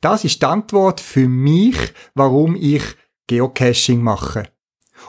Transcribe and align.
Das 0.00 0.24
ist 0.24 0.40
die 0.40 0.46
Antwort 0.46 1.00
für 1.00 1.26
mich, 1.26 1.76
warum 2.14 2.54
ich 2.54 2.84
Geocaching 3.26 4.00
mache. 4.00 4.44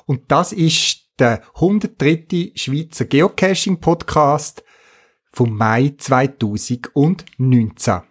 Und 0.06 0.32
das 0.32 0.54
ist 0.54 1.03
der 1.24 1.42
103. 1.56 2.52
Schweizer 2.54 3.06
Geocaching 3.06 3.80
Podcast 3.80 4.62
vom 5.32 5.56
Mai 5.56 5.96
2019. 5.98 8.02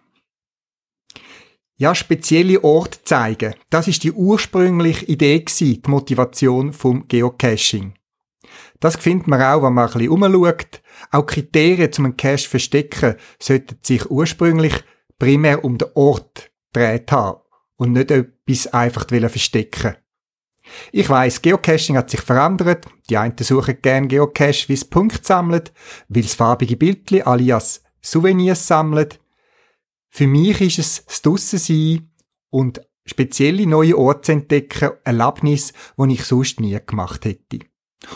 Ja, 1.75 1.93
spezielle 1.93 2.63
Orte 2.63 3.03
zeigen. 3.03 3.53
Das 3.69 3.87
ist 3.87 4.03
die 4.03 4.11
ursprüngliche 4.11 5.05
Idee 5.05 5.45
die 5.47 5.79
Motivation 5.85 6.73
vom 6.73 7.07
Geocaching. 7.07 7.93
Das 8.79 8.95
findet 8.95 9.27
man 9.27 9.43
auch, 9.43 9.61
wenn 9.61 9.73
man 9.73 9.89
ein 9.89 9.93
bisschen 9.93 10.09
umschaut. 10.09 10.81
Auch 11.11 11.27
Kriterien 11.27 11.93
zum 11.93 12.17
Cache 12.17 12.49
verstecken 12.49 13.13
sollten 13.39 13.77
sich 13.83 14.09
ursprünglich 14.09 14.73
primär 15.19 15.63
um 15.63 15.77
den 15.77 15.89
Ort 15.93 16.51
gedreht 16.73 17.11
haben 17.11 17.41
und 17.75 17.91
nicht 17.91 18.09
etwas 18.09 18.73
einfach 18.73 19.07
verstecken 19.07 19.97
ich 20.91 21.09
weiss, 21.09 21.41
Geocaching 21.41 21.97
hat 21.97 22.09
sich 22.09 22.21
verändert. 22.21 22.85
Die 23.09 23.17
einen 23.17 23.35
suchen 23.37 23.81
gerne 23.81 24.07
Geocache, 24.07 24.67
wie 24.69 24.73
es 24.73 24.85
Punkt 24.85 25.25
sammelt, 25.25 25.73
weil 26.09 26.23
es 26.23 26.35
farbige 26.35 26.77
Bildchen 26.77 27.23
alias 27.23 27.81
Souvenirs 28.01 28.67
sammelt. 28.67 29.19
Für 30.09 30.27
mich 30.27 30.61
ist 30.61 30.79
es 30.79 31.05
das 31.05 31.21
Drussensein 31.21 32.11
und 32.49 32.81
spezielle 33.05 33.65
neue 33.65 33.97
Orte 33.97 34.21
zu 34.21 34.31
entdecken, 34.33 34.91
Erlebnis, 35.03 35.73
die 35.97 36.13
ich 36.13 36.23
sonst 36.23 36.59
nie 36.59 36.77
gemacht 36.85 37.25
hätte. 37.25 37.59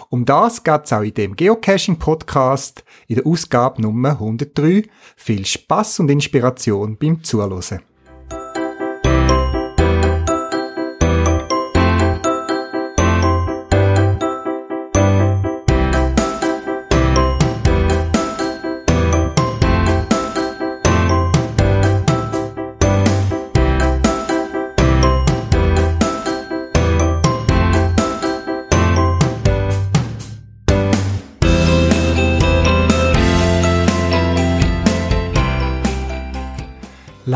Um 0.09 0.25
das 0.25 0.63
geht 0.63 0.85
es 0.85 0.93
auch 0.93 1.01
in 1.01 1.13
dem 1.13 1.35
Geocaching-Podcast 1.35 2.83
in 3.07 3.15
der 3.15 3.25
Ausgabe 3.25 3.81
Nummer 3.81 4.11
103. 4.11 4.83
Viel 5.15 5.45
Spaß 5.45 6.01
und 6.01 6.11
Inspiration 6.11 6.97
beim 6.97 7.23
Zuhören. 7.23 7.81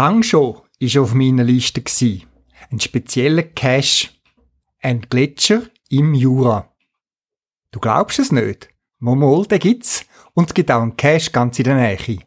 Lang 0.01 0.23
schon 0.23 0.57
ist 0.79 0.97
auf 0.97 1.13
meiner 1.13 1.43
Liste 1.43 1.83
gsi 1.83 2.25
ein 2.71 2.79
spezieller 2.79 3.43
Cache, 3.43 4.09
ein 4.81 5.01
Gletscher 5.01 5.61
im 5.89 6.15
Jura. 6.15 6.73
Du 7.69 7.79
glaubst 7.79 8.17
es 8.17 8.31
nicht? 8.31 8.69
Momol, 8.97 9.45
den 9.45 9.59
gibt's 9.59 10.07
und 10.33 10.49
es 10.49 10.55
gibt 10.55 10.71
auch 10.71 10.81
einen 10.81 10.97
Cache 10.97 11.29
ganz 11.29 11.59
in 11.59 11.65
der 11.65 11.75
Nähe. 11.75 12.17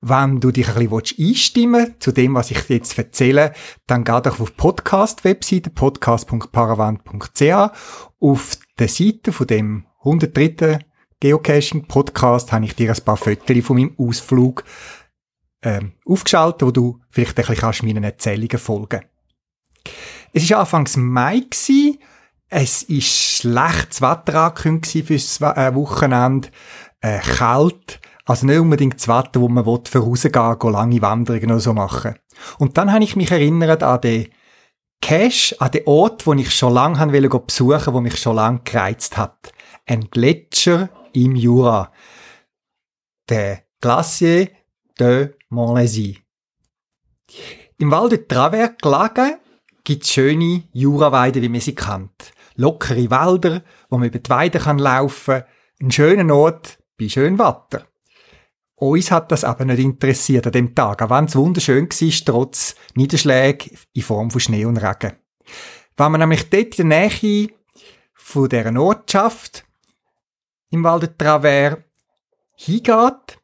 Wenn 0.00 0.40
du 0.40 0.50
dich 0.50 0.76
ein 0.76 0.88
bisschen 0.88 1.24
einstimmen 1.24 1.94
zu 2.00 2.10
dem, 2.10 2.34
was 2.34 2.50
ich 2.50 2.68
jetzt 2.68 2.98
erzähle, 2.98 3.52
dann 3.86 4.02
geh 4.02 4.20
doch 4.20 4.40
auf 4.40 4.50
die 4.50 4.56
Podcast-Webseite 4.56 5.70
podcast.paravant.ch. 5.70 7.76
Auf 8.18 8.58
der 8.80 8.88
Seite 8.88 9.30
von 9.30 9.46
dem 9.46 9.86
103. 10.00 10.80
Geocaching-Podcast 11.20 12.50
habe 12.50 12.64
ich 12.64 12.74
dir 12.74 12.92
ein 12.92 13.04
paar 13.04 13.16
Fotos 13.16 13.64
von 13.64 13.76
meinem 13.76 13.94
Ausflug 13.96 14.64
ähm, 15.62 15.92
aufgeschaltet, 16.06 16.62
wo 16.62 16.70
du 16.70 17.00
vielleicht 17.10 17.38
ein 17.38 17.46
bisschen 17.46 17.56
kannst 17.56 17.82
meinen 17.82 18.04
Erzählungen 18.04 18.58
folgen 18.58 19.02
Es 20.32 20.48
war 20.50 20.60
Anfangs 20.60 20.96
Mai. 20.96 21.40
Gewesen. 21.40 21.98
Es 22.48 22.88
war 22.88 23.00
schlechtes 23.00 24.02
Wetter 24.02 24.34
angekündigt 24.42 25.06
fürs 25.06 25.40
äh, 25.40 25.74
Wochenende. 25.74 26.48
Äh, 27.00 27.18
kalt. 27.20 28.00
Also 28.24 28.46
nicht 28.46 28.58
unbedingt 28.58 28.94
das 28.94 29.08
Wetter, 29.08 29.40
wo 29.40 29.48
man 29.48 29.64
für 29.64 29.98
rausgehen 29.98 30.62
will, 30.62 30.70
lange 30.70 31.02
Wanderungen 31.02 31.50
oder 31.50 31.60
so 31.60 31.72
machen. 31.72 32.14
Und 32.58 32.76
dann 32.78 32.92
habe 32.92 33.02
ich 33.02 33.16
mich 33.16 33.30
erinnert 33.30 33.82
an 33.82 34.00
den 34.00 34.28
Cache, 35.00 35.56
an 35.58 35.72
den 35.72 35.86
Ort, 35.86 36.26
den 36.26 36.38
ich 36.38 36.54
schon 36.54 36.74
lange 36.74 36.98
haben 36.98 37.12
wollte 37.12 37.38
besuchen, 37.40 37.92
wo 37.92 38.00
mich 38.00 38.16
schon 38.18 38.36
lange 38.36 38.60
gereizt 38.64 39.16
hat. 39.16 39.52
Ein 39.86 40.08
Gletscher 40.10 40.88
im 41.12 41.34
Jura. 41.34 41.90
Der 43.28 43.62
Glacier 43.80 44.48
de 45.02 45.34
Montlésy. 45.50 46.18
Im 47.78 47.90
Val 47.90 48.08
de 48.08 48.18
Travers 48.26 48.76
gelegen 48.80 49.38
gibt 49.82 50.04
es 50.04 50.12
schöne 50.12 50.62
Juraweiden, 50.72 51.42
wie 51.42 51.48
man 51.48 51.60
sie 51.60 51.74
kennt. 51.74 52.32
Lockere 52.54 53.10
Wälder, 53.10 53.62
wo 53.88 53.98
man 53.98 54.08
über 54.08 54.20
die 54.20 54.30
Weide 54.30 54.58
kann 54.60 54.78
laufen 54.78 55.40
kann. 55.40 55.44
Ein 55.80 55.90
schöner 55.90 56.34
Ort 56.34 56.78
bei 56.98 57.08
schönem 57.08 57.38
Wetter. 57.38 57.86
Uns 58.76 59.10
hat 59.10 59.32
das 59.32 59.44
aber 59.44 59.64
nicht 59.64 59.80
interessiert 59.80 60.46
an 60.46 60.52
dem 60.52 60.74
Tag, 60.74 61.02
auch 61.02 61.10
wenn 61.10 61.24
es 61.24 61.36
wunderschön 61.36 61.88
war, 61.88 62.24
trotz 62.24 62.76
Niederschläge 62.94 63.70
in 63.92 64.02
Form 64.02 64.30
von 64.30 64.40
Schnee 64.40 64.64
und 64.64 64.76
Regen. 64.76 65.16
Wenn 65.96 66.12
man 66.12 66.20
nämlich 66.20 66.48
dort 66.48 66.78
in 66.78 66.90
der 66.90 67.08
Nähe 67.08 67.48
von 68.14 68.48
dieser 68.48 68.80
Ortschaft 68.80 69.64
im 70.70 70.84
Val 70.84 71.00
de 71.00 71.10
Travers 71.16 71.78
hingeht, 72.56 73.41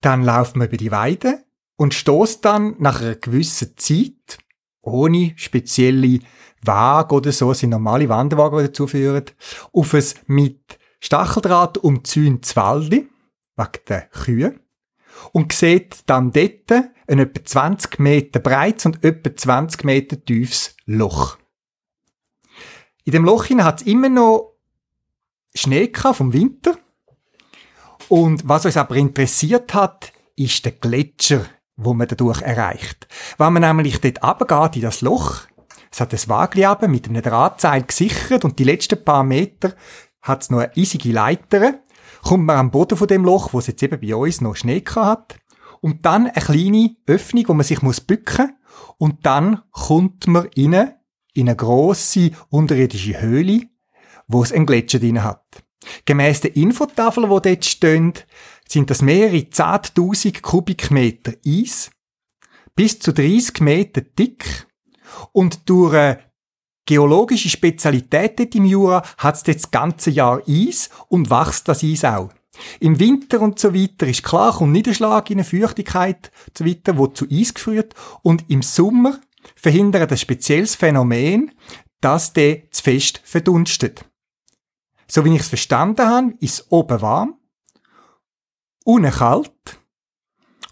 dann 0.00 0.22
läuft 0.24 0.56
man 0.56 0.68
über 0.68 0.76
die 0.76 0.90
Weide 0.90 1.44
und 1.76 1.94
stoßt 1.94 2.44
dann 2.44 2.76
nach 2.78 3.00
einer 3.00 3.14
gewissen 3.14 3.76
Zeit, 3.76 4.38
ohne 4.80 5.32
spezielle 5.36 6.20
Wagen 6.62 7.14
oder 7.14 7.32
so, 7.32 7.52
sind 7.52 7.70
normale 7.70 8.08
Wanderwagen, 8.08 8.58
die 8.58 8.66
dazu 8.66 8.86
führen, 8.86 9.24
auf 9.72 9.94
ein 9.94 10.04
mit 10.26 10.78
Stacheldraht 11.00 11.78
umzäuntes 11.78 12.56
Walde, 12.56 13.06
wegen 13.56 13.84
der 13.88 14.02
Kühe, 14.08 14.60
und 15.32 15.52
sieht 15.52 16.02
dann 16.06 16.32
dort 16.32 16.70
ein 16.70 17.18
etwa 17.18 17.44
20 17.44 17.98
Meter 17.98 18.40
breites 18.40 18.86
und 18.86 19.04
etwa 19.04 19.34
20 19.34 19.84
Meter 19.84 20.24
tiefes 20.24 20.76
Loch. 20.84 21.38
In 23.04 23.12
dem 23.12 23.24
Loch 23.24 23.48
hat 23.48 23.80
es 23.80 23.86
immer 23.86 24.08
noch 24.08 24.54
Schnee 25.54 25.90
vom 26.12 26.32
Winter 26.32 26.78
und 28.08 28.48
was 28.48 28.64
uns 28.64 28.76
aber 28.76 28.96
interessiert 28.96 29.74
hat, 29.74 30.12
ist 30.36 30.64
der 30.64 30.72
Gletscher, 30.72 31.44
wo 31.76 31.94
man 31.94 32.08
dadurch 32.08 32.42
erreicht. 32.42 33.06
Wenn 33.36 33.52
man 33.52 33.62
nämlich 33.62 34.00
dort 34.00 34.22
runtergeht 34.22 34.76
in 34.76 34.82
das 34.82 35.00
Loch, 35.00 35.42
es 35.90 36.00
hat 36.00 36.12
ein 36.12 36.28
Wagli 36.28 36.66
mit 36.88 37.08
einem 37.08 37.22
Drahtseil 37.22 37.82
gesichert 37.82 38.44
und 38.44 38.58
die 38.58 38.64
letzten 38.64 39.02
paar 39.02 39.24
Meter 39.24 39.74
hat 40.22 40.42
es 40.42 40.50
noch 40.50 40.58
eine 40.58 40.76
eisige 40.76 41.12
Leiter, 41.12 41.74
kommt 42.22 42.44
man 42.44 42.56
am 42.56 42.70
Boden 42.70 42.98
von 42.98 43.08
dem 43.08 43.24
Loch, 43.24 43.52
wo 43.52 43.58
es 43.58 43.66
jetzt 43.66 43.82
eben 43.82 44.00
bei 44.00 44.14
uns 44.14 44.40
noch 44.40 44.56
Schnee 44.56 44.82
hat, 44.96 45.38
und 45.80 46.04
dann 46.04 46.26
eine 46.26 46.44
kleine 46.44 46.96
Öffnung, 47.06 47.44
wo 47.48 47.54
man 47.54 47.64
sich 47.64 47.82
muss 47.82 48.00
bücken 48.00 48.56
und 48.98 49.24
dann 49.26 49.62
kommt 49.70 50.26
man 50.26 50.48
rein 50.56 50.94
in 51.34 51.48
eine 51.48 51.56
grosse 51.56 52.32
unterirdische 52.48 53.20
Höhle, 53.20 53.68
wo 54.26 54.42
es 54.42 54.52
einen 54.52 54.66
Gletscher 54.66 54.98
drin 54.98 55.22
hat. 55.22 55.62
Gemäss 56.08 56.40
der 56.40 56.56
Infotafel, 56.56 57.24
die 57.24 57.28
dort 57.28 57.64
stehen, 57.66 58.14
sind 58.66 58.88
das 58.88 59.02
mehrere 59.02 59.36
10.000 59.36 60.40
Kubikmeter 60.40 61.34
Eis, 61.46 61.90
bis 62.74 62.98
zu 62.98 63.12
30 63.12 63.60
Meter 63.60 64.00
dick 64.00 64.66
und 65.32 65.68
durch 65.68 65.92
eine 65.92 66.20
geologische 66.86 67.50
Spezialität 67.50 68.54
im 68.54 68.64
Jura 68.64 69.02
hat 69.18 69.34
es 69.34 69.42
das 69.42 69.70
ganze 69.70 70.08
Jahr 70.08 70.40
Eis 70.48 70.88
und 71.08 71.28
wächst 71.28 71.68
das 71.68 71.84
Eis 71.84 72.06
auch. 72.06 72.30
Im 72.80 72.98
Winter 72.98 73.42
und 73.42 73.58
so 73.58 73.74
weiter 73.74 74.06
ist 74.06 74.22
klar, 74.22 74.56
kommt 74.56 74.72
Niederschlag 74.72 75.28
in 75.28 75.40
eine 75.40 75.44
Feuchtigkeit 75.44 76.32
und 76.46 76.56
so 76.56 76.64
weiter, 76.64 76.96
wo 76.96 77.08
zu 77.08 77.26
Eis 77.30 77.52
geführt 77.52 77.94
und 78.22 78.46
im 78.48 78.62
Sommer 78.62 79.20
verhindert 79.56 80.10
ein 80.10 80.16
spezielles 80.16 80.74
Phänomen, 80.74 81.50
dass 82.00 82.32
der 82.32 82.70
zu 82.70 82.82
fest 82.82 83.20
verdunstet. 83.24 84.06
So 85.10 85.24
wie 85.24 85.34
ich 85.34 85.40
es 85.40 85.48
verstanden 85.48 86.06
habe, 86.06 86.34
ist 86.40 86.66
oben 86.70 87.00
warm, 87.00 87.34
unten 88.84 89.10
kalt 89.10 89.80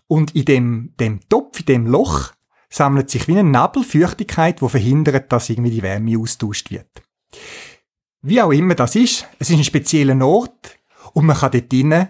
und 0.06 0.34
in 0.34 0.44
dem, 0.44 0.94
dem 1.00 1.20
Topf, 1.28 1.60
in 1.60 1.66
dem 1.66 1.86
Loch, 1.86 2.32
sammelt 2.68 3.10
sich 3.10 3.26
wie 3.28 3.38
eine 3.38 3.44
Nebelfeuchtigkeit, 3.44 4.60
die 4.60 4.68
verhindert, 4.68 5.32
dass 5.32 5.48
irgendwie 5.48 5.70
die 5.70 5.82
Wärme 5.82 6.18
austauscht 6.18 6.70
wird. 6.70 7.02
Wie 8.22 8.40
auch 8.42 8.52
immer 8.52 8.74
das 8.74 8.96
ist, 8.96 9.26
es 9.38 9.50
ist 9.50 9.56
ein 9.56 9.64
spezieller 9.64 10.26
Ort 10.26 10.78
und 11.12 11.26
man 11.26 11.36
kann 11.36 11.52
dort 11.52 11.72
drinnen 11.72 12.08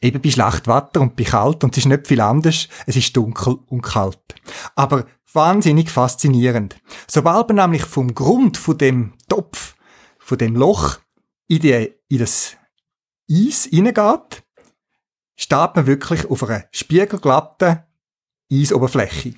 eben 0.00 0.20
bei 0.20 0.30
Schlachtwetter 0.30 1.00
und 1.00 1.16
bei 1.16 1.24
kalt 1.24 1.64
und 1.64 1.72
es 1.72 1.78
ist 1.78 1.88
nicht 1.88 2.06
viel 2.06 2.20
anders, 2.20 2.68
es 2.86 2.96
ist 2.96 3.16
dunkel 3.16 3.58
und 3.66 3.82
kalt. 3.82 4.34
Aber 4.74 5.06
wahnsinnig 5.32 5.90
faszinierend. 5.90 6.76
Sobald 7.06 7.48
man 7.48 7.56
nämlich 7.56 7.84
vom 7.84 8.14
Grund 8.14 8.56
von 8.56 8.78
dem 8.78 9.14
Topf, 9.28 9.74
von 10.18 10.38
dem 10.38 10.56
Loch 10.56 10.98
in, 11.48 11.60
die, 11.60 11.94
in 12.08 12.18
das 12.18 12.56
Eis 13.30 13.64
hineingeht, 13.64 14.44
steht 15.36 15.76
man 15.76 15.86
wirklich 15.86 16.28
auf 16.30 16.42
einer 16.44 16.64
spiegelglatten 16.70 17.80
Eisoberfläche. 18.50 19.34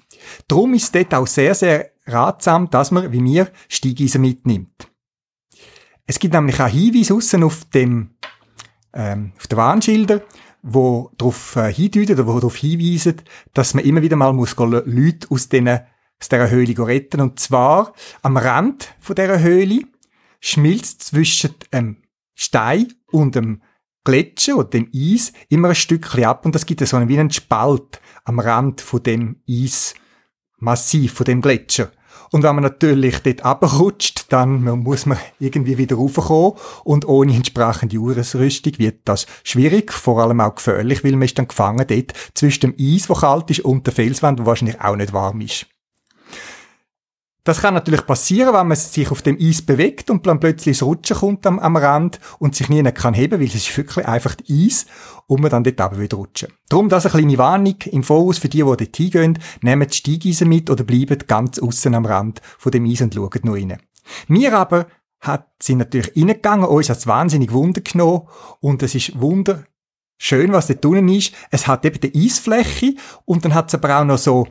Darum 0.47 0.75
ist 0.75 0.85
es 0.85 0.93
dort 0.93 1.15
auch 1.15 1.27
sehr, 1.27 1.55
sehr 1.55 1.93
ratsam, 2.07 2.71
dass 2.71 2.91
man, 2.91 3.13
wie 3.13 3.21
mir, 3.21 3.51
Steigeisen 3.69 4.21
mitnimmt. 4.21 4.89
Es 6.07 6.19
gibt 6.19 6.35
nämlich 6.35 6.61
auch 6.61 6.69
Hinweise 6.69 7.15
aussen 7.15 7.43
auf 7.43 7.65
dem, 7.67 8.11
ähm, 8.95 9.33
auf 9.37 9.47
den 9.47 9.59
Warnschildern, 9.59 10.23
wo 10.63 11.11
darauf 11.19 11.57
äh, 11.57 11.73
hindeuten 11.73 12.19
oder 12.19 12.25
darauf 12.41 12.57
hinweisen, 12.57 13.23
dass 13.53 13.75
man 13.75 13.85
immer 13.85 14.03
wieder 14.03 14.17
mal 14.17 14.33
muss 14.33 14.57
Leute 14.57 15.29
aus, 15.31 15.49
diesen, 15.49 15.69
aus 15.69 16.29
dieser 16.31 16.51
Höhle 16.51 16.87
retten. 16.87 17.21
Und 17.21 17.41
zwar 17.41 17.93
am 18.23 18.37
Rand 18.37 18.95
von 19.01 19.17
dieser 19.17 19.41
Höhle 19.41 19.83
schmilzt 20.41 21.03
zwischen 21.03 21.55
dem 21.73 22.03
Stein 22.35 22.93
und 23.11 23.35
dem 23.35 23.63
Gletscher 24.05 24.57
oder 24.57 24.71
dem 24.71 24.91
Eis 24.95 25.33
immer 25.49 25.69
ein 25.69 25.75
Stückchen 25.75 26.25
ab 26.25 26.47
und 26.47 26.55
das 26.55 26.67
gibt 26.67 26.87
so 26.87 26.97
einen, 26.97 27.09
wie 27.09 27.19
einen 27.19 27.31
Spalt 27.31 28.01
am 28.25 28.39
Rand 28.39 28.81
von 28.81 29.03
dem 29.03 29.43
Eismassiv, 29.49 31.13
von 31.13 31.25
dem 31.25 31.43
Gletscher. 31.43 31.91
Und 32.31 32.43
wenn 32.43 32.55
man 32.55 32.65
natürlich 32.65 33.19
dort 33.21 33.45
abrutscht, 33.45 34.27
dann 34.31 34.63
muss 34.63 35.07
man 35.07 35.19
irgendwie 35.39 35.79
wieder 35.79 35.97
raufkommen 35.97 36.55
und 36.85 37.07
ohne 37.07 37.35
entsprechende 37.35 37.99
Ausrüstung 37.99 38.79
wird 38.79 39.01
das 39.05 39.27
schwierig, 39.45 39.93
vor 39.93 40.23
allem 40.23 40.41
auch 40.41 40.55
gefährlich, 40.55 41.05
weil 41.05 41.13
man 41.13 41.23
ist 41.23 41.39
dann 41.39 41.49
gefangen 41.49 41.87
dort 41.87 42.13
zwischen 42.35 42.61
dem 42.61 42.75
Eis, 42.79 43.09
wo 43.09 43.15
kalt 43.15 43.51
ist, 43.51 43.61
und 43.61 43.87
der 43.87 43.95
Felswand, 43.95 44.41
wo 44.41 44.47
wahrscheinlich 44.47 44.81
auch 44.81 44.97
nicht 44.97 45.13
warm 45.13 45.41
ist. 45.41 45.67
Das 47.49 47.63
kann 47.63 47.73
natürlich 47.73 48.05
passieren, 48.05 48.53
wenn 48.53 48.69
man 48.69 48.77
sich 48.77 49.11
auf 49.11 49.23
dem 49.23 49.39
Eis 49.41 49.63
bewegt 49.63 50.11
und 50.11 50.27
dann 50.27 50.39
plötzlich 50.39 50.77
das 50.77 50.87
Rutschen 50.87 51.17
kommt 51.17 51.47
am, 51.47 51.59
am 51.59 51.79
Rand 51.79 52.21
und 52.39 52.55
sich 52.55 52.69
nie 52.69 52.83
kann 52.93 53.15
heben, 53.15 53.41
weil 53.41 53.47
es 53.47 53.55
ist 53.55 53.75
wirklich 53.75 54.07
einfach 54.07 54.37
Eis 54.51 54.85
und 55.27 55.41
man 55.41 55.51
dann 55.51 55.65
dort 55.65 55.81
aber 55.81 55.99
wieder 55.99 56.19
rutschen. 56.19 56.53
Darum 56.69 56.91
das 56.91 57.07
eine 57.07 57.13
kleine 57.13 57.39
Warnung 57.39 57.77
im 57.87 58.03
Voraus 58.03 58.37
für 58.37 58.51
die, 58.51 58.59
die 58.59 58.65
dort 58.65 58.95
hingehen, 58.95 59.39
nehmt 59.63 59.95
die 59.95 59.97
Steigeisen 59.97 60.47
mit 60.47 60.69
oder 60.69 60.85
bleibt 60.85 61.27
ganz 61.27 61.59
außen 61.59 61.95
am 61.95 62.05
Rand 62.05 62.43
von 62.59 62.71
dem 62.71 62.85
Eis 62.85 63.01
und 63.01 63.15
schaut 63.15 63.43
nur 63.47 63.57
rein. 63.57 63.79
Wir 64.27 64.53
aber 64.53 64.87
hat 65.21 65.49
sie 65.59 65.75
natürlich 65.75 66.15
reingegangen, 66.15 66.67
uns 66.67 66.91
hat 66.91 66.99
es 66.99 67.07
wahnsinnig 67.07 67.51
Wunder 67.51 67.81
genommen 67.81 68.29
und 68.61 68.83
es 68.83 68.95
ist 68.95 69.19
Wunder 69.19 69.65
schön, 70.19 70.53
was 70.53 70.67
dort 70.67 70.85
unten 70.85 71.09
ist. 71.09 71.33
Es 71.51 71.67
hat 71.67 71.87
eben 71.87 71.99
die 71.99 72.27
Eisfläche 72.27 72.97
und 73.25 73.47
dann 73.47 73.55
hat 73.55 73.69
es 73.69 73.75
aber 73.75 74.01
auch 74.01 74.05
noch 74.05 74.19
so 74.19 74.49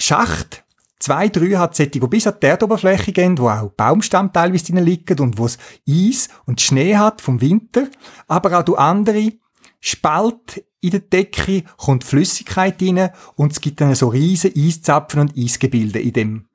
Schacht, 0.00 0.64
Zwei, 1.00 1.28
drei 1.28 1.50
hat 1.56 1.76
solche, 1.76 1.92
die 1.92 2.00
bis 2.00 2.26
an 2.26 2.34
die 2.42 2.46
Erdoberfläche 2.46 3.12
gehen, 3.12 3.38
wo 3.38 3.48
auch 3.48 3.70
Baumstamm 3.70 4.32
teilweise 4.32 4.72
drin 4.72 4.84
liegen 4.84 5.18
und 5.20 5.38
wo 5.38 5.46
es 5.46 5.58
Eis 5.88 6.28
und 6.44 6.60
Schnee 6.60 6.96
hat 6.96 7.20
vom 7.20 7.40
Winter. 7.40 7.88
Aber 8.26 8.58
auch 8.58 8.64
du 8.64 8.74
andere 8.74 9.32
Spalt 9.80 10.64
in 10.80 10.90
der 10.90 11.00
Decke 11.00 11.64
kommt 11.76 12.04
Flüssigkeit 12.04 12.80
rein 12.82 13.10
und 13.36 13.52
es 13.52 13.60
gibt 13.60 13.80
dann 13.80 13.94
so 13.94 14.08
riesen 14.08 14.52
Eiszapfen 14.56 15.20
und 15.20 15.36
Eisgebilde 15.36 16.00
in 16.00 16.12
dem, 16.12 16.48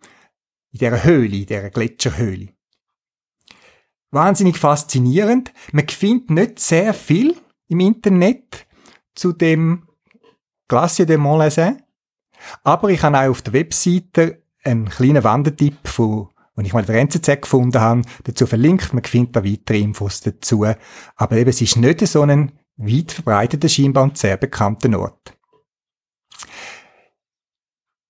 in 0.71 0.79
dieser 0.79 1.03
Höhle, 1.03 1.37
in 1.37 1.45
dieser 1.45 1.69
Gletscherhöhle. 1.69 2.49
Wahnsinnig 4.11 4.57
faszinierend. 4.57 5.53
Man 5.71 5.87
findet 5.87 6.29
nicht 6.29 6.59
sehr 6.59 6.93
viel 6.93 7.35
im 7.67 7.79
Internet 7.79 8.67
zu 9.15 9.31
dem 9.31 9.87
Glacier 10.67 11.05
de 11.05 11.17
Montlezin. 11.17 11.82
Aber 12.63 12.89
ich 12.89 13.03
habe 13.03 13.17
auch 13.17 13.29
auf 13.29 13.41
der 13.41 13.53
Webseite 13.53 14.43
einen 14.63 14.89
kleinen 14.89 15.23
Wandetipp 15.23 15.87
von 15.87 16.29
und 16.55 16.65
ich 16.65 16.73
mal 16.73 16.85
der 16.85 16.95
NZZ 17.01 17.41
gefunden 17.41 17.81
habe, 17.81 18.03
dazu 18.25 18.45
verlinkt. 18.45 18.93
Man 18.93 19.03
findet 19.03 19.35
da 19.35 19.43
weitere 19.43 19.79
Infos 19.79 20.21
dazu. 20.21 20.65
Aber 21.15 21.35
eben, 21.35 21.49
es 21.49 21.61
ist 21.61 21.77
nicht 21.77 22.05
so 22.07 22.21
ein 22.21 22.51
weit 22.77 23.11
verbreiteter, 23.11 23.69
scheinbar 23.69 24.03
und 24.03 24.17
sehr 24.17 24.37
bekannter 24.37 24.99
Ort. 24.99 25.35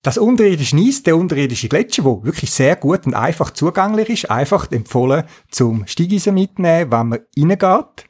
Das 0.01 0.17
unterirdische 0.17 0.75
Eis, 0.75 1.01
der 1.03 1.15
unterirdische 1.15 1.69
Gletscher, 1.69 2.03
wo 2.03 2.25
wirklich 2.25 2.51
sehr 2.51 2.75
gut 2.75 3.05
und 3.05 3.13
einfach 3.13 3.51
zugänglich 3.51 4.09
ist, 4.09 4.29
einfach 4.29 4.69
empfohlen 4.69 5.23
zum 5.49 5.87
Steigeisen 5.87 6.33
mitnehmen, 6.33 6.91
wenn 6.91 7.07
man 7.07 7.19
reingeht. 7.37 8.05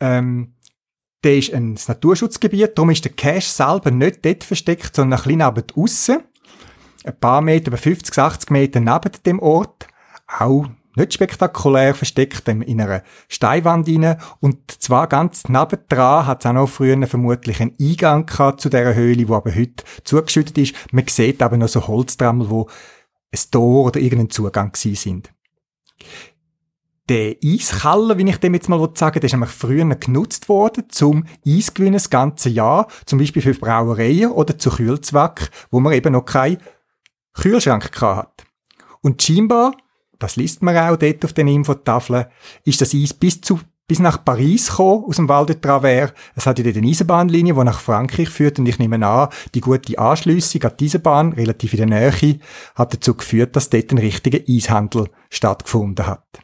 Ähm, 0.00 0.54
der 1.24 1.36
ist 1.36 1.52
ein 1.52 1.78
Naturschutzgebiet, 1.86 2.76
darum 2.76 2.90
ist 2.90 3.04
der 3.04 3.12
Cache 3.12 3.40
selber 3.40 3.90
nicht 3.90 4.24
dort 4.24 4.44
versteckt, 4.44 4.96
sondern 4.96 5.20
ein 5.20 5.24
bisschen 5.24 5.38
neben 5.38 5.82
aussen. 5.82 6.20
Ein 7.04 7.18
paar 7.18 7.40
Meter, 7.40 7.68
über 7.68 7.76
50, 7.76 8.16
80 8.16 8.50
Meter 8.50 8.80
neben 8.80 9.12
dem 9.24 9.38
Ort. 9.40 9.86
Auch 10.26 10.66
nicht 10.94 11.14
spektakulär 11.14 11.94
versteckt 11.94 12.46
in 12.48 12.80
einer 12.80 13.02
Steinwand 13.28 13.88
rein. 13.88 14.18
Und 14.40 14.70
zwar 14.70 15.06
ganz 15.06 15.48
nebendran 15.48 16.26
hat 16.26 16.44
es 16.44 16.46
auch 16.46 16.52
noch 16.52 16.68
früher 16.68 17.06
vermutlich 17.06 17.60
einen 17.60 17.74
Eingang 17.80 18.26
gehabt 18.26 18.60
zu 18.60 18.68
dieser 18.68 18.94
Höhle, 18.94 19.28
wo 19.28 19.34
aber 19.34 19.54
heute 19.54 19.84
zugeschüttet 20.04 20.58
ist. 20.58 20.74
Man 20.92 21.06
sieht 21.08 21.42
aber 21.42 21.56
noch 21.56 21.68
so 21.68 21.86
Holztrammel, 21.86 22.50
wo 22.50 22.68
ein 23.32 23.40
Tor 23.50 23.86
oder 23.86 24.00
irgendein 24.00 24.30
Zugang 24.30 24.72
gewesen 24.72 24.96
sind 24.96 25.32
der 27.12 27.36
Eiskeller, 27.44 28.16
wie 28.16 28.26
ich 28.26 28.38
dem 28.38 28.54
jetzt 28.54 28.70
mal 28.70 28.90
sagen 28.94 29.20
der 29.20 29.24
ist 29.24 29.32
nämlich 29.32 29.50
früher 29.50 29.84
genutzt 29.96 30.48
worden, 30.48 30.84
zum 30.88 31.26
Eisgewinnen 31.46 31.92
das 31.92 32.08
ganze 32.08 32.48
Jahr, 32.48 32.88
zum 33.04 33.18
Beispiel 33.18 33.42
für 33.42 33.52
Brauereien 33.52 34.30
oder 34.30 34.56
zu 34.56 34.70
Kühlzweck, 34.70 35.50
wo 35.70 35.78
man 35.78 35.92
eben 35.92 36.14
noch 36.14 36.24
keinen 36.24 36.56
Kühlschrank 37.34 38.00
hat. 38.00 38.46
Und 39.02 39.22
scheinbar, 39.22 39.72
das 40.18 40.36
liest 40.36 40.62
man 40.62 40.74
auch 40.74 40.96
dort 40.96 41.22
auf 41.26 41.34
den 41.34 41.48
Infotafeln, 41.48 42.26
ist 42.64 42.80
das 42.80 42.94
Eis 42.94 43.12
bis 43.12 43.42
zu 43.42 43.60
bis 43.86 43.98
nach 43.98 44.24
Paris 44.24 44.70
gekommen, 44.70 45.04
aus 45.06 45.16
dem 45.16 45.28
Val 45.28 45.44
de 45.44 45.56
Travers. 45.60 46.14
Es 46.34 46.46
hat 46.46 46.58
ja 46.58 46.64
dort 46.64 46.78
eine 46.78 46.88
Eisenbahnlinie, 46.88 47.52
die 47.52 47.64
nach 47.64 47.80
Frankreich 47.80 48.30
führt 48.30 48.58
und 48.58 48.66
ich 48.66 48.78
nehme 48.78 49.06
an, 49.06 49.28
die 49.54 49.60
gute 49.60 49.98
Anschliessung 49.98 50.62
an 50.62 50.72
diese 50.80 50.98
Bahn, 50.98 51.34
relativ 51.34 51.74
in 51.74 51.90
der 51.90 52.10
Nähe, 52.10 52.38
hat 52.74 52.94
dazu 52.94 53.14
geführt, 53.14 53.54
dass 53.54 53.68
dort 53.68 53.92
ein 53.92 53.98
richtiger 53.98 54.38
Eishandel 54.48 55.10
stattgefunden 55.28 56.06
hat. 56.06 56.40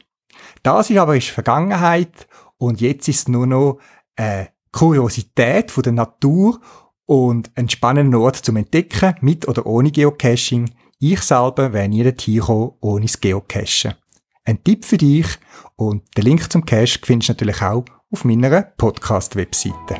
Das 0.63 0.89
ist 0.89 0.97
aber 0.97 1.17
ist 1.17 1.29
Vergangenheit 1.29 2.27
und 2.57 2.81
jetzt 2.81 3.07
ist 3.07 3.19
es 3.19 3.27
nur 3.27 3.47
noch 3.47 3.79
eine 4.15 4.49
Kuriosität 4.71 5.71
von 5.71 5.83
der 5.83 5.93
Natur 5.93 6.59
und 7.05 7.51
ein 7.55 7.69
spannender 7.69 8.19
Ort 8.19 8.35
zum 8.35 8.57
Entdecken, 8.57 9.15
mit 9.21 9.47
oder 9.47 9.65
ohne 9.65 9.91
Geocaching. 9.91 10.69
Ich 10.99 11.21
selber 11.21 11.73
wäre 11.73 11.89
nie 11.89 12.03
dorthin 12.03 12.35
gekommen, 12.35 12.73
ohne 12.81 13.05
das 13.05 13.19
Geocachen. 13.19 13.95
Ein 14.43 14.63
Tipp 14.63 14.85
für 14.85 14.97
dich 14.97 15.27
und 15.75 16.03
den 16.17 16.25
Link 16.25 16.51
zum 16.51 16.65
Cache 16.65 16.99
findest 17.03 17.29
du 17.29 17.33
natürlich 17.33 17.61
auch 17.61 17.85
auf 18.11 18.25
meiner 18.25 18.61
Podcast-Webseite. 18.61 19.95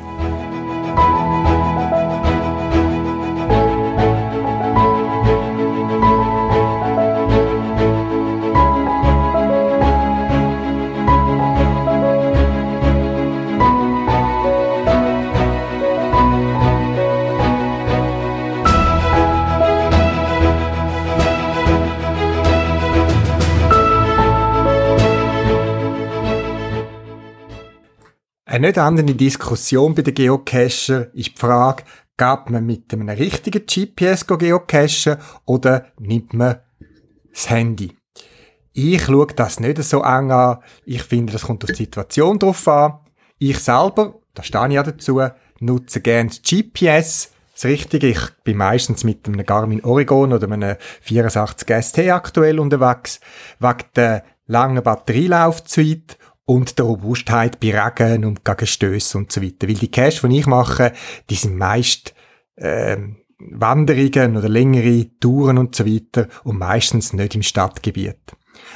Eine 28.60 28.66
nicht 28.66 28.78
andere 28.78 29.14
Diskussion 29.14 29.94
bei 29.94 30.02
den 30.02 30.12
Geocacher 30.12 31.14
ist 31.14 31.28
die 31.28 31.34
Frage, 31.34 31.82
geht 32.18 32.50
man 32.50 32.66
mit 32.66 32.92
einem 32.92 33.08
richtigen 33.08 33.64
GPS 33.64 34.26
geocachen 34.26 35.16
oder 35.46 35.86
nimmt 35.98 36.34
man 36.34 36.58
das 37.32 37.48
Handy? 37.48 37.96
Ich 38.74 39.02
schaue 39.02 39.28
das 39.28 39.60
nicht 39.60 39.82
so 39.82 40.02
eng 40.02 40.30
an. 40.30 40.58
Ich 40.84 41.04
finde, 41.04 41.32
das 41.32 41.44
kommt 41.44 41.64
auf 41.64 41.70
die 41.70 41.84
Situation 41.84 42.38
drauf 42.38 42.68
an. 42.68 42.98
Ich 43.38 43.58
selber, 43.60 44.20
da 44.34 44.42
stehe 44.42 44.68
ich 44.68 44.74
ja 44.74 44.82
dazu, 44.82 45.22
nutze 45.60 46.02
gerne 46.02 46.28
das 46.28 46.42
GPS. 46.42 47.32
Das 47.54 47.64
Richtige, 47.64 48.08
ich 48.08 48.20
bin 48.44 48.58
meistens 48.58 49.04
mit 49.04 49.26
einem 49.26 49.46
Garmin 49.46 49.82
Oregon 49.82 50.34
oder 50.34 50.52
einem 50.52 50.76
84 51.00 51.82
ST 51.82 51.98
aktuell 52.10 52.60
unterwegs, 52.60 53.20
wegen 53.58 53.84
der 53.96 54.22
langen 54.46 54.82
Batterielaufzeit 54.82 56.18
und 56.50 56.80
der 56.80 56.86
Robustheit 56.86 57.60
bei 57.60 57.78
Regen 57.78 58.24
und 58.24 58.44
gegen 58.44 58.66
Stöße 58.66 59.16
und 59.16 59.30
so 59.30 59.40
weiter. 59.40 59.68
Weil 59.68 59.76
die 59.76 59.90
Cache, 59.90 60.28
die 60.28 60.38
ich 60.40 60.46
mache, 60.48 60.92
die 61.30 61.36
sind 61.36 61.56
meist 61.56 62.12
äh, 62.56 62.96
Wanderungen 63.38 64.36
oder 64.36 64.48
längere 64.48 65.06
Touren 65.20 65.58
und 65.58 65.76
so 65.76 65.86
weiter 65.86 66.26
und 66.42 66.58
meistens 66.58 67.12
nicht 67.12 67.36
im 67.36 67.44
Stadtgebiet. 67.44 68.18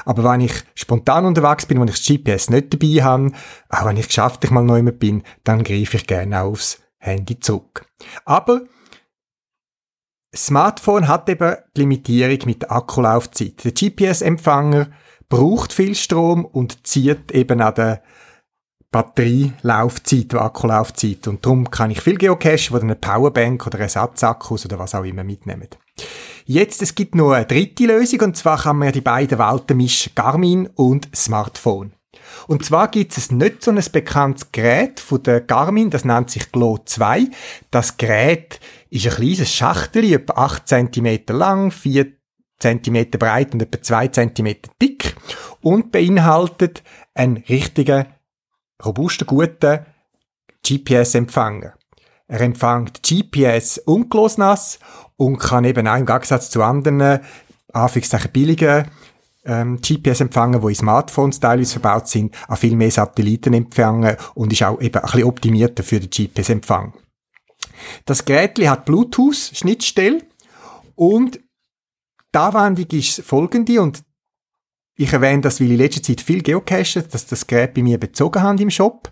Aber 0.04 0.22
wenn 0.22 0.42
ich 0.42 0.52
spontan 0.76 1.26
unterwegs 1.26 1.66
bin, 1.66 1.80
wenn 1.80 1.88
ich 1.88 1.96
das 1.96 2.06
GPS 2.06 2.48
nicht 2.48 2.72
dabei 2.72 3.02
habe, 3.02 3.32
auch 3.68 3.86
wenn 3.86 3.96
ich 3.96 4.06
geschäftlich 4.06 4.52
mal 4.52 4.62
neu 4.62 4.80
bin, 4.92 5.24
dann 5.42 5.64
greife 5.64 5.96
ich 5.96 6.06
gerne 6.06 6.42
aufs 6.42 6.78
Handy 6.98 7.40
zurück. 7.40 7.86
Aber 8.24 8.62
Smartphone 10.32 11.08
hat 11.08 11.28
eben 11.28 11.56
die 11.76 11.80
Limitierung 11.80 12.38
mit 12.46 12.62
der 12.62 12.70
Akkulaufzeit. 12.70 13.64
Der 13.64 13.72
GPS-Empfänger 13.72 14.90
braucht 15.28 15.72
viel 15.72 15.94
Strom 15.94 16.44
und 16.44 16.86
zieht 16.86 17.32
eben 17.32 17.60
an 17.60 17.74
der 17.74 18.02
Batterielaufzeit, 18.90 20.32
der 20.32 20.42
Akkulaufzeit. 20.42 21.26
Und 21.26 21.44
darum 21.44 21.68
kann 21.68 21.90
ich 21.90 22.00
viel 22.00 22.16
Geocache, 22.16 22.70
wo 22.70 22.78
eine 22.78 22.94
Powerbank 22.94 23.66
oder 23.66 23.80
Ersatzakkus 23.80 24.66
oder 24.66 24.78
was 24.78 24.94
auch 24.94 25.02
immer 25.02 25.24
mitnehmen. 25.24 25.68
Jetzt, 26.44 26.80
es 26.80 26.94
gibt 26.94 27.16
noch 27.16 27.32
eine 27.32 27.46
dritte 27.46 27.86
Lösung, 27.86 28.20
und 28.20 28.36
zwar 28.36 28.62
kann 28.62 28.78
man 28.78 28.86
ja 28.86 28.92
die 28.92 29.00
beiden 29.00 29.38
Welten 29.38 29.76
mischen, 29.76 30.12
Garmin 30.14 30.68
und 30.76 31.08
Smartphone. 31.16 31.92
Und 32.46 32.64
zwar 32.64 32.88
gibt 32.88 33.16
es 33.16 33.32
nicht 33.32 33.64
so 33.64 33.72
ein 33.72 33.82
bekanntes 33.92 34.52
Gerät 34.52 35.00
von 35.00 35.22
der 35.22 35.40
Garmin, 35.40 35.90
das 35.90 36.04
nennt 36.04 36.30
sich 36.30 36.52
Glow 36.52 36.78
2. 36.84 37.28
Das 37.72 37.96
Gerät 37.96 38.60
ist 38.90 39.06
ein 39.06 39.12
kleines 39.12 39.52
Schachtel, 39.52 40.12
etwa 40.12 40.34
8 40.34 40.68
cm 40.68 41.20
lang, 41.30 41.72
4 41.72 42.12
cm 42.60 43.10
breit 43.10 43.54
und 43.54 43.62
etwa 43.62 43.82
2 43.82 44.08
cm 44.08 44.56
dick 44.80 44.93
und 45.64 45.90
beinhaltet 45.90 46.83
einen 47.14 47.38
richtigen, 47.38 48.06
robusten, 48.85 49.26
guten 49.26 49.80
GPS-Empfänger. 50.66 51.75
Er 52.28 52.40
empfängt 52.40 53.02
GPS 53.02 53.78
ungelost 53.78 54.78
und 55.16 55.38
kann 55.38 55.64
eben 55.64 55.88
auch 55.88 55.97
im 55.97 56.06
Gegensatz 56.06 56.50
zu 56.50 56.62
anderen, 56.62 57.21
anführungszeichen 57.73 58.30
billigen 58.30 58.90
ähm, 59.47 59.80
GPS-Empfänger, 59.80 60.61
die 60.61 60.68
in 60.68 60.75
Smartphones 60.75 61.40
teilweise 61.40 61.80
verbaut 61.80 62.09
sind, 62.09 62.35
auch 62.49 62.59
viel 62.59 62.76
mehr 62.76 62.90
Satelliten 62.90 63.54
empfangen 63.54 64.16
und 64.35 64.52
ist 64.52 64.62
auch 64.62 64.80
eben 64.80 64.97
ein 64.97 65.02
bisschen 65.02 65.25
optimierter 65.25 65.83
für 65.83 66.00
den 66.00 66.11
GPS-Empfang. 66.11 66.94
Das 68.04 68.25
Gerät 68.25 68.59
hat 68.68 68.85
Bluetooth-Schnittstelle 68.85 70.23
und 70.94 71.40
die 72.35 72.38
Anwendung 72.38 72.99
ist 72.99 73.23
folgende 73.23 73.80
und 73.80 74.02
ich 74.96 75.12
erwähne 75.12 75.42
das, 75.42 75.60
weil 75.60 75.66
ich 75.66 75.72
in 75.72 75.78
letzter 75.78 76.02
Zeit 76.02 76.20
viel 76.20 76.42
geocache, 76.42 77.02
dass 77.02 77.26
das 77.26 77.46
Gerät 77.46 77.74
bei 77.74 77.82
mir 77.82 77.98
bezogen 77.98 78.42
haben 78.42 78.58
im 78.58 78.70
Shop 78.70 79.10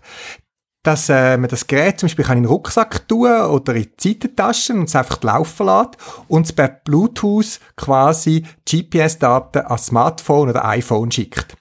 dass 0.83 1.07
äh, 1.07 1.37
man 1.37 1.49
das 1.49 1.65
Gerät 1.65 1.99
zum 1.99 2.07
Beispiel 2.07 2.25
kann 2.25 2.37
in 2.37 2.43
den 2.43 2.49
Rucksack 2.49 3.07
tun 3.07 3.31
oder 3.31 3.73
in 3.73 3.83
die 3.83 4.09
Seitentasche 4.09 4.73
und 4.73 4.89
es 4.89 4.95
einfach 4.95 5.23
laufen 5.23 5.65
lässt 5.65 5.97
und 6.27 6.45
es 6.45 6.53
per 6.53 6.67
Bluetooth 6.67 7.59
quasi 7.77 8.45
GPS-Daten 8.69 9.65
ans 9.65 9.85
Smartphone 9.85 10.49
oder 10.49 10.65
iPhone 10.65 11.09
schickt. 11.09 11.55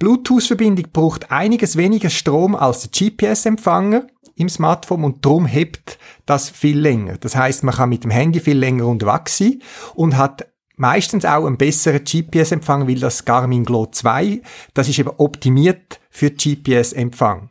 Bluetooth-Verbindung 0.00 0.86
braucht 0.92 1.30
einiges 1.30 1.76
weniger 1.76 2.10
Strom 2.10 2.56
als 2.56 2.90
der 2.90 3.10
GPS-Empfänger 3.10 4.08
im 4.34 4.48
Smartphone 4.48 5.04
und 5.04 5.24
darum 5.24 5.46
hebt 5.46 5.96
das 6.26 6.50
viel 6.50 6.78
länger. 6.78 7.18
Das 7.18 7.36
heißt, 7.36 7.62
man 7.62 7.76
kann 7.76 7.88
mit 7.88 8.02
dem 8.02 8.10
Handy 8.10 8.40
viel 8.40 8.58
länger 8.58 8.86
unterwegs 8.86 9.38
sein 9.38 9.62
und 9.94 10.16
hat 10.16 10.48
meistens 10.76 11.24
auch 11.24 11.46
einen 11.46 11.56
besseren 11.56 12.04
GPS-Empfang, 12.04 12.88
weil 12.88 13.00
das 13.00 13.24
Garmin 13.24 13.64
Glow 13.64 13.86
2, 13.86 14.40
das 14.74 14.88
ist 14.88 14.98
eben 14.98 15.10
optimiert 15.16 16.00
für 16.10 16.30
GPS-Empfang. 16.30 17.50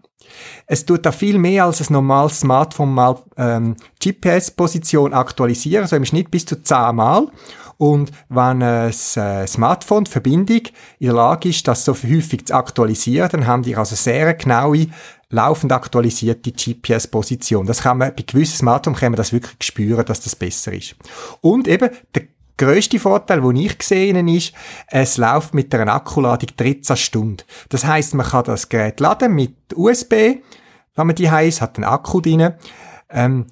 Es 0.66 0.86
tut 0.86 1.06
da 1.06 1.12
viel 1.12 1.38
mehr 1.38 1.66
als 1.66 1.82
ein 1.82 1.94
normales 1.94 2.40
Smartphone 2.40 2.94
mal 2.94 3.20
ähm, 3.38 3.76
GPS-Position 4.04 5.14
aktualisieren, 5.14 5.88
so 5.88 5.96
im 5.96 6.06
Schnitt 6.06 6.32
bis 6.32 6.46
zu 6.46 6.62
10 6.62 6.96
Mal. 6.96 7.28
Und 7.78 8.12
wenn 8.30 8.64
ein 8.64 8.90
äh, 8.92 9.48
Smartphone, 9.48 10.06
die 10.06 10.12
Verbindung, 10.12 10.62
in 11.00 11.08
der 11.08 11.14
Lage 11.14 11.50
ist, 11.50 11.68
das 11.68 11.86
so 11.86 11.94
häufig 11.94 12.48
zu 12.48 12.54
aktualisieren, 12.54 13.30
dann 13.30 13.48
haben 13.48 13.64
die 13.64 13.76
also 13.76 13.96
sehr 13.96 14.34
genaue, 14.36 14.88
laufend 15.30 15.72
aktualisierte 15.72 16.52
GPS-Position. 16.52 17.66
Das 17.66 17.82
kann 17.82 17.98
man, 17.98 18.16
bei 18.16 18.24
gewissen 18.24 18.58
Smartphones 18.58 19.00
kann 19.00 19.12
man 19.12 19.18
das 19.18 19.34
wirklich 19.34 19.58
spüren, 19.62 20.06
dass 20.06 20.22
das 20.22 20.36
besser 20.36 20.74
ist. 20.74 20.96
Und 21.42 21.68
eben, 21.68 21.90
der 22.14 22.24
grösste 22.64 23.00
Vorteil, 23.00 23.42
den 23.42 23.56
ich 23.56 23.78
gesehen 23.78 24.28
ist, 24.28 24.54
es 24.88 25.18
läuft 25.18 25.54
mit 25.54 25.74
einer 25.76 25.94
Akkuladung 25.94 26.50
13 26.56 26.96
Stunden. 26.96 27.44
Das 27.70 27.86
heißt, 27.86 28.14
man 28.14 28.26
kann 28.26 28.46
das 28.46 28.70
Gerät 28.70 29.00
laden 29.00 29.34
mit 29.34 29.56
USB, 29.76 30.14
wenn 30.96 31.08
man 31.08 31.16
die 31.16 31.30
heißt, 31.30 31.62
hat 31.62 31.78
einen 31.78 31.86
Akku 31.86 32.22
drin, 32.22 32.54
ähm, 33.10 33.48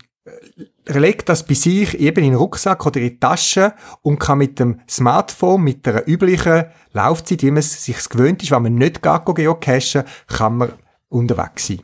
legt 0.86 1.30
das 1.30 1.46
bei 1.46 1.54
sich 1.54 2.00
eben 2.00 2.24
in 2.24 2.32
den 2.32 2.40
Rucksack 2.40 2.86
oder 2.86 3.00
in 3.00 3.10
die 3.10 3.20
Tasche 3.20 3.74
und 4.02 4.20
kann 4.20 4.38
mit 4.38 4.60
dem 4.60 4.80
Smartphone, 4.90 5.64
mit 5.64 5.86
der 5.86 6.08
üblichen 6.08 6.66
Laufzeit, 6.94 7.44
wie 7.44 7.52
man 7.52 7.60
es 7.60 7.84
sich 7.84 8.10
gewöhnt 8.10 8.44
ist, 8.44 8.52
wenn 8.52 8.64
man 8.64 8.76
nicht 8.76 9.02
gar 9.02 9.24
geocachen, 9.24 10.04
kann 10.28 10.58
man 10.58 10.74
unterwegs 11.10 11.68
sein. 11.68 11.82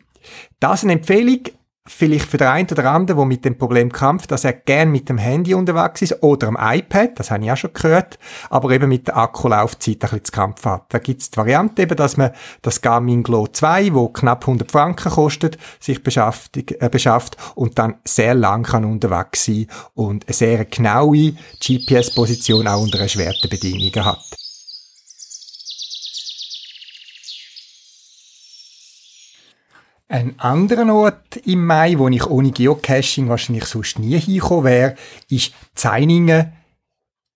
Das 0.60 0.80
ist 0.80 0.84
eine 0.86 0.94
Empfehlung 0.94 1.42
vielleicht 1.88 2.26
für 2.26 2.38
den 2.38 2.48
einen 2.48 2.70
oder 2.70 2.92
anderen, 2.92 3.18
der 3.18 3.26
mit 3.26 3.46
dem 3.46 3.58
Problem 3.58 3.92
kämpft, 3.92 4.32
dass 4.32 4.44
er 4.44 4.54
gern 4.54 4.92
mit 4.92 5.10
dem 5.10 5.18
Handy 5.18 5.54
unterwegs 5.54 6.02
ist 6.02 6.22
oder 6.22 6.48
am 6.48 6.58
iPad, 6.60 7.18
das 7.20 7.32
habe 7.32 7.44
ich 7.44 7.52
auch 7.52 7.58
schon 7.58 7.74
gehört, 7.74 8.20
aber 8.50 8.72
eben 8.72 8.90
mit 8.90 9.08
der 9.08 9.18
Akkulaufzeit 9.18 9.96
ein 9.96 10.00
bisschen 10.00 10.26
zu 10.26 10.32
Kampf 10.32 10.66
hat. 10.66 10.86
Da 10.90 11.00
gibt 11.00 11.22
es 11.22 11.32
die 11.32 11.38
Variante 11.38 11.82
eben, 11.82 11.96
dass 11.96 12.18
man 12.18 12.32
das 12.62 12.82
Garmin 12.82 13.24
Glow 13.24 13.48
2, 13.48 13.94
wo 13.94 14.10
knapp 14.10 14.44
100 14.44 14.72
Franken 14.72 15.12
kostet, 15.12 15.58
sich 15.80 16.04
beschafft, 16.04 16.58
äh, 16.58 16.90
beschafft 16.90 17.38
und 17.56 17.80
dann 17.80 17.96
sehr 18.04 18.36
lang 18.36 18.64
kann 18.64 18.86
unterwegs 18.86 19.46
sein 19.46 19.68
und 19.96 20.28
eine 20.28 20.34
sehr 20.34 20.66
genaue 20.66 21.34
GPS-Position 21.60 22.68
auch 22.68 22.82
unter 22.82 23.00
erschwerten 23.00 23.50
Bedingungen 23.50 24.06
hat. 24.06 24.47
Ein 30.10 30.40
anderer 30.40 30.94
Ort 30.94 31.36
im 31.44 31.66
Mai, 31.66 31.98
wo 31.98 32.08
ich 32.08 32.26
ohne 32.26 32.52
Geocaching 32.52 33.28
wahrscheinlich 33.28 33.66
sonst 33.66 34.00
nie 34.00 34.18
hingekommen 34.18 34.64
wäre, 34.64 34.96
ist 35.30 35.54
Zeiningen 35.76 36.54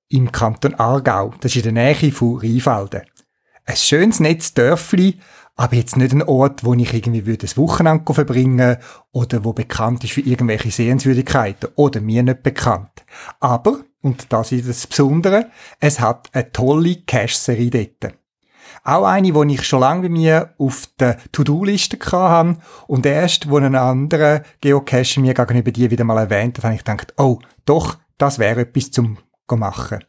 im 0.08 0.32
Kanton 0.32 0.76
Aargau. 0.76 1.34
Das 1.42 1.52
ist 1.54 1.66
in 1.66 1.76
der 1.76 1.94
Nähe 1.94 2.12
von 2.14 2.38
Rheinfelden. 2.38 3.02
Ein 3.66 3.76
schönes 3.76 4.22
Netz 4.22 4.54
Dörfli, 4.54 5.20
aber 5.58 5.76
jetzt 5.76 5.98
nicht 5.98 6.14
ein 6.14 6.24
Ort, 6.24 6.64
wo 6.64 6.74
ich 6.74 6.94
irgendwie 6.94 7.26
würde 7.26 7.40
das 7.40 7.58
Wochenende 7.58 8.14
verbringen 8.14 8.78
oder 9.12 9.44
wo 9.44 9.52
bekannt 9.52 10.06
ist 10.06 10.14
für 10.14 10.22
irgendwelche 10.22 10.72
Sehenswürdigkeiten 10.72 11.72
oder 11.76 12.00
mir 12.00 12.24
nicht 12.24 12.42
bekannt. 12.42 13.04
Aber, 13.42 13.82
und 14.02 14.32
das 14.32 14.54
ist 14.54 14.70
das 14.70 14.88
Besondere, 14.88 15.52
es 15.82 16.00
hat 16.00 16.30
eine 16.34 16.52
tolle 16.54 17.02
Cache-Serie 17.06 17.70
dort. 18.00 18.16
Auch 18.84 19.06
eine, 19.06 19.32
die 19.32 19.54
ich 19.54 19.64
schon 19.64 19.82
lange 19.82 20.04
bei 20.04 20.10
mir 20.10 20.54
auf 20.58 20.88
der 21.00 21.18
To-Do-Liste 21.32 21.98
hatte. 22.12 22.58
Und 22.88 23.06
erst, 23.06 23.50
wo 23.50 23.58
ein 23.58 23.76
anderer 23.76 24.42
Geocacher 24.62 25.22
mir 25.22 25.34
gegenüber 25.34 25.72
dir 25.72 25.92
wieder 25.92 26.04
mal 26.04 26.18
erwähnt 26.18 26.58
hat, 26.58 26.66
habe 26.66 26.76
ich 26.76 26.84
gedacht, 26.84 27.14
oh, 27.18 27.40
doch, 27.66 27.98
das 28.18 28.40
wäre 28.40 28.62
etwas 28.62 28.92
zum 28.92 29.18
machen. 29.58 30.00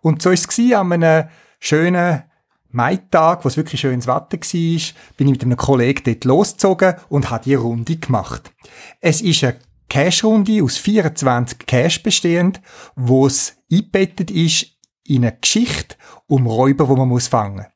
Und 0.00 0.22
so 0.22 0.30
war 0.30 0.34
es 0.34 0.74
an 0.74 0.92
einem 0.92 1.28
schönen 1.58 2.22
Maitag, 2.70 3.44
wo 3.44 3.48
es 3.48 3.56
wirklich 3.56 3.80
schönes 3.80 4.06
Wetter 4.06 4.38
war, 4.38 4.80
bin 5.16 5.26
ich 5.26 5.32
mit 5.32 5.42
einem 5.42 5.56
Kollegen 5.56 6.02
dort 6.04 6.24
losgezogen 6.24 6.94
und 7.08 7.30
habe 7.30 7.44
die 7.44 7.54
Runde 7.54 7.96
gemacht. 7.96 8.52
Es 9.00 9.20
ist 9.20 9.42
eine 9.42 9.56
Cache-Runde 9.88 10.62
aus 10.62 10.76
24 10.78 11.66
Cache 11.66 12.00
bestehend, 12.00 12.60
wo 12.94 13.26
es 13.26 13.56
eingebettet 13.70 14.30
ist 14.30 14.66
in 15.04 15.24
eine 15.24 15.36
Geschichte 15.40 15.96
um 16.28 16.46
Räuber, 16.46 16.88
wo 16.88 16.94
man 16.94 17.08
muss 17.08 17.26
fangen. 17.26 17.66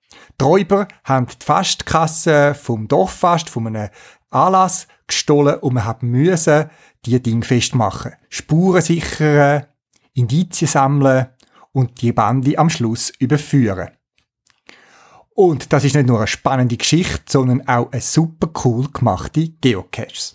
Die 0.40 0.44
Räuber 0.44 0.88
haben 1.04 1.26
die 1.26 1.44
Fastkasse 1.44 2.54
vom 2.54 2.88
Dorffast, 2.88 3.50
von 3.50 3.66
einem 3.68 3.90
Anlass 4.30 4.88
gestohlen 5.06 5.58
und 5.60 5.74
man 5.74 5.84
hat 5.84 6.02
müssen 6.02 6.70
die 7.04 7.22
Dinge 7.22 7.44
festmachen. 7.44 8.12
Spuren 8.28 8.82
sichern, 8.82 9.66
Indizien 10.14 10.68
sammeln 10.68 11.28
und 11.72 12.00
die 12.00 12.12
Bande 12.12 12.58
am 12.58 12.70
Schluss 12.70 13.12
überführen. 13.18 13.90
Und 15.34 15.72
das 15.72 15.84
ist 15.84 15.96
nicht 15.96 16.06
nur 16.06 16.18
eine 16.18 16.26
spannende 16.28 16.76
Geschichte, 16.76 17.24
sondern 17.26 17.66
auch 17.66 17.90
eine 17.90 18.00
super 18.00 18.48
cool 18.64 18.88
gemachte 18.92 19.48
Geocaches. 19.48 20.34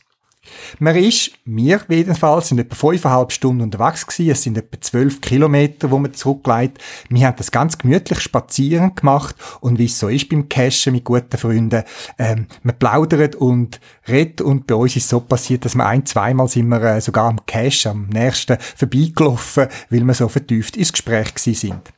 Man 0.80 0.96
ist, 0.96 1.32
wir 1.46 1.82
jedenfalls, 1.90 2.50
sind 2.50 2.60
etwa 2.60 2.76
fünfeinhalb 2.76 3.32
Stunden 3.32 3.62
unterwegs 3.62 4.06
gewesen. 4.06 4.32
Es 4.32 4.44
sind 4.44 4.58
etwa 4.58 4.80
zwölf 4.82 5.22
Kilometer, 5.22 5.92
wo 5.92 5.98
man 5.98 6.14
zurücklegt. 6.14 6.78
Wir 7.10 7.28
haben 7.28 7.38
das 7.38 7.52
ganz 7.52 7.78
gemütlich 7.78 8.20
spazieren 8.20 8.96
gemacht 8.96 9.36
und 9.62 9.80
wie 9.80 9.86
es 9.86 10.00
so 10.00 10.08
ist 10.08 10.30
beim 10.30 10.50
Cashen 10.50 10.94
mit 10.94 11.04
guten 11.04 11.38
Freunden, 11.38 11.84
ähm, 12.18 12.48
man 12.64 12.78
plaudert 12.78 13.36
und 13.36 13.80
redet 14.08 14.42
und 14.42 14.68
bei 14.68 14.76
uns 14.76 14.96
ist 14.96 15.10
so 15.10 15.20
passiert, 15.20 15.66
dass 15.66 15.76
wir 15.76 15.86
ein, 15.86 16.06
zweimal 16.06 16.48
sind 16.48 16.68
wir 16.68 16.82
äh, 16.82 17.02
sogar 17.02 17.26
am 17.26 17.46
Cash, 17.46 17.88
am 17.88 18.08
nächsten 18.08 18.58
vorbeigelaufen, 18.76 19.68
weil 19.90 20.04
wir 20.04 20.14
so 20.14 20.28
vertieft 20.28 20.78
ins 20.78 20.92
Gespräch 20.92 21.34
gewesen 21.34 21.56
sind. 21.56 21.94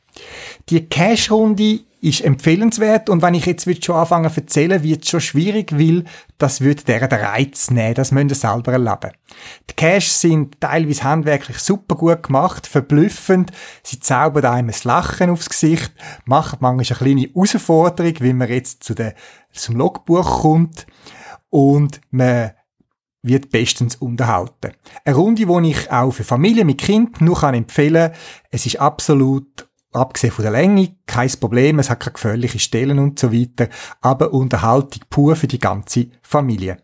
Die 0.68 0.86
Cash-Runde 0.88 1.80
ist 2.02 2.20
empfehlenswert 2.20 3.08
und 3.08 3.22
wenn 3.22 3.34
ich 3.34 3.46
jetzt 3.46 3.84
schon 3.84 3.94
anfangen 3.94 4.28
zu 4.28 4.40
erzählen, 4.40 4.82
wird 4.82 5.04
es 5.04 5.10
schon 5.10 5.20
schwierig, 5.20 5.70
weil 5.72 6.02
das 6.36 6.60
würde 6.60 6.82
der 6.82 7.06
den 7.06 7.20
Reiz 7.20 7.70
nehmen, 7.70 7.94
das 7.94 8.10
müsst 8.10 8.30
ihr 8.30 8.34
selber 8.34 8.72
erleben. 8.72 9.12
Die 9.70 9.74
Caches 9.74 10.20
sind 10.20 10.60
teilweise 10.60 11.04
handwerklich 11.04 11.58
super 11.58 11.94
gut 11.94 12.24
gemacht, 12.24 12.66
verblüffend, 12.66 13.52
sie 13.84 14.00
zaubern 14.00 14.46
einem 14.46 14.70
ein 14.70 14.74
Lachen 14.82 15.30
aufs 15.30 15.48
Gesicht, 15.48 15.92
machen 16.24 16.58
manchmal 16.60 16.84
eine 16.84 16.98
kleine 16.98 17.32
Herausforderung, 17.32 18.14
wie 18.18 18.32
man 18.32 18.48
jetzt 18.48 18.82
zu 18.82 18.94
der, 18.94 19.14
zum 19.52 19.76
Logbuch 19.76 20.42
kommt 20.42 20.86
und 21.50 22.00
man 22.10 22.50
wird 23.22 23.50
bestens 23.50 23.94
unterhalten. 23.94 24.72
Eine 25.04 25.14
Runde, 25.14 25.46
die 25.46 25.70
ich 25.70 25.92
auch 25.92 26.10
für 26.10 26.24
Familien 26.24 26.66
mit 26.66 26.78
Kind 26.78 27.20
nur 27.20 27.38
kann 27.38 27.54
empfehlen. 27.54 28.10
Es 28.50 28.66
ist 28.66 28.80
absolut 28.80 29.68
abgesehen 29.92 30.32
von 30.32 30.42
der 30.42 30.52
Länge, 30.52 30.96
kein 31.06 31.30
Problem, 31.40 31.78
es 31.78 31.90
hat 31.90 32.00
keine 32.00 32.14
gefährliche 32.14 32.58
Stellen 32.58 32.98
und 32.98 33.18
so 33.18 33.32
weiter, 33.32 33.68
aber 34.00 34.32
Unterhaltung 34.32 35.02
pur 35.10 35.36
für 35.36 35.46
die 35.46 35.58
ganze 35.58 36.08
Familie. 36.22 36.78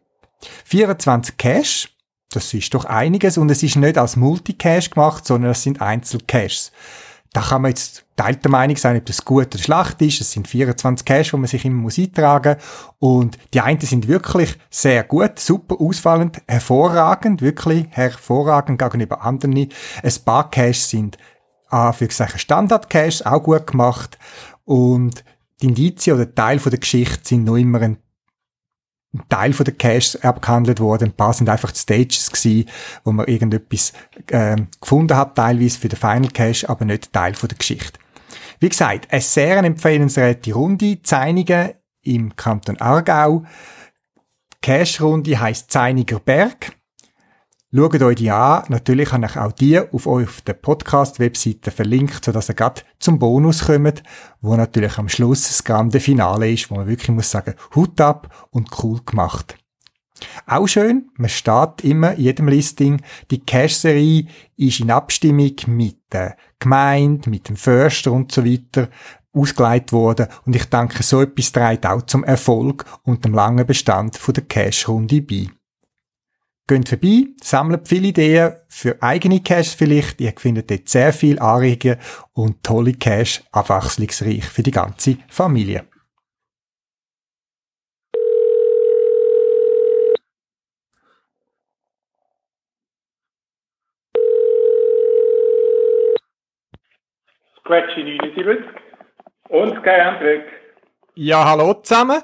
24 0.64 1.36
Cash, 1.36 1.96
das 2.30 2.52
ist 2.54 2.72
doch 2.74 2.84
einiges 2.84 3.38
und 3.38 3.50
es 3.50 3.62
ist 3.62 3.76
nicht 3.76 3.98
als 3.98 4.16
Multicache 4.16 4.90
gemacht, 4.90 5.26
sondern 5.26 5.52
es 5.52 5.62
sind 5.62 5.80
Einzelcaches. 5.80 6.72
Da 7.32 7.42
kann 7.42 7.62
man 7.62 7.70
jetzt 7.70 8.04
teilter 8.16 8.48
Meinung 8.48 8.76
sein, 8.76 8.96
ob 8.96 9.04
das 9.04 9.24
gut 9.24 9.54
oder 9.54 9.58
schlecht 9.58 10.00
ist. 10.00 10.20
Es 10.20 10.32
sind 10.32 10.48
24 10.48 11.04
Cash, 11.04 11.32
wo 11.32 11.36
man 11.36 11.46
sich 11.46 11.64
immer 11.64 11.82
muss 11.82 11.98
eintragen 11.98 12.56
und 12.98 13.38
die 13.52 13.60
einen 13.60 13.80
sind 13.80 14.08
wirklich 14.08 14.56
sehr 14.70 15.04
gut, 15.04 15.38
super 15.38 15.76
ausfallend, 15.78 16.40
hervorragend, 16.48 17.42
wirklich 17.42 17.86
hervorragend 17.90 18.78
gegenüber 18.78 19.22
anderen. 19.22 19.56
Ein 19.56 20.14
paar 20.24 20.50
Cash 20.50 20.80
sind 20.80 21.18
ah, 21.68 21.92
für 21.92 22.08
Standard-Caches 22.10 23.24
auch 23.24 23.42
gut 23.42 23.66
gemacht 23.66 24.18
und 24.64 25.24
die 25.60 25.66
Indizien 25.66 26.16
oder 26.16 26.34
Teil 26.34 26.58
von 26.58 26.70
der 26.70 26.80
Geschichte 26.80 27.28
sind 27.28 27.44
noch 27.44 27.56
immer 27.56 27.80
ein 27.82 27.98
Teil 29.28 29.52
von 29.52 29.64
der 29.64 29.74
Caches 29.74 30.22
abgehandelt 30.22 30.80
worden. 30.80 31.08
Ein 31.08 31.16
paar 31.16 31.32
sind 31.32 31.48
einfach 31.48 31.72
die 31.72 31.78
Stages 31.78 32.30
gewesen, 32.30 32.68
wo 33.04 33.12
man 33.12 33.26
irgendetwas 33.26 33.92
äh, 34.28 34.56
gefunden 34.80 35.16
hat, 35.16 35.34
teilweise 35.34 35.78
für 35.78 35.88
den 35.88 35.98
Final 35.98 36.30
Cache, 36.30 36.68
aber 36.68 36.84
nicht 36.84 37.12
Teil 37.12 37.34
von 37.34 37.48
der 37.48 37.58
Geschichte. 37.58 37.98
Wie 38.60 38.68
gesagt, 38.68 39.10
eine 39.10 39.20
sehr 39.20 39.58
empfehlenswerte 39.58 40.52
Runde, 40.52 41.00
Zeinigen 41.02 41.70
im 42.02 42.36
Kanton 42.36 42.80
Aargau. 42.80 43.44
Cache-Runde 44.60 45.40
heisst 45.40 45.70
Zeiniger 45.70 46.18
Berg. 46.18 46.77
Schaut 47.70 48.00
euch 48.00 48.16
die 48.16 48.30
an. 48.30 48.64
Natürlich 48.68 49.12
habe 49.12 49.26
ich 49.26 49.36
auch 49.36 49.52
die 49.52 49.78
auf 49.78 50.06
auf 50.06 50.40
der 50.40 50.54
Podcast-Webseite 50.54 51.70
verlinkt, 51.70 52.24
sodass 52.24 52.48
ihr 52.48 52.54
gerade 52.54 52.80
zum 52.98 53.18
Bonus 53.18 53.66
kommt, 53.66 54.02
wo 54.40 54.56
natürlich 54.56 54.96
am 54.96 55.10
Schluss 55.10 55.48
das 55.48 55.64
grande 55.64 56.00
Finale 56.00 56.50
ist, 56.50 56.70
wo 56.70 56.76
man 56.76 56.86
wirklich 56.86 57.10
muss 57.10 57.30
sagen, 57.30 57.56
Hut 57.74 58.00
ab 58.00 58.48
und 58.52 58.70
cool 58.82 59.00
gemacht. 59.04 59.58
Auch 60.46 60.66
schön, 60.66 61.10
man 61.16 61.28
steht 61.28 61.84
immer 61.84 62.14
in 62.14 62.22
jedem 62.22 62.48
Listing, 62.48 63.02
die 63.30 63.40
Cash-Serie 63.40 64.26
ist 64.56 64.80
in 64.80 64.90
Abstimmung 64.90 65.54
mit 65.66 65.98
der 66.10 66.36
Gemeinde, 66.58 67.28
mit 67.28 67.50
dem 67.50 67.56
Förster 67.56 68.12
und 68.12 68.32
so 68.32 68.46
weiter 68.46 68.88
ausgeleitet 69.34 69.92
worden 69.92 70.28
und 70.46 70.56
ich 70.56 70.64
denke, 70.64 71.02
so 71.02 71.20
etwas 71.20 71.52
trägt 71.52 71.84
auch 71.84 72.00
zum 72.02 72.24
Erfolg 72.24 72.86
und 73.04 73.26
dem 73.26 73.34
langen 73.34 73.66
Bestand 73.66 74.16
von 74.16 74.32
der 74.32 74.44
Cash-Runde 74.44 75.20
bei. 75.20 75.48
Geht 76.68 76.86
vorbei, 76.86 77.28
sammelt 77.42 77.88
viele 77.88 78.08
Ideen 78.08 78.52
für 78.68 79.02
eigene 79.02 79.40
Cash 79.40 79.74
vielleicht. 79.74 80.20
Ihr 80.20 80.34
findet 80.36 80.70
dort 80.70 80.86
sehr 80.86 81.14
viel 81.14 81.38
Anregungen 81.38 81.96
und 82.34 82.62
tolle 82.62 82.92
Cash, 82.92 83.42
abwechslungsreich 83.52 84.44
für 84.44 84.62
die 84.62 84.70
ganze 84.70 85.16
Familie. 85.30 85.86
Scratchy 97.60 98.04
79 98.04 98.66
und 99.48 99.70
Sky 99.80 100.00
Hendrik. 100.04 100.42
Ja, 101.14 101.46
hallo 101.46 101.74
zusammen. 101.82 102.20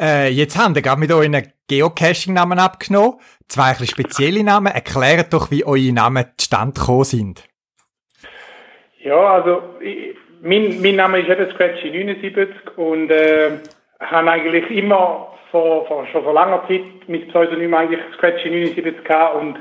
Äh, 0.00 0.28
jetzt 0.30 0.56
haben 0.58 0.74
wir 0.74 0.82
gerade 0.82 1.00
mit 1.00 1.12
euren 1.12 1.36
Geocaching-Namen 1.68 2.58
abgenommen. 2.58 3.20
Zwei 3.48 3.76
ein 3.78 3.86
spezielle 3.86 4.42
Namen. 4.42 4.72
Erklärt 4.72 5.32
doch, 5.32 5.50
wie 5.50 5.64
eure 5.64 5.92
Namen 5.92 6.24
zustande 6.38 6.80
gekommen 6.80 7.04
sind. 7.04 7.44
Ja, 9.02 9.34
also 9.34 9.62
ich, 9.80 10.16
mein, 10.42 10.80
mein 10.80 10.96
Name 10.96 11.20
ist 11.20 11.28
eben 11.28 11.50
Scratchy 11.50 11.90
79 11.90 12.48
und 12.76 13.10
äh, 13.10 13.50
habe 14.00 14.30
eigentlich 14.30 14.70
immer 14.70 15.34
vor, 15.50 15.86
vor, 15.86 16.06
schon 16.06 16.24
vor 16.24 16.32
langer 16.32 16.66
Zeit 16.66 16.82
mit 17.06 17.28
Pseudonym 17.28 17.74
eigentlich 17.74 18.00
Scratchy 18.14 18.48
79 18.48 19.04
gehabt 19.04 19.36
und 19.36 19.58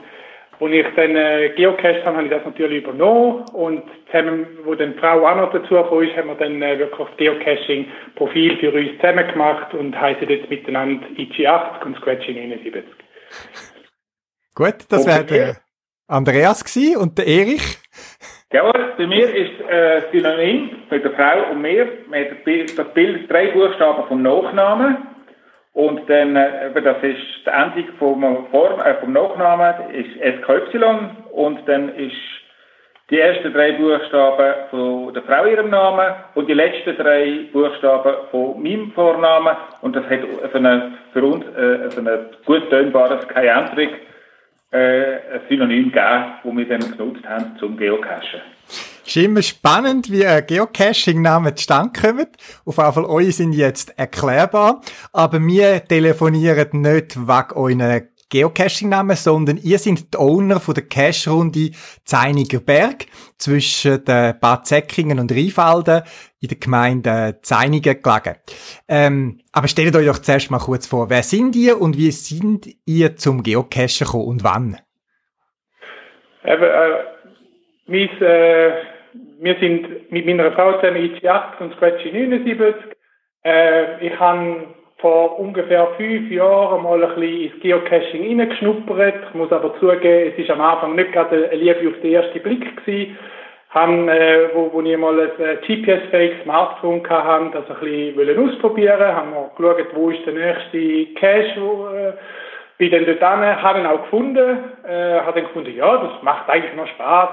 als 0.60 0.72
ich 0.72 0.86
dann 0.96 1.16
äh, 1.16 1.50
geocached 1.56 2.06
habe, 2.06 2.18
habe 2.18 2.26
ich 2.26 2.32
das 2.32 2.44
natürlich 2.44 2.84
übernommen 2.84 3.46
und 3.54 3.84
zusammen, 4.12 4.46
wo 4.66 4.76
dann 4.76 4.94
die 4.94 5.00
Frau 5.00 5.26
auch 5.26 5.36
noch 5.36 5.52
dazu 5.54 5.76
gekommen 5.76 6.08
ist, 6.08 6.18
haben 6.18 6.28
wir 6.28 6.36
dann 6.36 6.62
äh, 6.62 6.78
wirklich 6.78 7.08
das 7.08 7.18
Geocaching-Profil 7.18 8.58
für 8.58 8.72
uns 8.72 8.90
zusammen 9.00 9.28
gemacht 9.32 9.74
und 9.74 10.00
heißen 10.00 10.28
jetzt 10.28 10.50
miteinander 10.50 11.08
IG80 11.18 11.86
und 11.86 11.98
Scratchy 11.98 12.34
79. 12.34 12.84
Gut, 14.54 14.76
das 14.90 15.08
wäre 15.08 15.24
der 15.24 15.58
Andreas 16.08 16.64
gewesen 16.64 16.98
und 16.98 17.18
der 17.18 17.28
Erich. 17.28 17.78
Jawohl, 18.52 18.94
bei 18.98 19.08
mir 19.08 19.34
ist 19.34 19.62
äh, 19.70 20.02
Synonym 20.12 20.72
mit 20.90 21.04
der 21.04 21.12
Frau 21.12 21.52
und 21.52 21.62
mir. 21.62 21.88
Das 22.76 22.94
Bild 22.94 23.32
drei 23.32 23.52
Buchstaben 23.52 24.08
vom 24.08 24.24
Nachnamen 24.24 24.98
und 25.74 26.10
dann, 26.10 26.36
äh, 26.36 26.82
das 26.82 26.98
ist 27.04 27.46
die 27.46 27.50
Endung 27.50 27.94
vom, 27.98 28.48
Form, 28.52 28.80
äh, 28.82 28.96
vom 28.96 29.14
Nachnamen, 29.14 29.92
ist 29.92 30.10
SKY 30.18 30.84
und 31.32 31.68
dann 31.68 31.96
ist 31.96 32.16
die 33.10 33.20
ersten 33.20 33.54
drei 33.54 33.72
Buchstaben 33.74 34.54
von 34.70 35.14
der 35.14 35.24
Frau 35.24 35.46
ihrem 35.46 35.70
Namen 35.70 36.14
und 36.36 36.48
die 36.48 36.54
letzten 36.54 36.96
drei 36.96 37.48
Buchstaben 37.52 38.14
von 38.30 38.62
meinem 38.62 38.92
Vornamen 38.92 39.58
und 39.82 39.96
das 39.96 40.06
hat 40.06 40.20
für, 40.52 40.58
eine, 40.58 40.94
für 41.14 41.24
uns 41.24 41.46
äh, 41.48 41.90
für 41.90 42.02
ein 42.02 42.20
gut 42.46 42.70
tönbares 42.70 43.28
Kajentrik 43.28 43.90
äh, 44.72 44.78
ein 44.78 45.42
Synonym 45.50 45.92
gegeben, 45.92 46.34
das 46.44 46.58
wir 46.58 46.68
dann 46.68 46.98
genutzt 46.98 47.28
haben 47.28 47.58
zum 47.58 47.78
Geocachen. 47.78 48.42
Ist 49.10 49.18
immer 49.18 49.42
spannend, 49.42 50.12
wie 50.12 50.24
ein 50.24 50.46
Geocaching-Namen 50.46 51.58
zustande 51.58 52.00
kommen. 52.00 52.28
Auf 52.64 52.78
jeden 52.78 52.94
Fall, 52.94 53.06
eure 53.06 53.32
sind 53.32 53.54
jetzt 53.54 53.98
erklärbar. 53.98 54.82
Aber 55.12 55.42
wir 55.42 55.84
telefonieren 55.84 56.68
nicht 56.74 57.18
wegen 57.18 57.54
euren 57.56 58.10
Geocaching-Namen, 58.30 59.16
sondern 59.16 59.58
ihr 59.58 59.80
seid 59.80 60.14
die 60.14 60.18
Owner 60.20 60.60
von 60.60 60.76
der 60.76 60.86
Cache-Runde 60.86 61.72
Zeiniger 62.06 62.60
Berg 62.60 63.08
zwischen 63.40 64.06
den 64.06 64.40
Bad 64.40 64.68
Säckingen 64.68 65.18
und 65.18 65.32
Rheinfelden 65.32 66.04
in 66.40 66.50
der 66.50 66.58
Gemeinde 66.60 67.40
Zeinigen 67.42 68.00
gelegen. 68.04 68.36
Ähm, 68.88 69.40
aber 69.52 69.68
stellt 69.68 69.96
euch 69.96 70.06
doch 70.06 70.20
zuerst 70.20 70.52
mal 70.52 70.60
kurz 70.60 70.86
vor, 70.86 71.10
wer 71.10 71.24
sind 71.24 71.56
ihr 71.56 71.82
und 71.82 71.98
wie 71.98 72.12
sind 72.12 72.68
ihr 72.86 73.16
zum 73.16 73.42
Geocachen 73.42 74.06
gekommen 74.06 74.26
und 74.26 74.44
wann? 74.44 74.78
Eben, 76.46 76.64
äh, 76.64 77.10
mein, 77.88 78.22
äh, 78.22 78.89
wir 79.42 79.56
sind 79.60 80.12
mit 80.12 80.26
meiner 80.26 80.52
Frau 80.52 80.74
zusammen 80.74 80.98
IC8 80.98 81.60
und 81.62 81.74
Scratchy 81.76 82.12
79. 82.12 82.76
Äh, 83.46 84.06
ich 84.06 84.20
habe 84.20 84.68
vor 84.98 85.40
ungefähr 85.40 85.88
fünf 85.96 86.30
Jahren 86.30 86.84
mal 86.84 87.02
ein 87.02 87.16
bisschen 87.16 87.44
ins 87.44 87.62
Geocaching 87.62 88.24
hineingeschnuppert. 88.24 89.16
Ich 89.30 89.34
muss 89.34 89.52
aber 89.52 89.80
zugeben, 89.80 90.34
es 90.34 90.38
ist 90.38 90.50
am 90.50 90.60
Anfang 90.60 90.96
nicht 90.96 91.14
gerade 91.14 91.50
eine 91.50 91.56
Liebe 91.56 91.88
auf 91.88 92.02
den 92.02 92.14
ersten 92.14 92.42
Blick 92.42 92.78
gewesen. 92.78 93.18
Haben, 93.70 94.10
äh, 94.10 94.50
wo, 94.54 94.74
wo 94.74 94.82
ich 94.82 94.98
mal 94.98 95.18
ein 95.20 95.30
äh, 95.40 95.56
GPS-fähiges 95.58 96.44
Smartphone 96.44 97.08
hatte, 97.08 97.52
das 97.54 97.70
ein 97.70 98.16
bisschen 98.16 98.50
ausprobieren 98.50 99.16
haben 99.16 99.32
wir 99.32 99.52
geschaut, 99.56 99.96
wo 99.96 100.10
ist 100.10 100.26
der 100.26 100.34
nächste 100.34 101.14
Cache, 101.14 101.62
wo, 101.62 101.88
äh, 101.96 102.14
bin 102.78 102.92
dann 102.92 103.06
dort 103.06 103.20
hin, 103.20 103.62
habe 103.62 103.80
ihn 103.80 103.86
auch 103.86 104.02
gefunden, 104.02 104.58
äh, 104.88 105.20
habe 105.20 105.40
dann 105.40 105.48
gefunden, 105.50 105.76
ja, 105.76 105.98
das 105.98 106.24
macht 106.24 106.50
eigentlich 106.50 106.76
noch 106.76 106.88
Spaß 106.88 107.30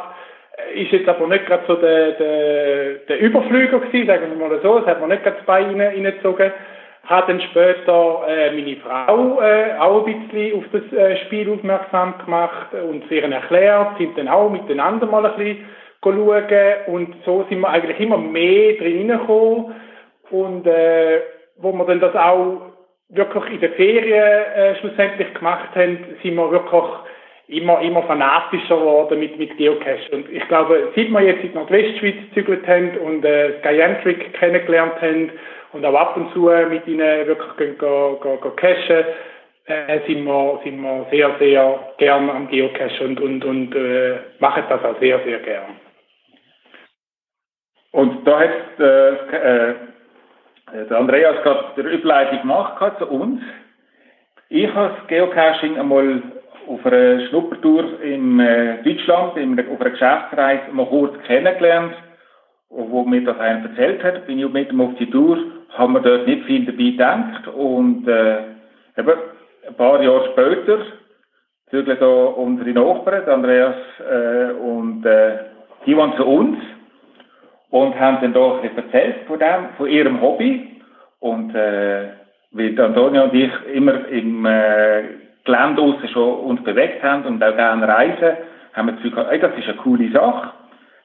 ist 0.74 0.92
jetzt 0.92 1.08
aber 1.08 1.26
nicht 1.26 1.46
gerade 1.46 1.64
so 1.66 1.74
der, 1.76 2.12
der, 2.12 2.94
der 3.08 3.20
Überflüger 3.20 3.78
gewesen, 3.78 4.06
sagen 4.06 4.38
wir 4.38 4.48
mal 4.48 4.60
so, 4.62 4.78
das 4.78 4.86
hat 4.86 5.00
man 5.00 5.10
nicht 5.10 5.22
gerade 5.22 5.36
das 5.36 5.46
Bein 5.46 5.80
reingezogen. 5.80 6.52
Hat 7.04 7.28
dann 7.28 7.40
später 7.40 8.24
äh, 8.26 8.50
meine 8.50 8.76
Frau 8.76 9.40
äh, 9.40 9.78
auch 9.78 10.06
ein 10.06 10.28
bisschen 10.28 10.58
auf 10.58 10.64
das 10.72 10.92
äh, 10.92 11.16
Spiel 11.26 11.50
aufmerksam 11.52 12.14
gemacht 12.24 12.72
und 12.72 13.04
sie 13.08 13.18
ihnen 13.18 13.32
erklärt, 13.32 13.98
sind 13.98 14.18
dann 14.18 14.28
auch 14.28 14.50
miteinander 14.50 15.06
mal 15.06 15.24
ein 15.24 15.36
bisschen 15.36 15.64
schauen. 16.02 16.74
Und 16.88 17.14
so 17.24 17.46
sind 17.48 17.60
wir 17.60 17.68
eigentlich 17.68 18.00
immer 18.00 18.18
mehr 18.18 18.74
drin 18.74 19.08
gekommen 19.08 19.74
und 20.30 20.66
äh, 20.66 21.20
wo 21.58 21.72
wir 21.72 21.84
dann 21.84 22.00
das 22.00 22.14
auch 22.16 22.72
wirklich 23.10 23.54
in 23.54 23.60
den 23.60 23.72
Ferien 23.74 24.44
äh, 24.56 24.74
schlussendlich 24.80 25.32
gemacht 25.34 25.68
haben, 25.76 25.98
sind 26.22 26.34
wir 26.34 26.50
wirklich 26.50 26.84
immer, 27.48 27.80
immer 27.80 28.02
fanatischer 28.02 28.76
geworden 28.76 29.20
mit, 29.20 29.38
mit 29.38 29.56
Geocache. 29.56 30.10
Und 30.12 30.30
ich 30.32 30.46
glaube, 30.48 30.92
seit 30.96 31.10
wir 31.10 31.20
jetzt 31.20 31.44
in 31.44 31.50
die 31.50 31.54
Nordwestschweiz 31.54 32.16
gezügelt 32.28 32.66
haben 32.66 32.96
und 32.98 33.24
äh, 33.24 33.58
Skyantrik 33.60 34.32
kennengelernt 34.34 35.00
haben 35.00 35.30
und 35.72 35.84
auch 35.84 35.94
ab 35.94 36.16
und 36.16 36.32
zu 36.32 36.50
mit 36.68 36.86
ihnen 36.86 37.26
wirklich 37.26 37.56
gehen, 37.56 37.78
gehen, 37.78 38.20
gehen, 38.20 38.40
gehen 38.40 38.56
cachen, 38.56 39.04
äh, 39.66 40.00
sind, 40.06 40.24
wir, 40.24 40.60
sind 40.64 40.80
wir 40.80 41.06
sehr, 41.10 41.30
sehr 41.38 41.92
gern 41.98 42.30
am 42.30 42.48
Geocache 42.48 43.04
und, 43.04 43.20
und, 43.20 43.44
und 43.44 43.74
äh, 43.74 44.16
machen 44.38 44.64
das 44.68 44.84
auch 44.84 44.98
sehr, 45.00 45.20
sehr 45.24 45.38
gern. 45.40 45.76
Und 47.92 48.26
da 48.26 48.40
hat 48.40 48.80
äh, 48.80 49.10
äh, 49.10 49.74
der 50.88 50.98
Andreas 50.98 51.42
gerade 51.42 51.64
die 51.76 51.94
Überleitung 51.94 52.40
gemacht 52.40 52.98
zu 52.98 53.06
uns. 53.06 53.40
Ich 54.48 54.72
habe 54.72 54.94
das 54.98 55.06
Geocaching 55.08 55.78
einmal 55.78 56.22
auf 56.68 56.84
einer 56.84 57.20
Schnuppertour 57.28 58.00
in 58.02 58.40
äh, 58.40 58.82
Deutschland, 58.82 59.36
in, 59.36 59.58
auf 59.58 59.80
einer 59.80 59.90
Geschäftsreise, 59.90 60.72
mal 60.72 60.86
kurz 60.86 61.14
kennengelernt, 61.24 61.94
wo 62.68 63.04
mir 63.04 63.24
das 63.24 63.38
einer 63.38 63.68
erzählt 63.68 64.02
hat. 64.02 64.26
Bin 64.26 64.38
ich 64.38 64.48
mit 64.48 64.72
ihm 64.72 64.80
auf 64.80 64.94
die 64.98 65.10
Tour, 65.10 65.38
haben 65.74 65.94
wir 65.94 66.00
dort 66.00 66.26
nicht 66.26 66.44
viel 66.44 66.64
dabei 66.64 66.90
gedacht 66.90 67.48
und 67.48 68.08
äh, 68.08 68.38
eben 68.96 69.12
ein 69.68 69.74
paar 69.76 70.02
Jahre 70.02 70.30
später 70.32 70.78
zügeln 71.70 71.98
da 71.98 72.06
unsere 72.06 72.70
Nachbarn, 72.70 73.28
Andreas 73.28 73.74
äh, 74.00 74.52
und 74.52 75.04
äh, 75.04 75.38
die 75.84 75.96
waren 75.96 76.16
zu 76.16 76.24
uns 76.24 76.58
und 77.70 77.98
haben 77.98 78.18
dann 78.20 78.32
da 78.32 78.60
ein 78.60 78.76
erzählt 78.76 79.26
von 79.26 79.38
dem, 79.38 79.68
von 79.76 79.88
ihrem 79.88 80.20
Hobby 80.20 80.80
und 81.20 81.54
äh, 81.54 82.10
weil 82.52 82.80
Antonio 82.80 83.24
und 83.24 83.34
ich 83.34 83.52
immer 83.74 84.08
im 84.08 84.46
äh, 84.46 85.25
Gelände 85.46 85.80
aussen 85.80 86.08
schon 86.08 86.40
uns 86.40 86.62
bewegt 86.62 87.02
haben 87.02 87.24
und 87.24 87.42
auch 87.42 87.56
gerne 87.56 87.88
reisen, 87.88 88.36
haben 88.74 88.86
wir 88.88 88.92
das 88.92 89.02
Gefühl 89.02 89.26
ey, 89.30 89.38
das 89.38 89.56
ist 89.56 89.68
eine 89.68 89.76
coole 89.78 90.10
Sache. 90.10 90.50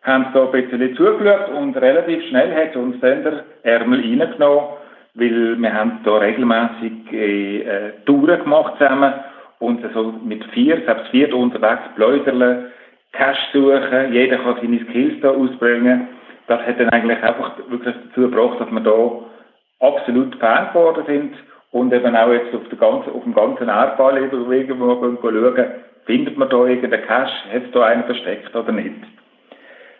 Haben 0.03 0.25
da 0.33 0.43
ein 0.43 0.51
bisschen 0.51 0.95
zugeschaut 0.95 1.49
und 1.55 1.77
relativ 1.77 2.27
schnell 2.27 2.53
hat 2.55 2.75
uns 2.75 2.99
dann 2.99 3.23
der 3.23 3.43
Ärmel 3.63 4.01
reingenommen, 4.01 4.69
weil 5.13 5.61
wir 5.61 5.73
haben 5.73 5.99
da 6.03 6.17
regelmäßig 6.17 7.13
äh, 7.13 7.91
Touren 8.05 8.43
gemacht 8.43 8.73
zusammen 8.77 9.13
und 9.59 9.81
so 9.93 10.13
mit 10.23 10.43
vier, 10.53 10.81
selbst 10.85 11.07
vier 11.11 11.33
unterwegs 11.35 11.83
pläuderle, 11.95 12.71
Cash 13.13 13.37
suchen, 13.53 14.13
jeder 14.13 14.37
kann 14.37 14.55
seine 14.61 14.79
Skills 14.85 15.21
da 15.21 15.29
ausbringen. 15.29 16.07
Das 16.47 16.61
hat 16.65 16.79
dann 16.79 16.89
eigentlich 16.89 17.21
einfach 17.21 17.57
wirklich 17.69 17.95
dazu 18.07 18.21
gebracht, 18.21 18.59
dass 18.59 18.71
wir 18.71 18.79
da 18.79 19.85
absolut 19.85 20.35
Fan 20.37 20.69
geworden 20.69 21.03
sind 21.05 21.33
und 21.71 21.93
eben 21.93 22.15
auch 22.15 22.31
jetzt 22.31 22.53
auf, 22.53 22.67
der 22.69 22.77
ganzen, 22.77 23.13
auf 23.13 23.23
dem 23.23 23.33
ganzen 23.33 23.69
Erdball 23.69 24.17
überlegen, 24.17 24.79
wo 24.79 24.87
wir 24.87 25.17
schauen, 25.21 25.71
findet 26.05 26.37
man 26.37 26.49
da 26.49 26.65
irgendeinen 26.65 27.05
Cache, 27.05 27.53
hat 27.53 27.63
es 27.65 27.71
da 27.71 27.85
einen 27.85 28.03
versteckt 28.03 28.55
oder 28.55 28.71
nicht. 28.71 28.95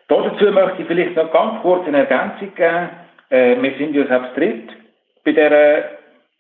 Dazu 0.08 0.52
möchte 0.52 0.82
ich 0.82 0.88
vielleicht 0.88 1.16
noch 1.16 1.32
ganz 1.32 1.62
kurz 1.62 1.88
eine 1.88 2.00
Ergänzung 2.00 2.54
geben. 2.56 2.90
Äh, 3.30 3.62
wir 3.62 3.72
sind 3.78 3.96
ja 3.96 4.06
selbst 4.08 4.36
dritt 4.36 4.70
bei 5.24 5.32
dieser 5.32 5.84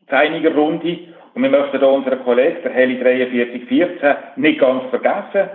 Zeiniger 0.09 0.53
Runde 0.53 0.99
und 1.33 1.43
wir 1.43 1.49
möchten 1.49 1.79
da 1.79 1.87
unseren 1.87 2.21
Kollegen, 2.23 2.57
der 2.63 2.73
Heli 2.73 2.97
4314, 2.97 4.15
nicht 4.35 4.59
ganz 4.59 4.83
vergessen. 4.89 5.49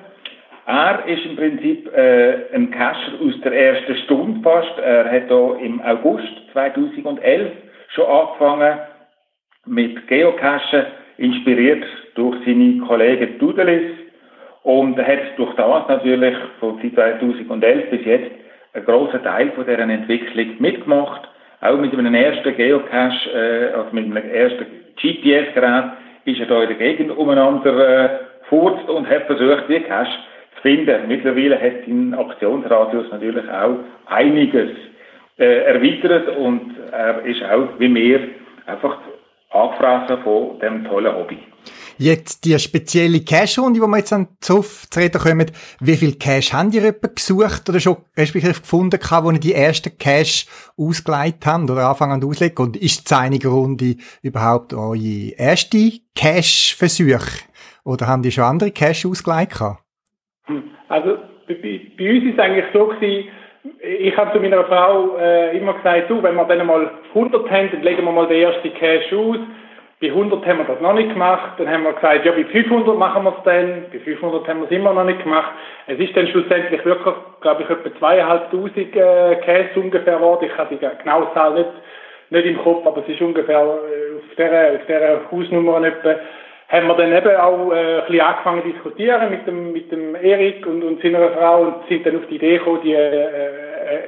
Er 0.67 1.05
ist 1.07 1.27
im 1.27 1.37
Prinzip 1.37 1.95
äh, 1.95 2.55
ein 2.55 2.71
Cacher 2.71 3.13
aus 3.23 3.41
der 3.45 3.53
ersten 3.53 3.97
Stunde 4.05 4.41
fast. 4.43 4.79
Er 4.79 5.11
hat 5.13 5.31
da 5.31 5.55
im 5.57 5.83
August 5.83 6.33
2011 6.53 7.53
schon 7.89 8.07
angefangen 8.07 8.79
mit 9.67 10.07
Geocachen, 10.07 10.87
inspiriert 11.19 11.85
durch 12.15 12.37
seine 12.45 12.79
Kollegen 12.87 13.39
Doodles 13.39 13.93
und 14.63 14.99
er 14.99 15.07
hat 15.07 15.39
durch 15.39 15.55
das 15.55 15.89
natürlich 15.89 16.35
von 16.61 16.81
2011 16.81 17.91
bis 17.91 18.05
jetzt 18.05 18.31
einen 18.73 18.85
grossen 18.85 19.23
Teil 19.23 19.51
von 19.53 19.65
deren 19.65 19.91
Entwicklung 19.91 20.57
mitgemacht. 20.59 21.29
Auch 21.61 21.79
mit 21.79 21.97
einem 21.97 22.15
ersten 22.15 22.55
Geocache, 22.55 23.31
äh, 23.33 23.75
also 23.75 23.89
mit 23.93 24.05
einem 24.05 24.17
ersten 24.17 24.67
GPS-Gerät, 25.01 25.85
ist 26.25 26.41
er 26.41 26.47
da 26.47 26.63
in 26.63 26.69
der 26.69 26.77
Gegend 26.77 27.17
umeinander 27.17 28.05
äh, 28.05 28.09
furzt 28.49 28.89
und 28.89 29.09
hat 29.09 29.27
versucht, 29.27 29.69
die 29.69 29.81
Cache 29.81 30.19
zu 30.57 30.63
finden. 30.63 31.09
Mittlerweile 31.09 31.61
hat 31.61 31.87
sein 31.87 32.15
Aktionsradius 32.15 33.11
natürlich 33.11 33.49
auch 33.49 33.79
einiges 34.07 34.71
äh, 35.39 35.65
erweitert 35.65 36.37
und 36.37 36.75
er 36.93 37.25
ist 37.25 37.43
auch, 37.45 37.69
wie 37.79 37.95
wir, 37.95 38.21
einfach 38.67 38.99
angefressen 39.51 40.23
von 40.23 40.59
dem 40.61 40.85
tollen 40.85 41.15
Hobby. 41.15 41.39
Jetzt 41.99 42.45
die 42.45 42.59
spezielle 42.59 43.21
Cash-Runde, 43.21 43.81
wo 43.81 43.87
wir 43.87 43.99
jetzt 43.99 44.13
an 44.13 44.29
Zoff 44.41 44.89
zu 44.91 45.01
reden 45.01 45.19
kommen, 45.19 45.51
wie 45.81 45.97
viel 45.97 46.15
Cash 46.17 46.53
haben 46.53 46.71
ihr 46.73 46.85
etwa 46.85 47.09
gesucht 47.09 47.69
oder 47.69 47.81
schon 47.81 47.97
respektive 48.17 48.53
gefunden, 48.53 49.01
wo 49.01 49.31
ihr 49.31 49.41
die 49.41 49.55
ersten 49.55 49.97
Cash 49.97 50.47
ausgeleitet 50.77 51.47
habt 51.47 51.71
oder 51.71 51.89
anfangen 51.89 52.23
auszulegen? 52.23 52.67
Und 52.67 52.77
ist 52.77 53.11
die 53.11 53.15
einige 53.15 53.49
Runde 53.49 53.97
überhaupt 54.23 54.75
eure 54.75 55.31
erste 55.39 55.91
Cash-Versuch? 56.15 57.27
Oder 57.85 58.07
haben 58.07 58.23
die 58.23 58.33
schon 58.33 58.45
andere 58.45 58.73
Cash 58.73 59.07
ausgeleitet? 59.07 59.79
Also, 60.89 61.17
bei, 61.49 61.55
bei 61.97 62.11
uns 62.11 62.25
ist 62.25 62.35
es 62.35 62.39
eigentlich 62.39 62.67
so 62.75 62.89
gewesen, 62.89 63.29
ich 63.81 64.17
habe 64.17 64.33
zu 64.33 64.41
meiner 64.41 64.65
Frau 64.65 65.17
äh, 65.19 65.57
immer 65.57 65.75
gesagt, 65.75 66.11
du, 66.11 66.23
wenn 66.23 66.35
wir 66.35 66.45
dann 66.45 66.67
mal 66.67 66.91
100 67.15 67.51
haben, 67.51 67.71
dann 67.73 67.83
legen 67.83 68.05
wir 68.05 68.13
mal 68.13 68.27
den 68.27 68.43
ersten 68.43 68.73
Cash 68.75 69.13
aus. 69.13 69.39
Bei 70.01 70.09
100 70.09 70.45
haben 70.47 70.59
wir 70.59 70.65
das 70.67 70.81
noch 70.81 70.93
nicht 70.93 71.11
gemacht. 71.11 71.53
Dann 71.57 71.71
haben 71.71 71.85
wir 71.85 71.95
gesagt, 71.95 72.25
ja, 72.25 72.33
bei 72.33 72.45
500 72.45 72.99
machen 72.99 73.25
wir 73.25 73.35
es 73.37 73.45
dann. 73.45 73.85
Bei 73.91 73.99
500 73.99 74.47
haben 74.47 74.61
wir 74.61 74.67
es 74.67 74.71
immer 74.71 74.93
noch 74.93 75.05
nicht 75.05 75.23
gemacht. 75.23 75.53
Es 75.87 75.99
ist 75.99 76.15
dann 76.17 76.29
schlussendlich 76.29 76.85
wirklich, 76.85 77.15
glaube 77.41 77.63
ich, 77.63 77.71
etwa 77.71 77.99
zweieinhalbtausend 77.99 78.95
äh, 78.95 79.37
Cash 79.37 79.77
ungefähr 79.77 80.17
geworden. 80.17 80.49
Ich 80.51 80.59
habe 80.59 80.75
die 80.75 80.87
genaue 81.03 81.33
Zahl 81.33 81.55
nicht, 81.55 81.71
nicht 82.31 82.47
im 82.47 82.59
Kopf, 82.59 82.87
aber 82.87 83.03
es 83.03 83.09
ist 83.09 83.23
ungefähr 83.23 83.59
äh, 83.59 84.17
auf 84.17 84.35
dieser, 84.37 84.75
auf 84.75 84.87
dieser 84.87 85.21
Hausnummer 85.33 85.83
etwa 85.83 86.17
haben 86.69 86.89
wir 86.89 86.95
dann 86.95 87.13
eben 87.13 87.37
auch 87.37 87.73
äh, 87.73 88.01
ein 88.01 88.07
bisschen 88.07 88.21
angefangen 88.21 88.63
zu 88.63 88.69
diskutieren 88.69 89.31
mit 89.31 89.47
dem, 89.47 89.73
mit 89.73 89.93
dem 89.93 90.15
Erik 90.17 90.67
und, 90.67 90.83
und 90.83 91.01
seiner 91.01 91.31
Frau 91.31 91.63
und 91.63 91.75
sind 91.89 92.05
dann 92.05 92.17
auf 92.17 92.27
die 92.29 92.37
Idee 92.37 92.59
gekommen, 92.59 92.81
die, 92.83 92.93
äh, 92.93 93.25
äh 93.25 93.29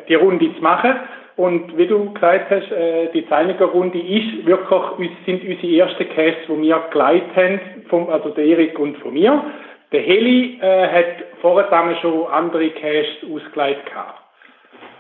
die 0.09 0.15
Runde 0.15 0.55
zu 0.55 0.63
machen. 0.63 0.95
Und 1.37 1.79
wie 1.79 1.87
du 1.87 2.13
gesagt 2.15 2.51
hast, 2.51 2.73
äh, 2.73 3.11
die 3.15 3.29
Zeiniger 3.29 3.67
Runde 3.67 3.99
ist 3.99 4.45
wirklich, 4.45 5.11
sind 5.25 5.45
unsere 5.45 5.89
ersten 5.89 6.09
Casts, 6.09 6.47
die 6.49 6.63
wir 6.63 6.83
geleitet 6.91 7.37
haben, 7.37 7.61
vom, 7.89 8.11
also 8.11 8.31
der 8.31 8.45
Erik 8.45 8.77
und 8.79 8.99
von 8.99 9.15
mir. 9.15 9.45
Der 9.93 10.01
Heli 10.01 10.59
äh, 10.61 10.89
hat 10.89 11.25
vorher 11.41 11.97
schon 12.03 12.27
andere 12.27 12.71
Casts 12.71 13.25
ausgeleitet 13.33 13.87
gehabt. 13.87 14.21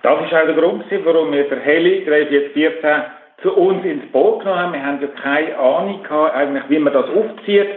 Das 0.03 0.25
ist 0.25 0.33
auch 0.33 0.47
der 0.47 0.55
Grund, 0.55 0.85
warum 1.05 1.33
wir 1.33 1.43
der 1.43 1.59
Heli 1.59 2.05
3414 2.05 3.18
zu 3.43 3.53
uns 3.53 3.85
ins 3.85 4.11
Boot 4.13 4.41
genommen 4.41 4.61
haben. 4.61 4.73
Wir 4.73 4.85
haben 4.85 5.01
ja 5.01 5.09
keine 5.23 5.57
Ahnung 5.59 6.03
gehabt, 6.03 6.35
eigentlich, 6.35 6.65
wie 6.69 6.79
man 6.79 6.93
das 6.93 7.07
aufzieht. 7.09 7.69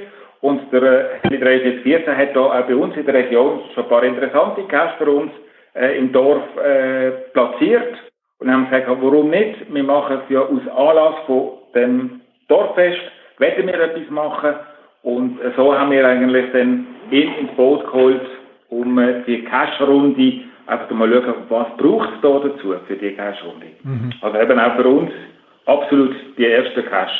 Und 0.41 0.73
der 0.73 1.19
Heli 1.21 1.39
314 1.39 2.17
hat 2.17 2.35
da 2.35 2.39
auch 2.41 2.65
bei 2.65 2.75
uns 2.75 2.95
in 2.97 3.05
der 3.05 3.13
Region 3.13 3.61
schon 3.73 3.83
ein 3.83 3.89
paar 3.89 4.03
interessante 4.03 4.63
Gäste 4.63 4.95
für 4.97 5.11
uns 5.11 5.31
äh, 5.75 5.97
im 5.99 6.11
Dorf 6.11 6.41
äh, 6.57 7.11
platziert. 7.33 7.95
Und 8.39 8.51
haben 8.51 8.69
gesagt, 8.69 8.87
warum 8.89 9.29
nicht? 9.29 9.71
Wir 9.71 9.83
machen 9.83 10.19
es 10.23 10.33
ja 10.33 10.41
aus 10.41 10.67
Anlass 10.75 11.15
von 11.27 11.51
dem 11.75 12.21
Dorffest, 12.47 12.99
werden 13.37 13.67
wir 13.67 13.79
etwas 13.79 14.09
machen. 14.09 14.55
Und 15.03 15.39
äh, 15.41 15.51
so 15.55 15.77
haben 15.77 15.91
wir 15.91 16.07
eigentlich 16.07 16.51
dann 16.53 16.87
ihn 17.11 17.33
ins 17.35 17.51
Boot 17.51 17.85
geholt, 17.85 18.21
um 18.69 18.97
äh, 18.97 19.21
die 19.27 19.43
Cash-Runde 19.45 20.41
einfach 20.65 20.89
mal 20.89 21.11
schauen, 21.11 21.35
was 21.49 21.67
braucht 21.77 22.09
es 22.15 22.21
da 22.21 22.39
dazu 22.39 22.73
für 22.87 22.95
die 22.95 23.11
Cash-Runde. 23.11 23.67
Mhm. 23.83 24.11
Also 24.21 24.39
eben 24.39 24.59
auch 24.59 24.75
für 24.75 24.87
uns 24.87 25.11
absolut 25.71 26.15
die 26.37 26.43
erste 26.43 26.83
Cache, 26.83 27.11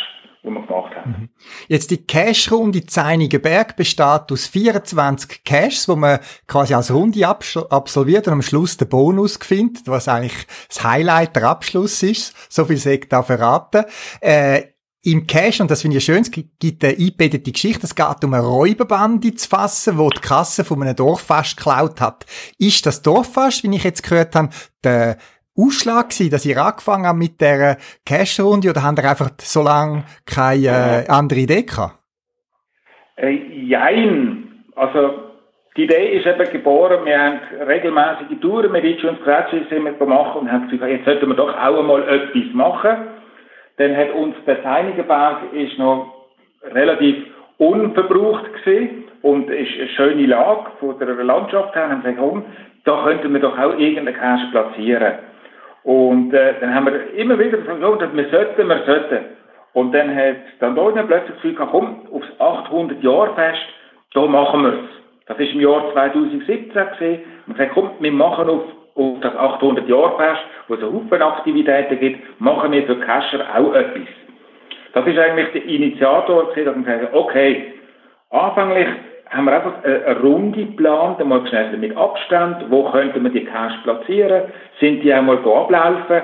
die 0.44 0.50
wir 0.50 0.66
gemacht 0.66 0.96
haben. 0.96 1.12
Mhm. 1.12 1.30
Jetzt 1.68 1.92
die 1.92 2.06
Cache-Runde 2.06 2.86
Zeinigenberg 2.86 3.76
besteht 3.76 4.32
aus 4.32 4.48
24 4.48 5.44
Caches, 5.44 5.88
wo 5.88 5.96
man 5.96 6.20
quasi 6.48 6.74
als 6.74 6.94
Runde 6.94 7.28
absolviert 7.28 8.28
und 8.28 8.34
am 8.34 8.42
Schluss 8.42 8.78
den 8.78 8.90
Bonus 8.90 9.38
findet, 9.38 9.88
was 9.88 10.08
eigentlich 10.08 10.46
das 10.68 10.84
Highlight 10.84 11.36
der 11.36 11.44
Abschluss 11.44 12.04
ist. 12.04 12.36
So 12.52 12.66
viel 12.66 12.78
sei 12.78 13.00
da 13.08 13.24
verraten. 13.24 13.86
Äh, 14.20 14.64
im 15.04 15.26
Cache, 15.26 15.64
und 15.64 15.72
das 15.72 15.82
finde 15.82 15.98
ich 15.98 16.06
schön, 16.06 16.22
es 16.22 16.30
gibt 16.30 16.84
eine 16.84 16.94
eingebettete 16.94 17.52
Geschichte, 17.52 17.88
es 17.88 17.96
geht 17.96 18.24
um 18.24 18.36
eine 18.36 18.46
Räuberbande 18.46 19.34
zu 19.34 19.50
fassen, 19.50 19.98
wo 19.98 20.10
die 20.10 20.22
Kasse 20.22 20.64
von 20.64 20.82
einem 20.84 20.96
Dorffast 20.96 21.58
geklaut 21.58 22.00
hat. 22.00 22.28
Ist 22.60 22.86
das 22.86 23.02
Dorffast, 23.02 23.64
wie 23.64 23.76
ich 23.76 23.84
jetzt 23.84 24.04
gehört 24.04 24.36
habe, 24.36 24.50
der 24.84 25.18
Ausschlag 25.66 26.10
gewesen, 26.10 26.32
dass 26.32 26.46
ihr 26.46 26.58
angefangen 26.58 27.06
habt 27.06 27.20
mit 27.20 27.40
der 27.42 27.78
Cash-Runde 28.06 28.70
oder 28.70 28.84
habt 28.84 29.00
ihr 29.00 29.10
einfach 29.10 29.32
so 29.40 29.62
lange 29.62 30.04
keine 30.26 31.06
äh, 31.06 31.10
andere 31.10 31.40
Idee 31.40 31.64
gehabt? 31.64 32.00
Äh, 33.18 33.32
jein. 33.66 34.64
Also, 34.76 35.32
die 35.78 35.84
Idee 35.84 36.18
ist 36.18 36.26
eben 36.26 36.52
geboren, 36.52 37.06
wir 37.06 37.18
haben 37.18 37.40
regelmäßige 37.66 38.40
Touren 38.42 38.72
mit 38.72 38.84
Rich 38.84 39.04
und 39.06 39.20
Scratches 39.22 39.68
machen 40.06 40.42
und 40.42 40.52
haben 40.52 40.70
gesagt, 40.70 40.92
jetzt 40.92 41.06
sollten 41.06 41.28
wir 41.28 41.36
doch 41.36 41.56
auch 41.56 41.80
einmal 41.80 42.04
etwas 42.10 42.54
machen. 42.54 42.98
Dann 43.78 43.96
hat 43.96 44.12
uns 44.14 44.36
der 44.46 44.62
Zeinigenberg 44.64 45.54
ist 45.54 45.78
noch 45.78 46.28
relativ 46.64 47.16
unverbraucht 47.58 48.54
gesehen 48.54 49.06
und 49.22 49.50
ist 49.50 49.80
eine 49.80 49.88
schöne 49.90 50.26
Lage 50.26 50.72
von 50.80 51.00
der 51.00 51.08
Landschaft 51.08 51.76
her. 51.76 51.86
Und 51.86 52.04
haben 52.04 52.16
gesagt, 52.16 52.46
da 52.84 53.04
könnten 53.04 53.34
wir 53.34 53.40
doch 53.40 53.58
auch 53.58 53.78
irgendeinen 53.78 54.16
Cash 54.16 54.52
platzieren. 54.52 55.14
Und 55.84 56.34
äh, 56.34 56.54
dann 56.60 56.76
haben 56.76 56.86
wir 56.86 57.14
immer 57.16 57.40
wieder 57.40 57.58
gesagt, 57.58 57.80
wir 57.80 58.30
sollten, 58.30 58.68
wir 58.68 58.84
sollten. 58.86 59.26
Und 59.74 59.94
dann 59.94 60.16
hat 60.16 60.36
dann 60.60 60.72
Antonia 60.72 61.04
plötzlich 61.04 61.32
das 61.32 61.42
Gefühl 61.42 61.68
komm, 61.72 62.08
aufs 62.12 62.28
800-Jahr-Fest, 62.40 63.62
da 64.14 64.26
machen 64.26 64.64
wir 64.64 64.74
es. 64.74 64.90
Das 65.28 65.40
war 65.40 65.46
im 65.46 65.62
Jahr 65.62 65.94
2017 65.94 66.72
gesehen. 66.74 67.22
Und 67.48 67.54
gesagt, 67.54 67.72
komm, 67.74 67.92
wir 68.00 68.12
machen 68.12 68.50
auf, 68.50 68.64
auf 68.96 69.20
das 69.22 69.34
800-Jahr-Fest, 69.34 70.42
wo 70.68 70.74
es 70.76 70.82
Haufen 70.82 71.22
Aktivitäten 71.22 72.00
gibt, 72.00 72.42
machen 72.42 72.72
wir 72.72 72.84
für 72.84 72.98
Cacher 72.98 73.46
auch 73.56 73.74
etwas. 73.74 74.08
Das 74.94 75.08
ist 75.08 75.18
eigentlich 75.18 75.52
der 75.54 75.66
Initiator 75.66 76.50
gewesen, 76.50 76.66
dass 76.66 76.76
wir 76.76 76.98
gesagt 76.98 77.16
okay, 77.16 77.74
anfänglich 78.30 78.88
haben 79.32 79.46
wir 79.46 79.54
einfach 79.54 79.84
eine, 79.84 80.20
Runde 80.20 80.66
geplant, 80.66 81.20
einmal 81.20 81.48
schnell 81.48 81.76
mit 81.78 81.96
Abstand, 81.96 82.66
wo 82.70 82.84
könnten 82.92 83.24
wir 83.24 83.32
die 83.32 83.46
Cash 83.46 83.74
platzieren, 83.84 84.44
sind 84.80 85.02
die 85.04 85.14
einmal 85.14 85.38
ablaufen 85.38 86.22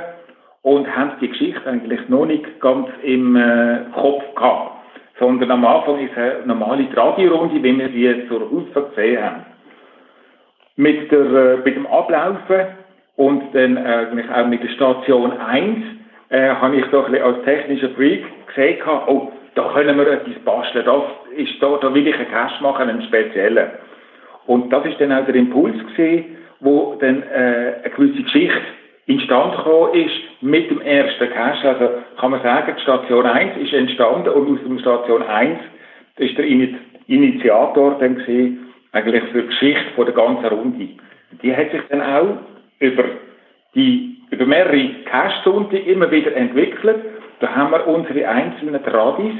und 0.62 0.94
haben 0.94 1.14
die 1.22 1.30
Geschichte 1.30 1.66
eigentlich 1.66 2.10
noch 2.10 2.26
nicht 2.26 2.60
ganz 2.60 2.90
im 3.04 3.38
äh, 3.38 3.80
Kopf 3.96 4.24
gehabt. 4.36 4.72
Sondern 5.20 5.50
am 5.52 5.66
Anfang 5.66 6.00
ist 6.06 6.16
eine 6.18 6.46
normale 6.46 6.86
Radiorunde, 6.96 7.64
wie 7.64 7.78
wir 7.78 7.90
sie 7.90 8.28
zur 8.28 8.42
Ausfahrt 8.42 8.96
gesehen 8.96 9.24
haben. 9.24 9.46
Mit, 10.76 11.12
der, 11.12 11.20
äh, 11.20 11.58
mit 11.64 11.76
dem 11.76 11.88
Ablaufen 11.88 12.68
und 13.16 13.56
dann 13.56 13.78
eigentlich 13.78 14.30
auch 14.30 14.48
mit 14.48 14.62
der 14.62 14.70
Station 14.70 15.32
1 15.32 15.78
äh, 16.30 16.50
habe 16.50 16.76
ich 16.76 16.86
doch 16.88 17.10
als 17.10 17.44
technischer 17.46 17.90
Freak 17.92 18.26
gesehen, 18.48 18.80
oh, 19.08 19.32
da 19.56 19.72
können 19.74 19.98
wir 19.98 20.08
etwas 20.08 20.36
basteln, 20.44 20.86
das 20.86 21.04
ist 21.38 21.62
da, 21.62 21.78
da 21.82 21.94
will 21.94 22.08
ich 22.08 22.16
einen 22.16 22.30
Cash 22.30 22.60
machen, 22.62 22.90
einen 22.90 23.02
speziellen. 23.04 23.70
Und 24.46 24.72
das 24.72 24.86
ist 24.86 25.00
dann 25.00 25.12
auch 25.12 25.26
der 25.26 25.36
Impuls 25.36 25.78
gewesen, 25.78 26.38
wo 26.60 26.96
dann 27.00 27.24
äh, 27.24 27.76
eine 27.84 27.94
gewisse 27.96 28.24
Geschichte 28.24 28.62
instand 29.06 29.56
gekommen 29.58 29.94
ist 29.94 30.42
mit 30.42 30.70
dem 30.70 30.82
ersten 30.82 31.30
Cash. 31.32 31.64
Also 31.64 31.90
kann 32.20 32.32
man 32.32 32.42
sagen, 32.42 32.74
die 32.78 32.82
Station 32.82 33.26
1 33.26 33.58
ist 33.58 33.74
entstanden 33.74 34.30
und 34.30 34.52
aus 34.52 34.60
der 34.68 34.80
Station 34.80 35.24
1 35.24 35.60
ist 36.18 36.38
der 36.38 36.46
Initiator 37.08 37.98
dann 38.00 38.16
gewesen, 38.16 38.74
eigentlich 38.92 39.24
für 39.32 39.44
die 39.44 39.48
Geschichte 39.48 39.94
von 39.96 40.06
der 40.06 40.16
ganzen 40.16 40.46
Runde. 40.46 40.90
Die 41.42 41.56
hat 41.56 41.72
sich 41.72 41.82
dann 41.90 42.02
auch 42.02 42.38
über 42.80 43.04
die 43.76 44.18
über 44.30 44.46
mehrere 44.46 44.90
Cash-Sonntage 45.06 45.80
immer 45.84 46.12
wieder 46.12 46.36
entwickelt. 46.36 46.98
Da 47.40 47.56
haben 47.56 47.72
wir 47.72 47.88
unsere 47.88 48.28
einzelnen 48.28 48.84
Tradis, 48.84 49.36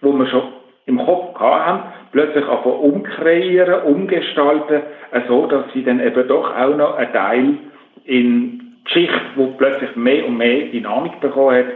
wo 0.00 0.12
wir 0.12 0.26
schon 0.26 0.44
im 0.86 0.98
Kopf 0.98 1.38
haben, 1.38 1.92
plötzlich 2.12 2.44
einfach 2.44 2.64
umkreieren, 2.64 3.82
umgestalten, 3.84 4.82
so 5.28 5.46
dass 5.46 5.64
sie 5.72 5.82
dann 5.82 6.00
eben 6.00 6.28
doch 6.28 6.54
auch 6.54 6.76
noch 6.76 6.96
einen 6.96 7.12
Teil 7.12 7.58
in 8.04 8.76
Geschichte, 8.84 9.20
wo 9.36 9.46
plötzlich 9.48 9.96
mehr 9.96 10.26
und 10.26 10.36
mehr 10.36 10.66
Dynamik 10.66 11.20
bekommen 11.20 11.56
hat, 11.56 11.66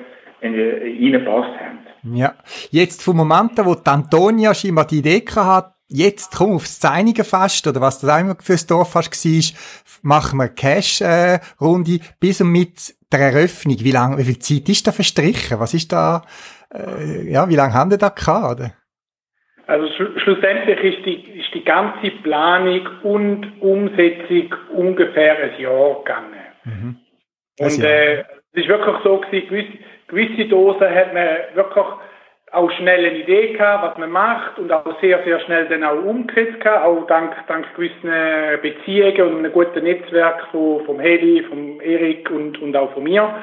reingepasst 0.43 1.59
haben. 1.59 1.79
Ja, 2.15 2.35
jetzt 2.71 3.03
vom 3.03 3.17
Moment, 3.17 3.53
wo 3.65 3.75
die 3.75 3.91
Antonia 3.91 4.55
scheinbar 4.55 4.87
die 4.87 4.99
Idee 4.99 5.25
hat, 5.35 5.75
jetzt 5.89 6.37
komm 6.37 6.53
aufs 6.53 6.79
Zeinigenfest 6.79 7.67
oder 7.67 7.81
was 7.81 8.01
das 8.01 8.21
immer 8.21 8.37
fürs 8.41 8.67
Dorffest 8.67 9.25
war, 9.25 9.59
machen 10.03 10.39
wir 10.39 10.49
Cash-Runde 10.49 11.93
äh, 11.95 12.01
bis 12.21 12.41
und 12.41 12.53
mit 12.53 12.95
der 13.11 13.21
Eröffnung. 13.21 13.77
Wie 13.81 13.91
lange, 13.91 14.19
wie 14.19 14.25
viel 14.25 14.39
Zeit 14.39 14.69
ist 14.69 14.87
da 14.87 14.93
verstrichen? 14.93 15.59
Was 15.59 15.75
ist 15.75 15.93
da, 15.93 16.23
äh, 16.73 17.31
ja, 17.31 17.49
wie 17.49 17.57
lange 17.57 17.75
haben 17.75 17.91
die 17.91 17.99
da 17.99 18.11
gehabt, 18.11 18.61
oder? 18.61 18.73
Also 19.69 19.87
sch 19.87 20.23
schlussendlich 20.23 20.83
ist 20.83 21.05
die, 21.05 21.41
ist 21.41 21.53
die 21.53 21.63
ganze 21.63 22.11
Planung 22.23 22.89
und 23.03 23.61
Umsetzung 23.61 24.55
ungefähr 24.75 25.37
ein 25.39 25.61
Jahr 25.61 25.99
gegangen. 25.99 26.47
Mhm. 26.65 26.97
Und 27.61 27.85
äh, 27.85 28.21
es 28.21 28.63
ist 28.63 28.69
wirklich 28.69 28.97
so 29.05 29.19
gewesen, 29.19 29.49
gewisse, 29.49 29.79
gewisse 30.09 30.49
Dosen 30.49 30.95
hat 30.95 31.13
man 31.13 31.29
wirklich 31.55 31.85
auch 32.51 32.71
schnell 32.73 33.05
eine 33.05 33.19
Idee 33.19 33.53
gehabt, 33.53 33.91
was 33.91 33.99
man 33.99 34.11
macht 34.11 34.59
und 34.59 34.73
auch 34.73 34.99
sehr, 35.03 35.23
sehr 35.25 35.39
schnell 35.41 35.67
dann 35.67 35.85
auch 35.85 36.03
umgesetzt 36.03 36.61
gehabt, 36.61 36.87
auch 36.87 37.07
dank, 37.07 37.35
dank 37.47 37.67
gewissen 37.75 38.11
Beziehungen 38.63 39.21
und 39.21 39.39
einem 39.41 39.53
guten 39.53 39.85
Netzwerk 39.85 40.47
von, 40.51 40.83
vom 40.87 40.99
Heli, 40.99 41.43
vom 41.43 41.79
Erik 41.83 42.31
und, 42.31 42.59
und 42.63 42.75
auch 42.75 42.95
von 42.95 43.03
mir. 43.03 43.35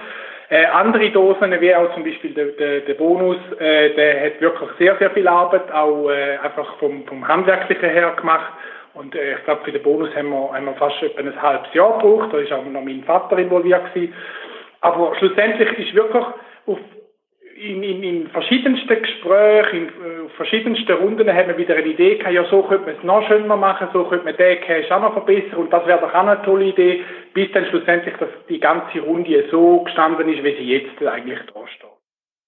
Äh, 0.50 0.66
andere 0.66 1.10
Dosen, 1.10 1.60
wie 1.60 1.74
auch 1.74 1.94
zum 1.96 2.04
Beispiel 2.04 2.32
der, 2.34 2.46
der, 2.46 2.82
der 2.82 2.94
Bonus, 2.94 3.38
äh, 3.60 3.96
der 3.96 4.26
hat 4.26 4.42
wirklich 4.42 4.70
sehr, 4.78 4.96
sehr 4.98 5.10
viel 5.12 5.28
Arbeit, 5.28 5.72
auch 5.72 6.10
äh, 6.10 6.38
einfach 6.38 6.78
vom, 6.78 7.04
vom 7.08 7.28
Handwerklichen 7.28 7.90
her 7.90 8.14
gemacht. 8.16 8.54
Und 8.94 9.16
äh, 9.16 9.34
ich 9.34 9.44
glaube, 9.44 9.62
für 9.66 9.72
den 9.72 9.82
Bonus 9.82 10.16
haben 10.16 10.30
wir, 10.30 10.54
haben 10.54 10.66
wir 10.66 10.74
fast 10.74 11.02
etwa 11.02 11.20
ein 11.20 11.42
halbes 11.42 11.74
Jahr 11.74 11.94
gebraucht. 12.00 12.32
Da 12.32 12.38
ist 12.38 12.52
auch 12.52 12.64
noch 12.64 12.82
mein 12.82 13.04
Vater 13.04 13.38
involviert 13.40 13.94
gewesen. 13.94 14.14
Aber 14.82 15.16
schlussendlich 15.16 15.80
ist 15.80 15.96
wirklich 15.96 16.24
auf 16.68 16.78
in, 17.56 17.84
in, 17.84 18.04
in 18.04 18.28
verschiedensten 18.28 19.02
Gesprächen, 19.02 19.78
in 19.78 19.88
äh, 19.88 20.30
verschiedensten 20.36 20.92
Runden 20.92 21.34
hat 21.34 21.48
man 21.48 21.58
wieder 21.58 21.76
eine 21.76 21.88
Idee 21.88 22.16
gehabt, 22.16 22.34
ja, 22.34 22.44
so 22.46 22.64
könnte 22.64 22.86
man 22.86 22.96
es 22.98 23.04
noch 23.04 23.28
schöner 23.28 23.56
machen, 23.56 23.88
so 23.94 24.04
könnte 24.06 24.26
man 24.26 24.36
den 24.36 24.60
Cache 24.62 24.96
auch 24.96 25.02
noch 25.02 25.14
verbessern 25.14 25.60
und 25.60 25.72
das 25.72 25.86
wäre 25.88 26.00
doch 26.00 26.14
auch 26.14 26.28
eine 26.28 26.42
tolle 26.44 26.66
Idee, 26.66 27.04
bis 27.34 27.52
dann 27.54 27.66
schlussendlich 27.68 28.16
dass 28.18 28.30
die 28.50 28.60
ganze 28.60 29.00
Runde 29.00 29.46
so 29.52 29.80
gestanden 29.84 30.28
ist, 30.28 30.44
wie 30.44 30.56
sie 30.56 30.74
jetzt 30.74 31.02
eigentlich 31.02 31.40
da 31.54 31.68
steht. 31.68 31.90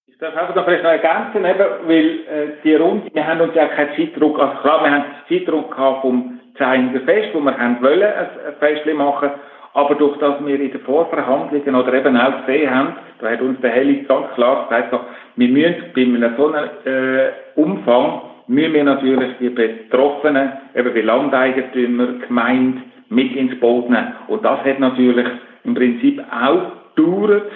Ich 0.08 0.18
darf 0.18 0.36
einfach 0.36 0.56
noch 0.56 0.66
vielleicht 0.66 0.84
noch 0.84 0.92
ergänzen, 0.92 1.46
eben, 1.46 1.88
weil 1.88 2.06
äh, 2.06 2.48
die 2.64 2.76
Runde, 2.76 3.10
wir 3.14 3.26
haben 3.26 3.42
uns 3.42 3.56
ja 3.56 3.68
keinen 3.68 3.96
Zeitdruck, 3.96 4.40
also 4.40 4.62
klar, 4.62 4.84
wir 4.84 4.92
haben 4.92 5.06
Zeitdruck 5.30 5.72
gehabt 5.72 6.02
vom 6.02 6.40
Zeiniger 6.58 7.02
Fest, 7.02 7.30
wo 7.34 7.40
wir 7.40 7.58
haben 7.58 7.82
wollen, 7.82 8.02
ein, 8.02 8.28
ein 8.46 8.56
Festchen 8.60 8.98
machen 8.98 9.30
aber 9.78 9.94
durch 9.94 10.18
das 10.18 10.44
wir 10.44 10.60
in 10.60 10.72
den 10.72 10.82
Vorverhandlungen 10.82 11.76
oder 11.76 11.94
eben 11.94 12.18
auch 12.18 12.48
gesehen 12.48 12.74
haben, 12.74 12.94
da 13.20 13.30
hat 13.30 13.42
uns 13.42 13.62
der 13.62 13.70
Heli 13.70 14.06
ganz 14.08 14.34
klar 14.34 14.68
gesagt, 14.68 15.06
wir 15.36 15.48
müssen 15.48 15.84
bei 15.94 16.02
einem 16.02 16.34
so 16.36 16.52
einem 16.52 16.70
äh, 16.84 17.30
Umfang, 17.54 18.22
müssen 18.48 18.74
wir 18.74 18.84
natürlich 18.84 19.38
die 19.40 19.52
Betroffenen, 19.52 20.54
eben 20.74 20.96
wie 20.96 21.02
Landeigentümer, 21.02 22.08
Gemeinde, 22.28 22.82
mit 23.10 23.36
ins 23.36 23.60
Boot 23.60 23.88
nehmen. 23.88 24.14
Und 24.28 24.44
das 24.44 24.66
hat 24.66 24.80
natürlich 24.80 25.28
im 25.64 25.76
Prinzip 25.76 26.24
auch 26.32 26.96
gedauert, 26.96 27.52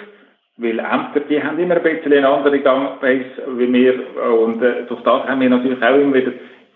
weil 0.58 0.78
Ämter, 0.78 1.20
die 1.28 1.42
haben 1.42 1.58
immer 1.58 1.74
ein 1.74 1.82
bisschen 1.82 2.12
eine 2.12 2.28
andere 2.28 2.60
Gangpace 2.60 3.32
wie 3.56 3.72
wir. 3.72 3.94
Und 4.38 4.62
äh, 4.62 4.84
durch 4.88 5.00
das 5.02 5.26
haben 5.26 5.40
wir 5.40 5.50
natürlich 5.50 5.82
auch 5.82 5.96
immer 5.96 6.14
wieder 6.14 6.32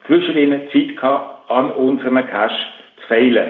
zwischen 0.08 0.36
ihnen 0.36 0.62
Zeit 0.72 0.96
gehabt, 0.96 1.48
an 1.52 1.70
unserem 1.70 2.16
Cash 2.16 2.66
zu 3.00 3.06
fehlen. 3.06 3.48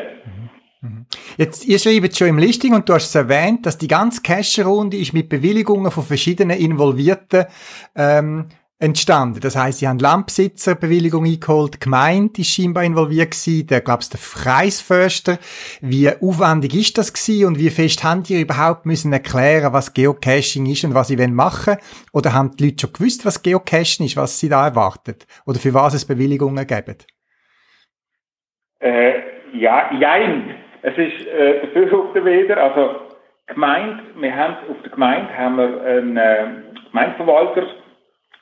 Jetzt, 1.36 1.66
ihr 1.66 1.78
schreibt 1.78 2.16
schon 2.16 2.28
im 2.28 2.38
Listing 2.38 2.74
und 2.74 2.88
du 2.88 2.94
hast 2.94 3.06
es 3.06 3.14
erwähnt, 3.14 3.66
dass 3.66 3.78
die 3.78 3.88
ganze 3.88 4.22
Cash-Runde 4.22 4.96
ist 4.96 5.12
mit 5.12 5.28
Bewilligungen 5.28 5.90
von 5.90 6.04
verschiedenen 6.04 6.58
Involvierten 6.58 7.46
ähm, 7.94 8.46
entstanden. 8.78 9.40
Das 9.40 9.56
heißt, 9.56 9.78
sie 9.78 9.88
haben 9.88 9.98
Landbesitzer 9.98 10.74
Bewilligung 10.74 11.24
eingeholt, 11.24 11.74
die 11.74 11.78
Gemeinde 11.78 12.40
ist 12.40 12.50
scheinbar 12.50 12.84
involviert 12.84 13.30
gewesen, 13.30 13.66
der, 13.66 13.80
glaub's, 13.80 14.10
der 14.10 14.20
Kreisförster. 14.20 15.38
Wie 15.80 16.10
aufwendig 16.10 16.74
ist 16.74 16.98
das 16.98 17.12
gewesen 17.12 17.46
und 17.46 17.58
wie 17.58 17.70
fest 17.70 18.04
haben 18.04 18.22
die 18.22 18.40
überhaupt 18.40 18.84
müssen 18.84 19.12
erklären, 19.12 19.72
was 19.72 19.94
Geocaching 19.94 20.66
ist 20.66 20.84
und 20.84 20.94
was 20.94 21.08
sie 21.08 21.16
machen 21.28 21.74
wollen? 21.74 21.78
Oder 22.12 22.34
haben 22.34 22.56
die 22.56 22.66
Leute 22.66 22.82
schon 22.82 22.92
gewusst, 22.92 23.24
was 23.24 23.42
Geocaching 23.42 24.06
ist, 24.06 24.16
was 24.16 24.38
sie 24.38 24.50
da 24.50 24.66
erwartet? 24.66 25.26
Oder 25.46 25.58
für 25.58 25.72
was 25.72 25.94
es 25.94 26.04
Bewilligungen 26.04 26.66
geben? 26.66 26.96
Äh, 28.80 29.12
ja, 29.54 29.90
jein. 29.98 30.65
Es 30.86 30.96
ist 30.96 31.26
äh, 31.26 31.62
der 31.62 31.66
Befürworter 31.66 32.24
wieder, 32.24 32.62
also 32.62 32.94
Gemeinde, 33.48 34.04
wir 34.20 34.36
haben 34.36 34.54
auf 34.70 34.76
der 34.84 34.92
Gemeinde 34.92 35.36
haben 35.36 35.56
wir 35.56 35.82
einen 35.84 36.16
äh, 36.16 36.46
Gemeindeverwalter, 36.92 37.66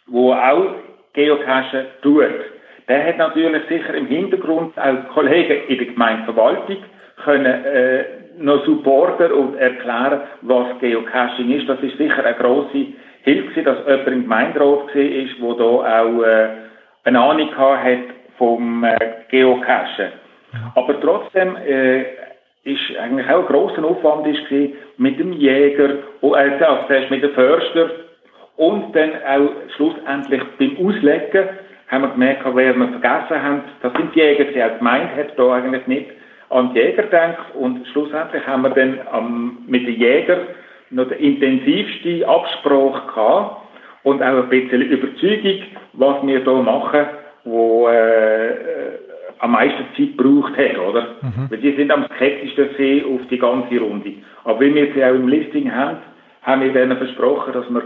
der 0.09 0.52
auch 0.52 0.74
Geocachen 1.14 1.87
tut. 2.02 2.22
Der 2.87 3.07
hat 3.07 3.16
natürlich 3.16 3.62
sicher 3.66 3.94
im 3.94 4.09
Hintergrund 4.09 4.76
als 4.76 5.09
Kollegen 5.14 5.68
in 5.68 5.78
der 5.78 5.87
Gemeindeverwaltung 5.87 6.76
können 7.24 7.64
äh, 7.64 8.04
noch 8.37 8.62
supporten 8.66 9.33
und 9.33 9.57
erklären, 9.57 10.20
was 10.42 10.78
Geocaching 10.80 11.50
ist. 11.50 11.66
Das 11.66 11.80
ist 11.80 11.96
sicher 11.96 12.26
eine 12.26 12.37
grosse 12.37 12.88
Hilfe, 13.22 13.62
dass 13.62 13.78
jemand 13.87 14.09
im 14.09 14.22
Gemeinderat 14.24 14.94
war, 14.94 14.94
der 14.94 15.54
da 15.57 16.02
auch 16.02 16.22
äh, 16.22 16.48
eine 17.04 17.20
Ahnung 17.20 17.57
hat 17.57 17.98
vom 18.37 18.85
äh, 18.85 18.96
Geocachen. 19.30 20.12
Aber 20.74 21.00
trotzdem 21.00 21.57
äh, 21.57 22.04
ist 22.64 22.96
eigentlich 22.98 23.29
auch 23.29 23.40
ein 23.40 23.46
grosser 23.46 23.85
Aufwand 23.85 24.27
ist 24.27 24.50
mit 24.96 25.18
dem 25.18 25.33
Jäger, 25.33 25.98
äh, 26.22 26.35
also 26.35 26.87
zuerst 26.87 27.11
mit 27.11 27.22
dem 27.22 27.33
Förster 27.33 27.90
und 28.57 28.94
dann 28.94 29.11
auch 29.27 29.50
schlussendlich 29.77 30.42
beim 30.59 30.77
Auslegen 30.87 31.48
haben 31.88 32.03
wir 32.03 32.11
gemerkt, 32.11 32.44
wer 32.55 32.74
wir 32.74 32.88
vergessen 32.88 33.42
haben, 33.42 33.62
das 33.83 33.92
sind 33.92 34.14
die 34.14 34.20
Jäger, 34.20 34.44
die 34.44 34.62
auch 34.62 34.79
gemeint 34.79 35.14
hat, 35.16 35.38
da 35.38 35.53
eigentlich 35.53 35.87
nicht 35.87 36.11
an 36.48 36.72
die 36.72 36.81
Jäger 36.81 37.03
denkt. 37.05 37.55
Und 37.55 37.87
schlussendlich 37.88 38.46
haben 38.46 38.62
wir 38.62 38.70
dann 38.70 39.00
ähm, 39.14 39.59
mit 39.66 39.87
den 39.87 39.96
Jägern 39.96 40.46
noch 40.90 41.09
die 41.09 41.14
intensivste 41.14 42.27
Absprache 42.27 43.07
gehabt 43.07 43.57
und 44.05 44.22
auch 44.22 44.42
ein 44.42 44.48
bisschen 44.48 44.83
Überzeugung, 44.83 45.62
was 45.92 46.27
wir 46.27 46.42
hier 46.42 46.53
machen 46.55 47.07
wo 47.44 47.88
äh, 47.88 48.94
am 49.44 49.52
meisten 49.52 49.85
Zeit 49.94 50.16
gebraucht 50.16 50.57
hat, 50.57 50.78
oder? 50.78 51.02
Mhm. 51.20 51.50
Weil 51.50 51.59
die 51.59 51.76
sind 51.76 51.90
am 51.90 52.07
skeptischsten 52.16 53.04
auf 53.04 53.20
die 53.30 53.38
ganze 53.38 53.78
Runde. 53.78 54.14
Aber 54.44 54.61
wenn 54.61 54.74
wir 54.74 54.90
sie 54.94 55.04
auch 55.04 55.14
im 55.14 55.28
Listing 55.28 55.70
haben, 55.70 55.98
haben 56.42 56.62
wir 56.62 56.72
denen 56.72 56.96
versprochen, 56.96 57.52
dass 57.52 57.68
wir 57.68 57.83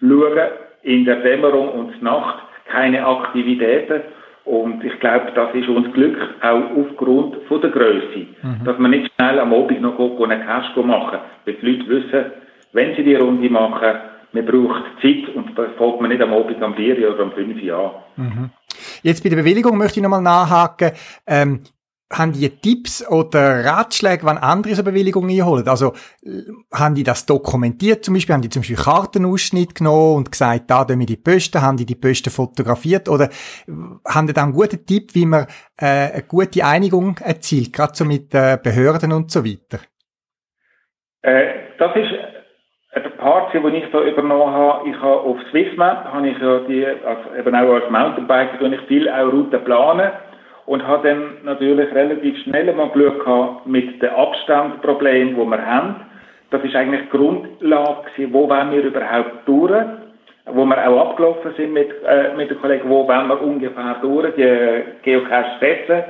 schauen, 0.00 0.48
in 0.82 1.06
der 1.06 1.16
Dämmerung 1.16 1.70
und 1.70 2.02
Nacht 2.02 2.42
keine 2.66 3.06
Aktivitäten. 3.06 4.02
Und 4.44 4.84
ich 4.84 4.98
glaube, 5.00 5.32
das 5.34 5.54
ist 5.54 5.68
uns 5.68 5.92
Glück, 5.94 6.18
auch 6.42 6.76
aufgrund 6.76 7.36
von 7.48 7.60
der 7.62 7.70
Größe. 7.70 8.26
Mhm. 8.42 8.64
Dass 8.64 8.78
man 8.78 8.90
nicht 8.90 9.10
schnell 9.14 9.38
am 9.38 9.54
Abend 9.54 9.80
noch 9.80 9.98
einen 9.98 10.46
Cash 10.46 10.76
machen 10.76 11.18
Weil 11.46 11.54
die 11.54 11.66
Leute 11.66 11.88
wissen, 11.88 12.24
wenn 12.72 12.94
sie 12.96 13.02
die 13.02 13.14
Runde 13.14 13.48
machen, 13.48 13.94
man 14.32 14.44
braucht 14.44 14.84
Zeit 15.00 15.34
und 15.34 15.58
da 15.58 15.64
fängt 15.78 16.00
man 16.02 16.10
nicht 16.10 16.22
am 16.22 16.34
Abend 16.34 16.62
am 16.62 16.74
4 16.74 17.14
oder 17.14 17.22
am 17.22 17.32
5 17.32 17.72
an. 17.72 17.90
Mhm. 18.16 18.50
Jetzt 19.02 19.22
bei 19.22 19.28
der 19.28 19.36
Bewilligung 19.36 19.76
möchte 19.76 20.00
ich 20.00 20.02
nochmal 20.02 20.22
nachhaken. 20.22 20.92
Ähm, 21.26 21.60
haben 22.10 22.32
die 22.32 22.48
Tipps 22.48 23.06
oder 23.06 23.64
Ratschläge, 23.64 24.24
wann 24.24 24.38
andere 24.38 24.74
so 24.74 24.82
Bewilligungen 24.82 25.30
einholen? 25.30 25.68
Also, 25.68 25.92
äh, 26.24 26.42
haben 26.72 26.94
die 26.94 27.02
das 27.02 27.26
dokumentiert 27.26 28.04
zum 28.04 28.14
Beispiel? 28.14 28.34
Haben 28.34 28.42
die 28.42 28.48
zum 28.48 28.62
Beispiel 28.62 28.76
Kartenausschnitt 28.76 29.74
genommen 29.74 30.16
und 30.16 30.32
gesagt, 30.32 30.70
da 30.70 30.84
tun 30.84 31.00
wir 31.00 31.06
die 31.06 31.16
Posten? 31.16 31.60
Haben 31.60 31.76
die 31.76 31.86
die 31.86 31.94
Posten 31.94 32.30
fotografiert? 32.30 33.08
Oder 33.08 33.26
äh, 33.26 33.72
haben 34.06 34.26
die 34.26 34.32
da 34.32 34.42
einen 34.42 34.52
guten 34.52 34.84
Tipp, 34.86 35.14
wie 35.14 35.26
man 35.26 35.46
äh, 35.76 35.86
eine 35.86 36.22
gute 36.22 36.64
Einigung 36.64 37.18
erzielt, 37.18 37.72
gerade 37.74 37.94
so 37.94 38.04
mit 38.04 38.34
äh, 38.34 38.58
Behörden 38.62 39.12
und 39.12 39.30
so 39.30 39.44
weiter? 39.44 39.80
Äh, 41.22 41.76
das 41.78 41.94
ist 41.94 42.37
der 43.00 43.10
Part, 43.10 43.52
den 43.52 43.74
ich 43.74 43.90
da 43.90 44.00
übernommen 44.02 44.52
habe, 44.52 44.88
ich 44.88 44.96
habe 44.96 45.20
auf 45.20 45.36
Swissmap, 45.50 46.12
habe 46.12 46.28
ich 46.28 46.38
ja 46.38 46.58
die, 46.60 46.86
also 46.86 47.38
eben 47.38 47.54
auch 47.54 47.74
als 47.74 47.90
Mountainbiker, 47.90 48.72
ich 48.72 48.80
viel 48.82 49.08
auch 49.08 49.32
Routen 49.32 49.64
planen 49.64 50.10
und 50.66 50.86
habe 50.86 51.08
dann 51.08 51.38
natürlich 51.44 51.92
relativ 51.94 52.36
schnell 52.42 52.72
mal 52.74 52.90
Glück 52.90 53.24
gehabt 53.24 53.66
mit 53.66 54.02
den 54.02 54.10
Abstandsproblemen, 54.10 55.34
die 55.34 55.50
wir 55.50 55.66
haben. 55.66 55.96
Das 56.50 56.62
ist 56.62 56.74
eigentlich 56.76 57.02
die 57.10 57.16
Grundlage 57.16 58.32
wo 58.32 58.48
wollen 58.48 58.72
wir 58.72 58.82
überhaupt 58.82 59.46
durch, 59.46 59.84
wo 60.46 60.64
wir 60.64 60.88
auch 60.88 61.10
abgelaufen 61.10 61.52
sind 61.56 61.72
mit, 61.72 61.90
äh, 62.06 62.34
mit 62.36 62.50
den 62.50 62.60
Kollegen, 62.60 62.88
wo 62.88 63.06
wollen 63.06 63.28
wir 63.28 63.42
ungefähr 63.42 63.96
durch, 64.02 64.34
die 64.34 64.82
Geocache 65.02 65.58
setzen. 65.60 66.04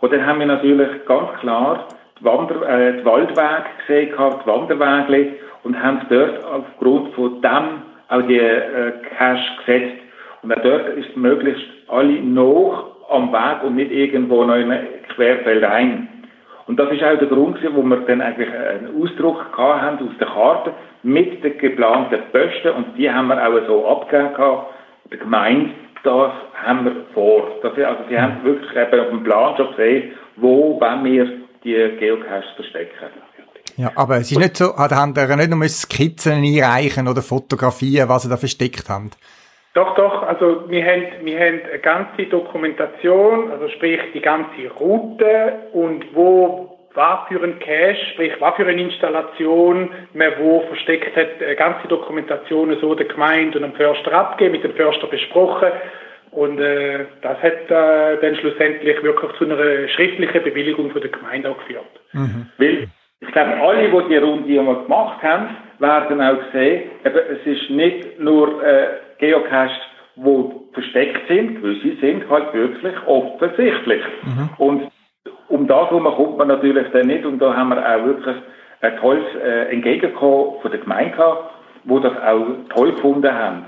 Und 0.00 0.12
dann 0.12 0.26
haben 0.26 0.40
wir 0.40 0.46
natürlich 0.46 1.04
ganz 1.06 1.32
klar 1.40 1.86
die, 2.18 2.24
Wander, 2.24 2.68
äh, 2.68 2.98
die 2.98 3.04
Waldwege 3.04 3.64
gesehen, 3.86 4.12
die 4.16 4.46
Wanderwege, 4.46 5.34
und 5.66 5.82
haben 5.82 6.00
dort 6.08 6.44
aufgrund 6.44 7.12
von 7.14 7.42
dem 7.42 7.82
auch 8.08 8.22
die 8.22 8.38
äh, 8.38 8.92
Cache 9.18 9.42
gesetzt. 9.58 10.02
Und 10.42 10.56
auch 10.56 10.62
dort 10.62 10.88
ist 10.96 11.16
möglichst 11.16 11.66
alle 11.88 12.20
noch 12.20 12.96
am 13.10 13.32
Weg 13.32 13.64
und 13.64 13.74
nicht 13.74 13.90
irgendwo 13.90 14.44
noch 14.44 14.56
in 14.56 14.72
Querfeld 15.14 15.64
rein. 15.64 16.08
Und 16.66 16.78
das 16.78 16.90
ist 16.92 17.02
auch 17.02 17.18
der 17.18 17.28
Grund, 17.28 17.58
wo 17.74 17.82
wir 17.82 17.96
dann 18.06 18.20
eigentlich 18.20 18.48
einen 18.48 19.00
Ausdruck 19.00 19.52
gehabt 19.52 19.82
haben 19.82 19.98
aus 19.98 20.18
der 20.18 20.28
Karte 20.28 20.72
mit 21.02 21.42
den 21.42 21.58
geplanten 21.58 22.20
Posten 22.32 22.70
und 22.76 22.96
die 22.96 23.10
haben 23.10 23.28
wir 23.28 23.44
auch 23.44 23.66
so 23.66 23.86
abgegeben 23.86 24.62
der 25.10 25.18
Gemeinde, 25.18 25.70
das 26.02 26.32
haben 26.64 26.84
wir 26.84 26.96
vor. 27.14 27.48
Das, 27.62 27.72
also 27.72 28.04
sie 28.08 28.18
haben 28.18 28.42
wirklich 28.42 28.70
eben 28.72 29.00
auf 29.00 29.08
dem 29.10 29.22
Plan 29.22 29.56
schon 29.56 29.70
gesehen, 29.76 30.12
wo 30.36 30.80
wenn 30.80 31.04
wir 31.04 31.32
die 31.62 31.96
Geocaches 31.98 32.50
verstecken. 32.56 33.25
Ja, 33.76 33.92
aber 33.94 34.16
es 34.16 34.32
ist 34.32 34.38
nicht 34.38 34.56
so, 34.56 34.76
haben 34.76 35.14
ihr 35.16 35.36
nicht 35.36 35.50
nur 35.50 35.68
Skizzen 35.68 36.42
einreichen 36.42 37.08
oder 37.08 37.22
fotografieren, 37.22 38.08
was 38.08 38.22
sie 38.22 38.30
da 38.30 38.36
versteckt 38.36 38.88
haben? 38.88 39.10
Doch, 39.74 39.94
doch, 39.94 40.22
also 40.22 40.70
wir 40.70 40.82
haben, 40.82 41.24
wir 41.24 41.38
haben 41.38 41.60
eine 41.70 41.78
ganze 41.80 42.24
Dokumentation, 42.24 43.50
also 43.50 43.68
sprich 43.68 44.00
die 44.14 44.22
ganze 44.22 44.70
Route 44.80 45.68
und 45.72 46.14
wo 46.14 46.72
was 46.94 47.28
für 47.28 47.42
ein 47.44 47.58
Cache, 47.58 47.98
sprich 48.14 48.32
was 48.40 48.54
für 48.56 48.66
eine 48.66 48.80
Installation 48.80 49.90
man 50.14 50.32
wo 50.38 50.62
versteckt 50.62 51.14
hat, 51.14 51.42
eine 51.42 51.54
ganze 51.56 51.88
Dokumentation 51.88 52.74
so 52.80 52.94
der 52.94 53.06
Gemeinde 53.06 53.58
und 53.58 53.64
dem 53.64 53.74
Förster 53.74 54.14
abgegeben, 54.14 54.52
mit 54.52 54.64
dem 54.64 54.74
Förster 54.74 55.08
besprochen 55.08 55.72
und 56.30 56.58
äh, 56.58 57.04
das 57.20 57.38
hat 57.42 57.70
äh, 57.70 58.20
dann 58.20 58.36
schlussendlich 58.36 59.02
wirklich 59.02 59.32
zu 59.36 59.44
einer 59.44 59.88
schriftlichen 59.88 60.42
Bewilligung 60.42 60.90
von 60.90 61.02
der 61.02 61.10
Gemeinde 61.10 61.50
auch 61.50 61.58
geführt. 61.58 61.84
Mhm. 62.12 62.46
Weil 62.56 62.88
ich 63.20 63.32
glaube, 63.32 63.56
alle, 63.60 63.88
die 63.88 64.08
die 64.08 64.16
Runde 64.18 64.58
einmal 64.58 64.82
gemacht 64.82 65.22
haben, 65.22 65.48
werden 65.78 66.20
auch 66.20 66.38
sehen, 66.52 66.90
eben, 67.04 67.18
es 67.30 67.46
ist 67.46 67.70
nicht 67.70 68.20
nur 68.20 68.62
äh, 68.62 68.88
Geocaches, 69.18 69.76
die 70.16 70.50
versteckt 70.72 71.28
sind, 71.28 71.62
weil 71.62 71.76
sie 71.82 71.96
sind 72.00 72.28
halt 72.28 72.52
wirklich 72.52 72.94
offensichtlich. 73.06 74.02
Mhm. 74.22 74.48
Und 74.58 74.90
um 75.48 75.66
das 75.66 75.90
herum 75.90 76.04
kommt 76.04 76.38
man 76.38 76.48
natürlich 76.48 76.86
dann 76.92 77.06
nicht 77.06 77.24
und 77.24 77.38
da 77.38 77.54
haben 77.54 77.70
wir 77.70 77.78
auch 77.78 78.04
wirklich 78.04 78.36
ein 78.80 78.96
tolles 78.98 79.24
äh, 79.42 79.72
Entgegenkommen 79.72 80.60
von 80.60 80.70
der 80.70 80.80
Gemeinde 80.80 81.16
gehabt, 81.16 81.50
die 81.84 82.00
das 82.00 82.12
auch 82.22 82.46
toll 82.74 82.92
gefunden 82.92 83.32
haben. 83.32 83.64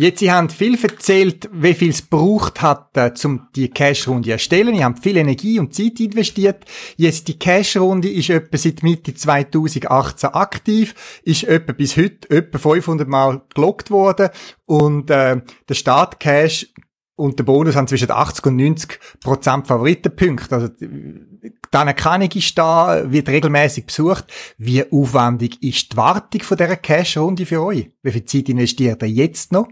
Jetzt, 0.00 0.20
Sie 0.20 0.32
haben 0.32 0.48
viel 0.48 0.82
erzählt, 0.82 1.50
wie 1.52 1.74
viel 1.74 1.90
es 1.90 2.00
braucht 2.00 2.62
hat, 2.62 2.96
äh, 2.96 3.12
um 3.24 3.48
die 3.54 3.68
Cash-Runde 3.68 4.32
erstellen. 4.32 4.74
Sie 4.74 4.82
haben 4.82 4.96
viel 4.96 5.18
Energie 5.18 5.58
und 5.58 5.74
Zeit 5.74 6.00
investiert. 6.00 6.64
Jetzt, 6.96 7.28
die 7.28 7.38
Cash-Runde 7.38 8.08
ist 8.08 8.30
etwa 8.30 8.56
seit 8.56 8.82
Mitte 8.82 9.12
2018 9.12 10.30
aktiv, 10.30 10.94
ist 11.22 11.44
etwa 11.44 11.72
bis 11.72 11.98
heute 11.98 12.30
etwa 12.30 12.56
500 12.56 13.06
Mal 13.06 13.42
gelockt 13.54 13.90
worden 13.90 14.30
und 14.64 15.10
äh, 15.10 15.42
der 15.68 15.74
Start-Cash 15.74 16.68
und 17.16 17.38
der 17.38 17.44
Bonus 17.44 17.76
haben 17.76 17.86
zwischen 17.86 18.10
80 18.10 18.46
und 18.46 18.56
90 18.56 18.98
Prozent 19.22 19.66
Favoritenpunkte. 19.66 20.54
Also, 20.54 20.68
die 20.68 21.52
Anerkennung 21.72 22.30
ist 22.30 22.56
da, 22.56 23.02
wird 23.12 23.28
regelmäßig 23.28 23.84
besucht. 23.84 24.24
Wie 24.56 24.82
aufwendig 24.90 25.62
ist 25.62 25.92
die 25.92 25.96
Wartung 25.98 26.40
von 26.40 26.56
dieser 26.56 26.76
Cash-Runde 26.76 27.44
für 27.44 27.62
euch? 27.62 27.90
Wie 28.02 28.12
viel 28.12 28.24
Zeit 28.24 28.48
investiert 28.48 29.02
ihr 29.02 29.10
jetzt 29.10 29.52
noch? 29.52 29.68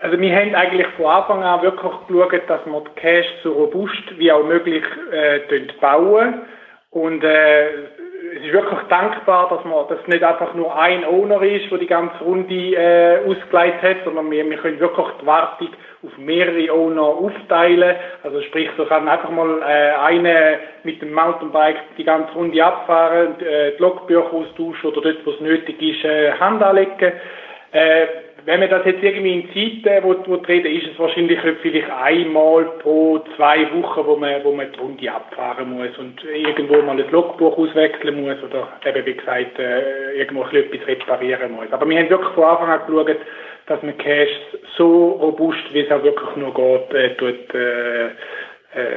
Also 0.00 0.20
wir 0.20 0.34
haben 0.34 0.54
eigentlich 0.54 0.86
von 0.96 1.06
Anfang 1.06 1.42
an 1.42 1.62
wirklich 1.62 1.92
geschaut, 2.06 2.48
dass 2.48 2.64
wir 2.66 2.80
die 2.82 3.00
Cache 3.00 3.24
so 3.42 3.52
robust 3.52 4.18
wie 4.18 4.30
auch 4.30 4.44
möglich 4.44 4.84
äh, 5.10 5.40
bauen. 5.80 6.42
Und 6.90 7.24
äh, 7.24 7.68
es 8.36 8.44
ist 8.44 8.52
wirklich 8.52 8.78
dankbar, 8.88 9.48
dass 9.48 9.64
man 9.64 9.86
das 9.88 10.06
nicht 10.06 10.22
einfach 10.22 10.54
nur 10.54 10.78
ein 10.78 11.04
Owner 11.04 11.42
ist, 11.42 11.70
der 11.70 11.78
die 11.78 11.86
ganze 11.86 12.22
Runde 12.22 12.54
äh, 12.54 13.18
ausgeleitet 13.26 13.82
hat, 13.82 13.96
sondern 14.04 14.30
wir, 14.30 14.48
wir 14.48 14.56
können 14.58 14.78
wirklich 14.78 15.06
die 15.20 15.26
Wartung 15.26 15.68
auf 16.04 16.16
mehrere 16.18 16.72
Owner 16.72 17.02
aufteilen. 17.02 17.96
Also 18.22 18.40
sprich, 18.42 18.70
so 18.76 18.84
kann 18.84 19.08
einfach 19.08 19.30
mal 19.30 19.62
äh, 19.62 19.92
eine 20.00 20.58
mit 20.84 21.02
dem 21.02 21.12
Mountainbike 21.12 21.96
die 21.96 22.04
ganze 22.04 22.32
Runde 22.34 22.64
abfahren, 22.64 23.40
äh, 23.40 23.72
die 23.76 23.82
Logbücher 23.82 24.32
austauschen 24.32 24.90
oder 24.90 25.00
dort, 25.00 25.26
wo 25.26 25.30
es 25.32 25.40
nötig 25.40 25.80
ist, 25.82 26.04
äh, 26.04 26.32
Hand 26.32 26.62
anlegen. 26.62 27.12
Äh, 27.72 28.06
wenn 28.44 28.60
man 28.60 28.70
das 28.70 28.84
jetzt 28.86 29.02
irgendwie 29.02 29.40
in 29.40 29.82
Zeiten, 29.82 30.04
wo, 30.04 30.16
wo 30.26 30.36
treten, 30.38 30.68
ist 30.68 30.86
es 30.92 30.98
wahrscheinlich 30.98 31.38
vielleicht 31.62 31.90
einmal 31.90 32.64
pro 32.80 33.18
zwei 33.36 33.70
Wochen, 33.72 34.06
wo 34.06 34.16
man, 34.16 34.44
wo 34.44 34.52
man 34.52 34.72
die 34.72 34.78
Runde 34.78 35.12
abfahren 35.12 35.70
muss 35.70 35.96
und 35.98 36.22
irgendwo 36.24 36.80
mal 36.82 37.00
ein 37.00 37.10
Logbuch 37.10 37.58
auswechseln 37.58 38.22
muss 38.22 38.42
oder 38.42 38.68
eben, 38.86 39.06
wie 39.06 39.14
gesagt, 39.14 39.58
äh, 39.58 40.12
irgendwo 40.18 40.44
etwas 40.44 40.86
reparieren 40.86 41.52
muss. 41.52 41.70
Aber 41.72 41.88
wir 41.88 41.98
haben 41.98 42.10
wirklich 42.10 42.34
von 42.34 42.44
Anfang 42.44 42.70
an 42.70 42.86
geschaut, 42.86 43.16
dass 43.66 43.82
man 43.82 43.98
Cash 43.98 44.30
so 44.76 45.12
robust, 45.12 45.72
wie 45.72 45.80
es 45.80 45.90
auch 45.90 46.02
wirklich 46.02 46.36
nur 46.36 46.54
geht, 46.54 46.94
äh, 46.94 47.16
tut, 47.16 47.54
äh, 47.54 48.06
äh 48.06 48.10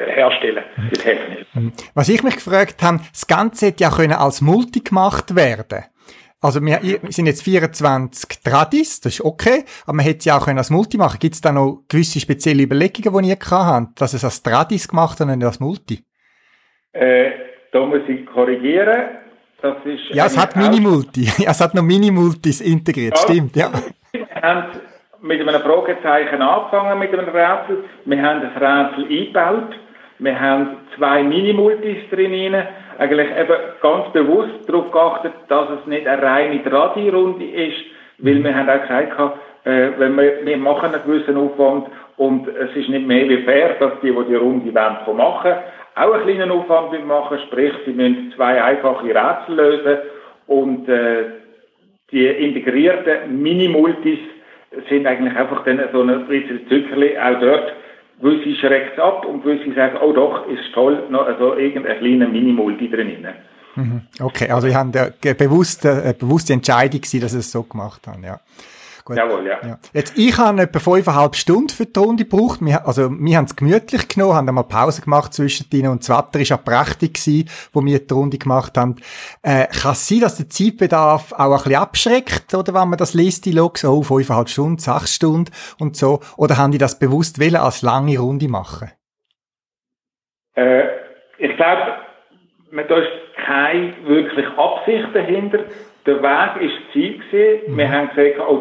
herstellen. 0.07 0.63
Was 1.93 2.09
ich 2.09 2.23
mich 2.23 2.35
gefragt 2.35 2.81
habe, 2.81 2.99
das 3.11 3.27
Ganze 3.27 3.67
hätte 3.67 3.83
ja 3.83 3.89
können 3.89 4.13
als 4.13 4.41
Multi 4.41 4.81
gemacht 4.81 5.35
werden 5.35 5.85
also 6.41 6.59
wir, 6.65 6.79
wir 6.81 6.99
sind 7.11 7.27
jetzt 7.27 7.43
24 7.43 8.41
Tradis, 8.43 8.99
das 8.99 9.13
ist 9.13 9.21
okay, 9.21 9.63
aber 9.83 9.97
man 9.97 10.05
hätte 10.05 10.25
ja 10.25 10.37
auch 10.37 10.45
können 10.45 10.57
als 10.57 10.71
Multi 10.71 10.97
machen. 10.97 11.19
Gibt 11.19 11.35
es 11.35 11.41
da 11.41 11.51
noch 11.51 11.83
gewisse 11.87 12.19
spezielle 12.19 12.63
Überlegungen, 12.63 13.23
die 13.23 13.29
ihr 13.29 13.35
gehabt 13.35 13.65
habt, 13.65 14.01
dass 14.01 14.13
es 14.13 14.25
als 14.25 14.41
Tradis 14.41 14.87
gemacht 14.87 15.19
hat 15.19 15.27
und 15.27 15.37
nicht 15.37 15.45
als 15.45 15.59
Multi? 15.59 16.03
Äh, 16.93 17.31
da 17.71 17.85
muss 17.85 18.01
ich 18.07 18.25
korrigieren. 18.25 19.19
Das 19.61 19.77
ist 19.85 20.09
ja, 20.09 20.25
es 20.25 20.35
hat 20.35 20.55
Mini-Multi. 20.55 21.29
Ja, 21.37 21.51
es 21.51 21.61
hat 21.61 21.75
noch 21.75 21.83
Mini-Multis 21.83 22.61
integriert, 22.61 23.15
ja, 23.15 23.21
stimmt, 23.21 23.55
ja. 23.55 23.71
Wir 24.11 24.27
haben 24.41 24.79
mit 25.21 25.47
einem 25.47 25.61
Fragezeichen 25.61 26.41
angefangen 26.41 26.97
mit 26.97 27.13
einem 27.13 27.29
Rätsel. 27.29 27.83
Wir 28.05 28.21
haben 28.21 28.41
das 28.41 28.55
Rätsel 28.55 29.03
eingebaut. 29.05 29.75
Wir 30.17 30.39
haben 30.39 30.77
zwei 30.97 31.21
Mini-Multis 31.21 32.09
drin 32.09 32.53
eigentlich 33.01 33.29
eben 33.31 33.57
ganz 33.81 34.13
bewusst 34.13 34.69
darauf 34.69 34.91
geachtet, 34.91 35.33
dass 35.47 35.67
es 35.71 35.87
nicht 35.87 36.05
eine 36.05 36.21
reine 36.21 36.63
Tradi-Runde 36.63 37.45
ist, 37.45 37.83
weil 38.19 38.43
wir 38.43 38.55
haben 38.55 38.69
auch 38.69 38.81
gesagt, 38.81 39.39
äh, 39.63 39.89
wenn 39.97 40.15
wir, 40.15 40.45
wir 40.45 40.57
machen 40.57 40.93
einen 40.93 41.03
gewissen 41.03 41.35
Aufwand 41.35 41.87
und 42.17 42.47
es 42.47 42.75
ist 42.75 42.89
nicht 42.89 43.07
mehr 43.07 43.27
wie 43.27 43.41
fair, 43.43 43.75
dass 43.79 43.93
die, 44.03 44.11
die 44.11 44.25
die 44.29 44.35
Runde 44.35 44.71
wollen, 44.71 45.17
machen, 45.17 45.53
auch 45.95 46.13
einen 46.13 46.23
kleinen 46.23 46.51
Aufwand 46.51 47.07
machen, 47.07 47.39
sprich, 47.47 47.73
sie 47.85 47.93
müssen 47.93 48.33
zwei 48.35 48.61
einfache 48.61 49.07
Rätsel 49.07 49.55
lösen 49.55 49.97
und 50.45 50.87
äh, 50.87 51.23
die 52.11 52.27
integrierten 52.27 53.41
Mini-Multis 53.41 54.19
sind 54.89 55.07
eigentlich 55.07 55.35
einfach 55.35 55.63
dann 55.63 55.81
so 55.91 56.01
ein 56.01 56.27
bisschen 56.27 56.67
Zückerli 56.69 57.17
auch 57.17 57.39
dort. 57.39 57.73
Gewisse 58.21 58.55
schreckt 58.59 58.99
ab 58.99 59.25
und 59.25 59.43
gewisse 59.43 59.73
sagen, 59.73 59.97
oh 60.01 60.13
doch, 60.13 60.47
ist 60.47 60.73
toll, 60.73 61.03
noch 61.09 61.25
also 61.25 61.55
irgendein 61.55 61.97
kleiner 61.99 62.27
Mini-Multi 62.27 62.89
drin. 62.89 63.27
Mhm. 63.75 64.01
Okay, 64.19 64.49
also 64.49 64.67
ich 64.67 64.75
habe 64.75 65.13
bewusst, 65.37 65.85
äh, 65.85 66.13
bewusste 66.17 66.53
Entscheidung 66.53 67.01
dass 67.01 67.31
sie 67.31 67.39
es 67.39 67.51
so 67.51 67.63
gemacht 67.63 68.07
haben, 68.07 68.23
ja. 68.23 68.39
Gut. 69.03 69.17
Jawohl, 69.17 69.45
ja. 69.47 69.59
ja. 69.65 69.79
Jetzt, 69.93 70.17
ich 70.17 70.37
habe 70.37 70.61
etwa 70.61 70.79
fünfeinhalb 70.79 71.35
Stunden 71.35 71.69
für 71.69 71.85
die 71.85 71.99
Runde 71.99 72.25
gebraucht. 72.25 72.59
Wir, 72.61 72.85
also, 72.85 73.09
wir 73.11 73.37
haben 73.37 73.45
es 73.45 73.55
gemütlich 73.55 74.07
genommen, 74.07 74.35
haben 74.35 74.47
einmal 74.47 74.65
Pause 74.65 75.01
gemacht 75.01 75.33
zwischen 75.33 75.69
denen 75.69 75.91
und 75.91 76.07
das 76.07 76.09
Wetter 76.09 76.39
war 76.49 76.59
auch 76.59 76.63
prächtig 76.63 77.13
gewesen, 77.15 77.49
wo 77.73 77.83
wir 77.83 77.99
die 77.99 78.13
Runde 78.13 78.37
gemacht 78.37 78.77
haben. 78.77 78.97
Äh, 79.41 79.67
kann 79.67 79.93
es 79.93 80.07
sein, 80.07 80.19
dass 80.21 80.37
der 80.37 80.49
Zeitbedarf 80.49 81.33
auch 81.33 81.51
ein 81.51 81.57
bisschen 81.57 81.75
abschreckt, 81.75 82.53
oder 82.53 82.73
wenn 82.73 82.89
man 82.89 82.97
das 82.97 83.13
liest, 83.13 83.45
die 83.45 83.51
Logs, 83.51 83.83
oh, 83.85 84.03
fünfeinhalb 84.03 84.49
Stunden, 84.49 84.77
sechs 84.77 85.15
Stunden 85.15 85.51
und 85.79 85.95
so, 85.95 86.19
oder 86.37 86.57
haben 86.57 86.71
die 86.71 86.77
das 86.77 86.99
bewusst 86.99 87.39
wollen, 87.39 87.55
als 87.55 87.81
lange 87.81 88.19
Runde 88.19 88.47
machen? 88.47 88.91
Äh, 90.55 90.83
ich 91.37 91.55
glaube, 91.55 91.97
da 92.87 92.97
ist 92.97 93.09
keine 93.45 93.95
wirkliche 94.05 94.57
Absicht 94.57 95.07
dahinter. 95.13 95.59
Der 96.05 96.15
Weg 96.15 96.23
war 96.23 96.59
Ziel. 96.93 97.19
Gewesen. 97.19 97.71
Mhm. 97.73 97.77
Wir 97.77 97.91
haben 97.91 98.09
gesagt, 98.15 98.49
oh, 98.49 98.57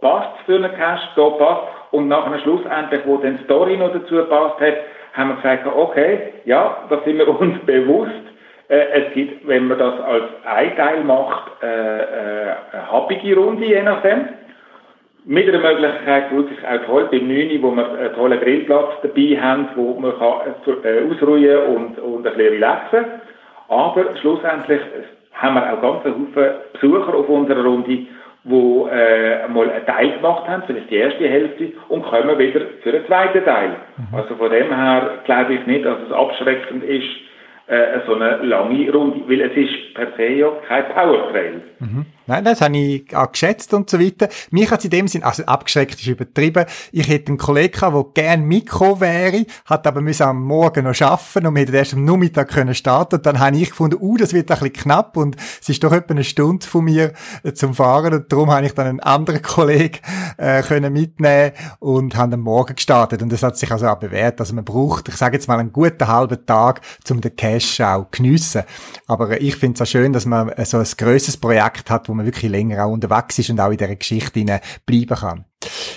da 0.00 0.08
passt 0.08 0.40
es 0.40 0.46
für 0.46 0.56
einen 0.56 0.74
Cash, 0.74 1.00
da 1.16 1.30
passt 1.30 1.62
Und 1.92 2.08
nachher 2.08 2.38
schlussendlich, 2.40 3.00
wo 3.06 3.18
dann 3.18 3.38
die 3.38 3.44
Story 3.44 3.76
noch 3.76 3.92
dazu 3.92 4.16
gepasst 4.16 4.60
hat, 4.60 4.74
haben 5.14 5.28
wir 5.30 5.36
gesagt, 5.36 5.66
okay, 5.66 6.18
ja, 6.44 6.84
da 6.90 7.00
sind 7.04 7.18
wir 7.18 7.28
uns 7.40 7.58
bewusst. 7.64 8.10
Äh, 8.68 9.06
es 9.06 9.14
gibt, 9.14 9.46
wenn 9.46 9.68
man 9.68 9.78
das 9.78 10.00
als 10.00 10.24
ein 10.44 10.76
Teil 10.76 11.04
macht, 11.04 11.62
äh, 11.62 11.66
äh, 11.66 12.54
eine 12.72 12.92
happige 12.92 13.36
Runde, 13.36 13.64
je 13.64 13.82
nachdem. 13.82 14.28
Mit 15.26 15.48
einer 15.48 15.58
Möglichkeit, 15.58 16.30
wirklich 16.32 16.58
auch 16.66 16.84
toll, 16.84 17.08
beim 17.10 17.28
9, 17.28 17.62
wo 17.62 17.70
wir 17.70 17.98
einen 17.98 18.14
tollen 18.14 18.40
Grillplatz 18.40 18.90
dabei 19.02 19.38
haben, 19.40 19.68
wo 19.74 19.98
man 19.98 20.18
kann, 20.18 20.54
äh, 20.84 21.00
ausruhen 21.10 21.76
und, 21.76 21.98
und 21.98 22.26
ein 22.26 22.34
bisschen 22.34 22.52
relaxen 22.54 23.04
Aber 23.68 24.16
schlussendlich 24.20 24.80
haben 25.34 25.54
wir 25.54 25.72
auch 25.72 26.02
ganz 26.02 26.16
viele 26.34 26.60
Besucher 26.72 27.14
auf 27.14 27.28
unserer 27.28 27.64
Runde, 27.64 27.88
die 27.88 28.08
äh, 28.46 29.48
mal 29.48 29.70
einen 29.70 29.86
Teil 29.86 30.12
gemacht 30.12 30.46
haben, 30.48 30.62
für 30.64 30.74
die 30.74 30.94
erste 30.94 31.28
Hälfte, 31.28 31.72
und 31.88 32.02
kommen 32.04 32.38
wieder 32.38 32.60
für 32.82 32.92
den 32.92 33.06
zweiten 33.06 33.44
Teil. 33.44 33.76
Mhm. 33.96 34.16
Also 34.16 34.34
von 34.36 34.50
dem 34.50 34.74
her 34.74 35.10
glaube 35.24 35.54
ich 35.54 35.66
nicht, 35.66 35.84
dass 35.84 35.98
es 36.06 36.12
abschreckend 36.12 36.84
ist, 36.84 37.08
äh, 37.66 38.00
so 38.06 38.14
eine 38.14 38.36
lange 38.42 38.90
Runde, 38.92 39.22
weil 39.26 39.40
es 39.40 39.56
ist 39.56 39.94
per 39.94 40.08
se 40.16 40.26
ja 40.26 40.48
kein 40.68 40.84
Powertrail. 40.88 41.62
Mhm. 41.80 42.06
Nein, 42.26 42.44
das 42.44 42.62
habe 42.62 42.76
ich 42.76 43.14
auch 43.14 43.30
geschätzt 43.30 43.74
und 43.74 43.90
so 43.90 44.00
weiter. 44.00 44.28
Mich 44.50 44.70
hat 44.70 44.82
in 44.84 44.90
dem 44.90 45.08
Sinn, 45.08 45.22
also 45.22 45.44
abgeschreckt 45.44 46.00
ist 46.00 46.06
übertrieben. 46.06 46.64
Ich 46.90 47.08
hätte 47.08 47.28
einen 47.28 47.38
Kollegen 47.38 47.72
gehabt, 47.72 48.16
der 48.16 48.24
gern 48.24 48.44
Mikro 48.44 48.98
wäre, 49.00 49.44
hat 49.66 49.86
aber 49.86 50.00
müssen 50.00 50.22
am 50.22 50.42
Morgen 50.42 50.84
noch 50.84 50.98
arbeiten 51.00 51.46
und 51.46 51.54
wir 51.54 51.62
hätten 51.62 51.74
erst 51.74 51.92
am 51.92 52.04
Nachmittag 52.04 52.48
können 52.48 52.74
starten. 52.74 53.16
Und 53.16 53.26
dann 53.26 53.40
habe 53.40 53.56
ich 53.58 53.70
gefunden, 53.70 53.98
uh, 54.00 54.16
das 54.16 54.32
wird 54.32 54.50
ein 54.50 54.58
bisschen 54.58 54.72
knapp 54.72 55.18
und 55.18 55.36
es 55.60 55.68
ist 55.68 55.84
doch 55.84 55.92
etwa 55.92 56.14
eine 56.14 56.24
Stunde 56.24 56.66
von 56.66 56.84
mir 56.84 57.12
äh, 57.42 57.52
zum 57.52 57.74
Fahren 57.74 58.14
und 58.14 58.32
darum 58.32 58.50
habe 58.50 58.64
ich 58.64 58.72
dann 58.72 58.86
einen 58.86 59.00
anderen 59.00 59.42
Kollegen 59.42 59.98
äh, 60.38 60.62
können 60.62 60.94
mitnehmen 60.94 61.52
und 61.78 62.16
haben 62.16 62.32
am 62.32 62.40
Morgen 62.40 62.74
gestartet. 62.74 63.20
Und 63.22 63.32
das 63.32 63.42
hat 63.42 63.58
sich 63.58 63.70
also 63.70 63.86
auch 63.86 63.98
bewährt. 63.98 64.40
Also 64.40 64.54
man 64.54 64.64
braucht, 64.64 65.08
ich 65.08 65.16
sage 65.16 65.36
jetzt 65.36 65.46
mal, 65.46 65.58
einen 65.58 65.72
guten 65.72 66.08
halben 66.08 66.46
Tag, 66.46 66.80
um 67.10 67.20
den 67.20 67.36
Cash 67.36 67.82
auch 67.82 68.10
geniessen. 68.10 68.62
Aber 69.06 69.40
ich 69.40 69.56
finde 69.56 69.74
es 69.74 69.82
auch 69.82 69.90
schön, 69.90 70.14
dass 70.14 70.24
man 70.24 70.50
so 70.64 70.78
ein 70.78 70.86
grösses 70.96 71.36
Projekt 71.36 71.90
hat, 71.90 72.08
man 72.14 72.26
wirklich 72.26 72.50
länger 72.50 72.84
auch 72.84 72.92
unterwegs 72.92 73.38
ist 73.38 73.50
und 73.50 73.60
auch 73.60 73.70
in 73.70 73.76
dieser 73.76 73.96
Geschichte 73.96 74.44
bleiben 74.86 75.16
kann. 75.16 75.44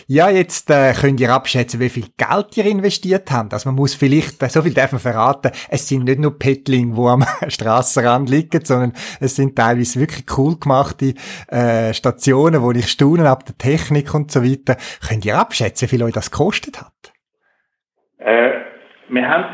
Ja, 0.07 0.30
jetzt 0.30 0.70
äh, 0.70 0.93
könnt 0.93 1.20
ihr 1.20 1.34
abschätzen, 1.34 1.80
wie 1.80 1.89
viel 1.89 2.05
Geld 2.18 2.55
ihr 2.55 2.65
investiert 2.65 3.30
habt. 3.32 3.53
Also 3.53 3.70
man 3.70 3.76
muss 3.76 3.95
vielleicht, 3.95 4.41
äh, 4.41 4.47
so 4.47 4.61
viel 4.61 4.74
dürfen 4.74 4.99
verraten, 4.99 5.51
es 5.70 5.88
sind 5.88 6.05
nicht 6.05 6.20
nur 6.20 6.38
Petling, 6.38 6.95
wo 6.95 7.09
am 7.09 7.24
Strassenrand 7.47 8.30
liegen, 8.30 8.63
sondern 8.63 8.93
es 9.20 9.36
sind 9.36 9.55
teilweise 9.55 9.99
wirklich 9.99 10.26
cool 10.38 10.55
gemachte 10.59 11.13
äh, 11.49 11.93
Stationen, 11.93 12.61
wo 12.61 12.72
ich 12.72 12.88
staune 12.88 13.30
ab 13.30 13.45
der 13.45 13.57
Technik 13.57 14.13
und 14.13 14.32
so 14.32 14.43
weiter. 14.43 14.78
Könnt 15.07 15.26
ihr 15.26 15.38
abschätzen, 15.38 15.88
wie 15.88 15.95
viel 15.97 16.03
euch 16.03 16.13
das 16.13 16.32
gekostet 16.32 16.80
hat? 16.80 17.13
Äh, 18.20 18.51
wir 19.09 19.28
haben, 19.28 19.45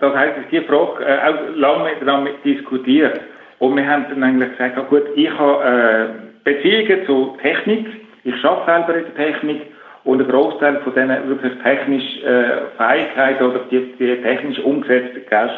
das 0.00 0.14
heisst, 0.14 0.50
die 0.50 0.60
Frage 0.62 1.04
äh, 1.04 1.18
auch 1.28 1.56
lange 1.56 1.92
miteinander 1.92 2.32
diskutiert. 2.44 3.20
Und 3.60 3.76
wir 3.76 3.86
haben 3.86 4.06
dann 4.08 4.24
eigentlich 4.24 4.50
gesagt, 4.52 4.76
ja 4.76 4.82
gut, 4.82 5.04
ich 5.14 5.30
habe 5.38 6.12
äh, 6.44 6.52
Beziehungen 6.52 7.06
zur 7.06 7.38
Technik, 7.38 7.86
ich 8.24 8.44
arbeite 8.44 8.86
selber 8.86 8.98
in 8.98 9.04
der 9.04 9.26
Technik 9.26 9.62
und 10.04 10.20
ein 10.20 10.28
Großteil 10.28 10.80
von 10.80 10.94
diesen 10.94 11.28
wirklich 11.28 11.52
technischen 11.62 12.24
äh, 12.24 12.62
Fähigkeiten 12.78 13.44
oder 13.44 13.60
die, 13.70 13.92
die 13.98 14.16
technisch 14.22 14.58
umgesetzten 14.60 15.26
Cash 15.26 15.52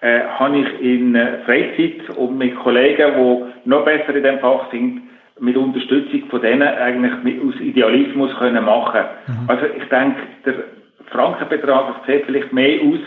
äh, 0.00 0.20
habe 0.38 0.58
ich 0.58 0.80
in 0.80 1.14
äh, 1.14 1.38
Freizeit 1.44 2.16
und 2.16 2.38
mit 2.38 2.56
Kollegen, 2.56 3.12
die 3.14 3.68
noch 3.68 3.84
besser 3.84 4.14
in 4.14 4.22
dem 4.22 4.38
Fach 4.38 4.70
sind, 4.70 5.02
mit 5.38 5.56
Unterstützung 5.56 6.28
von 6.30 6.40
denen 6.40 6.62
eigentlich 6.62 7.12
aus 7.42 7.60
Idealismus 7.60 8.34
können 8.38 8.64
machen. 8.64 9.02
Mhm. 9.26 9.50
Also 9.50 9.66
ich 9.66 9.84
denke, 9.90 10.20
der 10.46 10.54
Frankenbetrag 11.10 12.06
sieht 12.06 12.24
vielleicht 12.24 12.52
mehr 12.54 12.80
aus, 12.80 13.00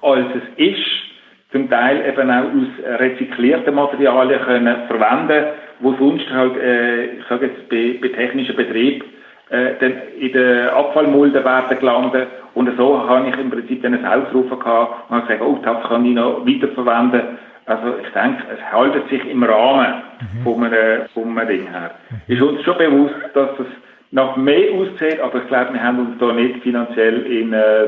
als 0.00 0.26
es 0.34 0.68
ist 0.68 1.11
zum 1.52 1.68
Teil 1.70 2.04
eben 2.06 2.30
auch 2.30 2.44
aus 2.44 2.98
rezyklierten 3.00 3.74
Materialien 3.74 4.40
können 4.40 4.76
verwenden, 4.88 5.44
wo 5.80 5.92
sonst 5.94 6.28
halt, 6.30 6.56
äh, 6.56 7.04
ich 7.16 7.24
sage 7.28 7.46
jetzt 7.46 7.68
bei, 7.68 7.98
bei 8.00 8.08
technischen 8.08 8.56
Betrieb 8.56 9.04
äh, 9.50 9.74
dann 9.80 9.92
in 10.18 10.32
den 10.32 10.68
Abfallmulden 10.68 11.44
werden 11.44 11.78
gelandet 11.78 12.28
und 12.54 12.70
so 12.76 13.08
habe 13.08 13.28
ich 13.28 13.38
im 13.38 13.50
Prinzip 13.50 13.82
dann 13.82 13.94
ein 13.94 14.04
Ausrufen 14.06 14.58
gehabt 14.58 15.10
und 15.10 15.16
habe 15.16 15.26
gesagt, 15.26 15.42
oh, 15.42 15.58
das 15.62 15.88
kann 15.88 16.04
ich 16.04 16.14
noch 16.14 16.46
weiterverwenden. 16.46 17.38
Also 17.66 17.94
ich 18.02 18.12
denke, 18.12 18.42
es 18.52 18.72
haltet 18.72 19.08
sich 19.08 19.24
im 19.28 19.42
Rahmen 19.44 20.02
mhm. 20.20 20.42
von, 20.42 20.64
einem, 20.64 21.02
von 21.14 21.38
einem 21.38 21.48
Ding 21.48 21.68
her. 21.70 21.92
Mhm. 22.10 22.34
Ist 22.34 22.42
uns 22.42 22.62
schon 22.62 22.78
bewusst, 22.78 23.14
dass 23.34 23.50
es 23.58 23.66
nach 24.10 24.36
mehr 24.36 24.72
aussieht, 24.72 25.20
aber 25.20 25.38
ich 25.38 25.48
glaube, 25.48 25.72
wir 25.72 25.82
haben 25.82 25.98
uns 26.00 26.18
da 26.18 26.32
nicht 26.32 26.62
finanziell 26.62 27.22
in 27.22 27.52
äh, 27.52 27.86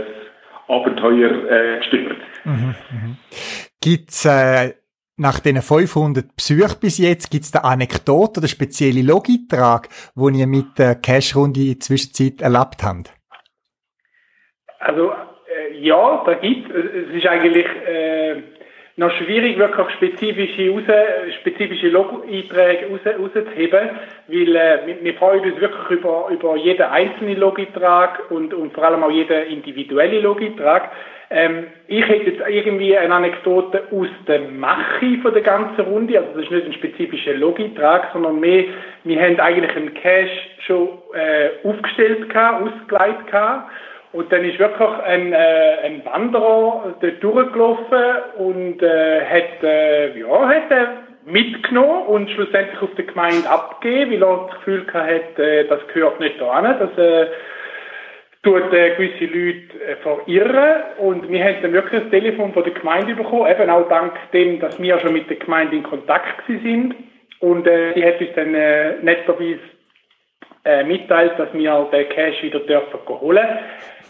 Abenteuer 0.69 1.51
äh, 1.51 1.79
gestört. 1.79 2.19
Mhm, 2.45 2.75
mhm. 2.91 3.17
Gibt's 3.81 4.25
äh, 4.25 4.75
nach 5.17 5.41
den 5.41 5.63
500 5.63 6.35
Besuchen 6.35 6.81
bis 6.81 6.99
jetzt, 6.99 7.31
gibt's 7.31 7.53
da 7.53 7.61
Anekdote 7.61 8.41
oder 8.41 8.49
spezielle 8.49 9.03
Logitrag, 9.03 9.89
wo 10.15 10.29
ihr 10.29 10.47
mit 10.47 10.79
der 10.79 10.97
Cash-Runde 10.97 11.61
in 11.61 11.67
der 11.69 11.81
Zwischenzeit 11.81 12.41
erlebt 12.41 12.83
habt? 12.83 13.13
Also 14.81 15.13
äh, 15.13 15.79
ja, 15.79 16.23
da 16.27 16.35
gibt 16.35 16.71
es. 16.71 17.15
ist 17.15 17.27
eigentlich 17.27 17.67
äh, 17.67 18.43
noch 18.97 19.11
schwierig, 19.13 19.59
wirklich 19.59 19.91
spezifische, 19.97 20.71
raus, 20.71 21.33
spezifische 21.41 21.89
Log-Einträge 21.89 22.87
raus, 22.87 23.01
rauszuheben, 23.05 23.91
weil 24.29 24.57
äh, 24.57 24.79
wir, 25.03 25.15
freuen 25.15 25.51
uns 25.51 25.61
wirklich 25.61 25.99
über, 25.99 26.29
über 26.31 26.57
jeden 26.57 26.83
einzelnen 26.83 27.39
Log-Eintrag 27.39 28.31
und, 28.31 28.55
und 28.55 28.73
vor 28.73 28.85
allem 28.85 29.03
auch 29.03 29.11
jeden 29.11 29.49
individuellen 29.49 30.23
Log-Eintrag. 30.23 30.93
Ähm, 31.31 31.67
ich 31.89 32.07
hätte 32.07 32.31
jetzt 32.31 32.43
irgendwie 32.49 32.97
eine 32.97 33.13
Anekdote 33.13 33.83
aus 33.91 34.07
der 34.29 34.41
Mache 34.41 35.19
von 35.23 35.33
der 35.33 35.43
ganzen 35.43 35.81
Runde, 35.81 36.19
also 36.19 36.31
das 36.35 36.45
ist 36.45 36.51
nicht 36.53 36.67
ein 36.67 36.73
spezifischer 36.75 37.35
Logitrag, 37.35 38.11
sondern 38.13 38.39
mehr, 38.39 38.65
wir 39.03 39.21
haben 39.21 39.41
eigentlich 39.41 39.75
einen 39.75 39.95
Cache 39.95 40.29
schon 40.65 40.89
äh, 41.15 41.67
aufgestellt 41.67 42.33
ausgeleitet 42.33 43.33
und 44.15 44.31
dann 44.31 44.45
ist 44.45 44.61
wirklich 44.61 44.89
ein, 45.05 45.33
äh, 45.33 45.79
ein 45.83 46.05
Wanderer 46.05 46.95
dort 47.01 47.23
durchgelaufen 47.23 48.05
und 48.37 48.81
äh, 48.81 49.25
hat, 49.25 49.63
äh, 49.65 50.17
ja, 50.17 50.49
hat 50.49 50.71
äh, 50.71 50.87
mitgenommen 51.27 52.07
und 52.07 52.31
schlussendlich 52.31 52.81
auf 52.81 52.95
der 52.95 53.07
Gemeinde 53.07 53.51
abgegeben, 53.51 54.13
weil 54.13 54.23
er 54.23 54.47
das 54.47 54.57
Gefühl 54.59 54.87
hatte, 54.93 55.43
äh, 55.43 55.67
das 55.67 55.81
gehört 55.89 56.21
nicht 56.21 56.41
da 56.41 56.49
an, 56.49 56.79
das 56.79 56.97
äh, 56.97 57.27
tut 58.45 58.73
äh, 58.73 58.95
gewisse 58.95 59.25
Leute 59.25 59.85
äh, 59.85 59.97
verirren. 59.97 60.83
Und 60.99 61.29
wir 61.29 61.43
haben 61.43 61.57
dann 61.63 61.73
wirklich 61.73 62.03
das 62.03 62.11
Telefon 62.11 62.53
von 62.53 62.63
der 62.63 62.73
Gemeinde 62.73 63.17
bekommen, 63.17 63.51
eben 63.51 63.69
auch 63.69 63.89
dank 63.89 64.13
dem, 64.33 64.61
dass 64.61 64.81
wir 64.81 65.01
schon 65.01 65.13
mit 65.13 65.29
der 65.29 65.39
Gemeinde 65.39 65.75
in 65.75 65.83
Kontakt 65.83 66.41
sind. 66.47 66.95
Und 67.41 67.67
äh, 67.67 67.95
die 67.95 68.05
hat 68.05 68.21
uns 68.21 68.31
dann 68.37 68.55
äh, 68.55 68.93
netterweise 69.03 69.59
äh, 70.65 70.85
mitteilt, 70.85 71.37
dass 71.37 71.53
wir 71.53 71.89
den 71.93 72.09
Cash 72.11 72.45
wieder 72.45 72.61
dürfen 72.61 73.01
holen 73.09 73.49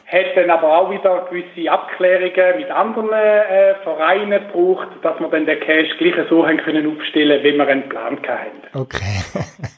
hat 0.06 0.36
dann 0.36 0.50
aber 0.50 0.78
auch 0.78 0.90
wieder 0.90 1.26
gewisse 1.30 1.70
Abklärungen 1.70 2.58
mit 2.58 2.70
anderen 2.70 3.12
äh, 3.12 3.74
Vereinen 3.82 4.46
gebraucht, 4.46 4.88
dass 5.02 5.18
wir 5.18 5.28
dann 5.28 5.46
den 5.46 5.60
Cash 5.60 5.96
gleich 5.98 6.14
so 6.28 6.46
haben 6.46 6.58
können 6.58 6.96
aufstellen, 6.96 7.42
wie 7.42 7.56
wir 7.56 7.66
einen 7.66 7.88
Plan 7.88 8.18
hatten. 8.18 8.78
Okay. 8.78 9.22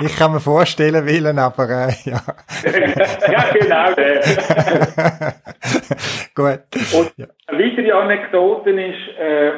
Ich 0.00 0.16
kann 0.16 0.32
mir 0.32 0.40
vorstellen, 0.40 1.06
Willen, 1.06 1.38
aber 1.38 1.68
äh, 1.68 1.92
ja. 2.04 2.20
ja, 3.30 3.44
genau. 3.52 3.94
Gut. 6.34 6.60
Und 6.94 7.12
ja. 7.16 7.26
eine 7.46 7.58
weitere 7.58 7.92
Anekdote 7.92 8.70
ist, 8.70 9.18
äh, 9.18 9.52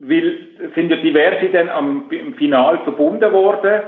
weil 0.00 0.48
sind 0.74 0.90
ja 0.90 0.96
diverse 0.96 1.48
dann 1.52 1.68
am, 1.68 2.10
im 2.10 2.34
Final 2.34 2.80
verbunden 2.84 3.32
worden 3.32 3.82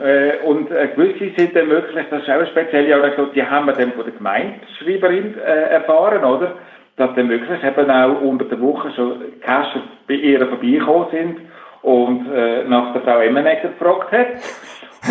Äh, 0.00 0.38
und 0.44 0.70
äh, 0.70 0.88
gewisse 0.88 1.34
sind 1.36 1.54
dann 1.54 1.68
wirklich, 1.68 2.06
das 2.08 2.22
ist 2.22 2.28
auch 2.30 2.34
eine 2.34 2.46
spezielle 2.46 2.94
Anekdote, 2.94 3.32
die 3.34 3.44
haben 3.44 3.66
wir 3.66 3.74
dann 3.74 3.92
von 3.92 4.04
der 4.04 4.14
Gemeindeschreiberin 4.14 5.34
äh, 5.38 5.70
erfahren, 5.74 6.24
oder? 6.24 6.54
Dass 6.96 7.14
dann 7.14 7.28
wirklich 7.28 7.62
eben 7.62 7.90
auch 7.90 8.20
unter 8.22 8.44
der 8.46 8.60
Woche 8.60 8.90
schon 8.92 9.40
Cacher 9.40 9.82
bei 10.08 10.14
ihr 10.14 10.46
vorbeigekommen 10.46 11.08
sind 11.10 11.40
und 11.82 12.32
äh, 12.32 12.64
nach 12.64 12.92
der 12.92 13.02
Frau 13.02 13.18
Emmenegger 13.20 13.68
gefragt 13.68 14.12
hat. 14.12 14.28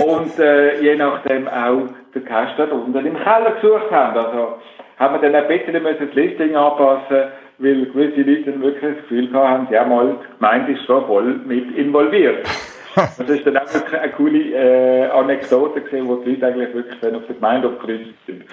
Und 0.03 0.39
äh, 0.39 0.81
je 0.81 0.95
nachdem 0.95 1.47
auch 1.47 1.87
den 2.15 2.25
Cash 2.25 2.51
dort 2.57 2.71
unten 2.71 3.05
im 3.05 3.17
Keller 3.17 3.57
gesucht 3.61 3.91
haben. 3.91 4.17
Also 4.17 4.55
haben 4.97 5.21
wir 5.21 5.29
dann 5.29 5.35
ein 5.35 5.47
bisschen 5.47 5.83
müssen 5.83 6.07
das 6.07 6.15
Listing 6.15 6.55
anpassen, 6.55 7.31
weil 7.57 7.85
gewisse 7.85 8.21
Leute 8.21 8.51
dann 8.51 8.61
wirklich 8.61 8.95
das 8.95 9.01
Gefühl 9.03 9.33
haben, 9.33 9.67
ja 9.69 9.83
mal, 9.83 10.15
die 10.21 10.37
Gemeinde 10.37 10.71
ist 10.71 10.85
schon 10.85 11.05
voll 11.05 11.41
mit 11.45 11.75
involviert. 11.75 12.47
Das 12.95 13.19
ist 13.19 13.45
dann 13.45 13.57
auch 13.57 13.73
wirklich 13.73 13.99
eine 13.99 14.11
coole 14.11 14.39
äh, 14.39 15.09
Anekdote 15.09 15.81
gesehen, 15.81 16.07
wo 16.07 16.15
die 16.17 16.31
Leute 16.31 16.47
eigentlich 16.47 16.73
wirklich 16.73 16.99
dann 16.99 17.15
auf 17.15 17.23
die 17.27 17.33
Gemeinde 17.33 17.69
aufgerüstet 17.69 18.15
sind. 18.25 18.43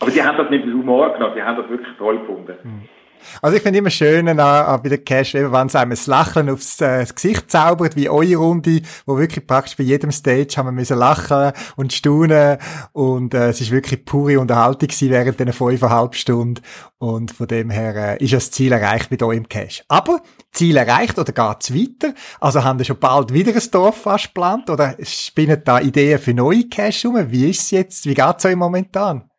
Aber 0.00 0.10
die 0.10 0.22
haben 0.22 0.38
das 0.38 0.50
nicht 0.50 0.64
mit 0.64 0.74
Humor 0.74 1.12
genommen, 1.12 1.34
die 1.36 1.42
haben 1.42 1.56
das 1.58 1.68
wirklich 1.68 1.96
toll 1.98 2.18
gefunden. 2.18 2.88
Also 3.42 3.56
ich 3.56 3.62
finde 3.62 3.78
immer 3.78 3.90
schön 3.90 4.28
an 4.28 4.82
bei 4.82 4.88
der 4.88 4.98
Cash, 4.98 5.34
wenn 5.34 5.66
es 5.66 5.76
einem 5.76 5.92
ein 5.92 5.98
Lachen 6.06 6.50
aufs 6.50 6.80
äh, 6.80 7.00
das 7.00 7.14
Gesicht 7.14 7.50
zaubert, 7.50 7.96
wie 7.96 8.08
eure 8.08 8.36
Runde, 8.36 8.82
wo 9.06 9.18
wirklich 9.18 9.46
praktisch 9.46 9.76
bei 9.76 9.84
jedem 9.84 10.12
Stage 10.12 10.54
haben 10.56 10.66
wir 10.66 10.72
müssen 10.72 10.98
lachen 10.98 11.52
und 11.76 11.92
staunen 11.92 12.58
und 12.92 13.34
äh, 13.34 13.48
es 13.48 13.60
ist 13.60 13.70
wirklich 13.70 14.04
pure 14.04 14.40
Unterhaltung 14.40 14.88
gewesen 14.88 15.10
während 15.10 15.38
diesen 15.38 15.52
fünfeinhalb 15.52 16.14
Stunden 16.14 16.62
und 16.98 17.30
von 17.30 17.46
dem 17.46 17.70
her 17.70 18.18
äh, 18.20 18.24
ist 18.24 18.32
das 18.32 18.50
Ziel 18.50 18.72
erreicht 18.72 19.10
mit 19.10 19.22
euch 19.22 19.36
im 19.38 19.48
Cash. 19.48 19.82
Aber 19.88 20.20
Ziel 20.52 20.76
erreicht 20.76 21.18
oder 21.18 21.32
geht's 21.32 21.74
weiter? 21.74 22.14
Also 22.40 22.62
haben 22.62 22.78
wir 22.78 22.84
schon 22.84 22.98
bald 22.98 23.32
wieder 23.32 23.52
ein 23.52 23.70
Dorf 23.70 24.02
fast 24.02 24.26
geplant 24.26 24.68
oder 24.68 24.96
spinnen 25.02 25.62
da 25.64 25.80
Ideen 25.80 26.18
für 26.18 26.34
neue 26.34 26.68
Cash 26.68 27.04
um? 27.04 27.30
Wie 27.30 27.48
ist 27.48 27.62
es 27.62 27.70
jetzt? 27.70 28.06
Wie 28.06 28.14
geht's 28.14 28.44
euch 28.44 28.56
momentan? 28.56 29.29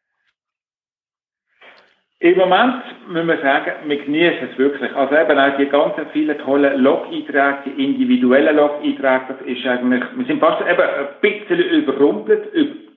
Im 2.21 2.37
Moment 2.37 2.83
müssen 3.07 3.29
wir 3.29 3.37
sagen, 3.37 3.71
wir 3.85 3.97
genießen 3.97 4.49
es 4.51 4.57
wirklich. 4.59 4.95
Also 4.95 5.15
eben 5.15 5.39
auch 5.39 5.57
die 5.57 5.65
ganzen 5.65 6.05
vielen 6.13 6.37
tollen 6.37 6.79
Log-Einträge, 6.79 7.57
die 7.65 7.83
individuellen 7.83 8.57
Log-Einträge, 8.57 9.21
das 9.27 9.41
ist 9.47 9.65
eigentlich, 9.65 10.03
wir 10.15 10.25
sind 10.27 10.39
fast 10.39 10.61
eben 10.61 10.81
ein 10.81 11.07
bisschen 11.19 11.59
überrumpelt 11.59 12.43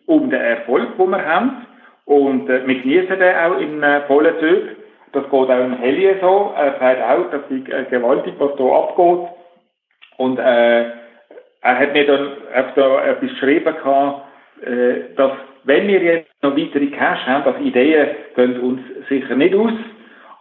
um 0.05 0.29
den 0.29 0.41
Erfolg, 0.43 0.99
den 0.99 1.09
wir 1.09 1.25
haben. 1.25 1.67
Und 2.05 2.51
äh, 2.51 2.67
wir 2.67 2.83
genießen 2.83 3.19
den 3.19 3.35
auch 3.35 3.59
in 3.59 3.83
äh, 3.83 4.03
vollen 4.03 4.39
Zügen. 4.41 4.77
Das 5.13 5.25
geht 5.25 5.33
auch 5.33 5.65
im 5.65 5.79
Helien 5.79 6.19
so. 6.21 6.53
Er 6.55 6.79
sagt 6.79 7.03
auch, 7.03 7.31
dass 7.31 7.49
die 7.49 7.65
äh, 7.73 7.85
gewaltig, 7.89 8.35
was 8.37 8.59
hier 8.59 8.73
abgeht. 8.73 9.29
Und 10.19 10.39
äh, 10.39 10.83
er 11.63 11.79
hat 11.79 11.93
mir 11.95 12.07
dann 12.07 12.29
da 12.75 13.05
etwas 13.07 13.31
geschrieben, 13.31 13.75
gehabt, 13.75 14.27
äh, 14.67 15.15
dass 15.17 15.33
wenn 15.65 15.89
wir 15.89 16.03
jetzt 16.03 16.31
noch 16.43 16.57
weitere 16.57 16.87
Cash 16.87 17.27
haben, 17.27 17.45
also 17.45 17.65
Ideen 17.65 18.09
gehen 18.37 18.61
uns 18.61 18.81
sicher 19.09 19.35
nicht 19.35 19.55
aus, 19.55 19.73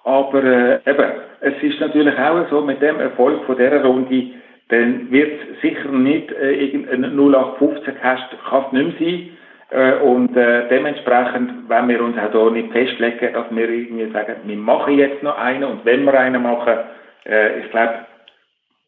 aber 0.04 0.44
äh, 0.44 0.80
eben, 0.86 1.12
es 1.40 1.64
ist 1.64 1.80
natürlich 1.80 2.18
auch 2.18 2.50
so, 2.50 2.62
mit 2.62 2.82
dem 2.82 3.00
Erfolg 3.00 3.44
von 3.46 3.58
dieser 3.58 3.84
Runde, 3.84 4.32
dann 4.70 5.12
wird 5.12 5.40
sicher 5.62 5.90
nicht 5.90 6.32
äh, 6.32 6.54
irgendein 6.54 7.18
0815 7.18 7.96
Cash, 8.00 8.22
kann 8.50 8.66
es 8.66 8.72
nicht 8.74 9.00
mehr 9.00 9.12
sein. 9.12 9.30
Äh, 9.74 9.96
und 10.04 10.38
äh, 10.38 10.68
dementsprechend, 10.70 11.68
wenn 11.68 11.90
wir 11.90 12.04
uns 12.04 12.18
auch 12.18 12.32
hier 12.32 12.52
nicht 12.52 12.72
festlegen, 12.72 13.34
dass 13.34 13.46
wir 13.50 13.70
irgendwie 13.70 14.12
sagen, 14.12 14.36
wir 14.44 14.58
machen 14.58 14.98
jetzt 14.98 15.24
noch 15.24 15.38
einen 15.38 15.64
und 15.64 15.86
wenn 15.86 16.04
wir 16.04 16.14
einen 16.20 16.44
machen, 16.44 16.78
äh, 17.26 17.62
ich 17.62 17.72
glaube, 17.72 18.06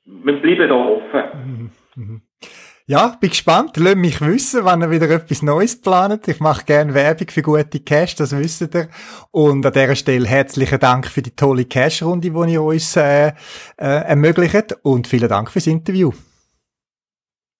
wir 0.05 0.33
bleiben 0.33 0.69
da 0.69 0.75
offen. 0.75 1.23
Mhm. 1.33 1.71
Mhm. 1.95 2.21
Ja, 2.87 3.17
bin 3.19 3.31
gespannt. 3.31 3.77
Lasst 3.77 3.97
mich 3.97 4.21
wissen, 4.21 4.63
wenn 4.63 4.83
ihr 4.83 4.91
wieder 4.91 5.09
etwas 5.09 5.41
Neues 5.41 5.81
plant. 5.81 6.27
Ich 6.27 6.39
mache 6.39 6.65
gerne 6.67 6.93
Werbung 6.93 7.29
für 7.31 7.41
gute 7.41 7.79
Cash, 7.83 8.13
das 8.15 8.37
wisst 8.37 8.75
ihr. 8.75 8.89
Und 9.31 9.65
an 9.65 9.73
dieser 9.73 9.95
Stelle 9.95 10.27
herzlichen 10.27 10.79
Dank 10.79 11.07
für 11.07 11.23
die 11.23 11.35
tolle 11.35 11.65
Cash-Runde, 11.65 12.29
die 12.29 12.51
ihr 12.53 12.61
uns 12.61 12.95
äh, 12.95 13.29
äh, 13.81 14.05
ermöglicht. 14.05 14.77
Und 14.83 15.07
vielen 15.07 15.27
Dank 15.27 15.49
fürs 15.49 15.65
Interview. 15.65 16.11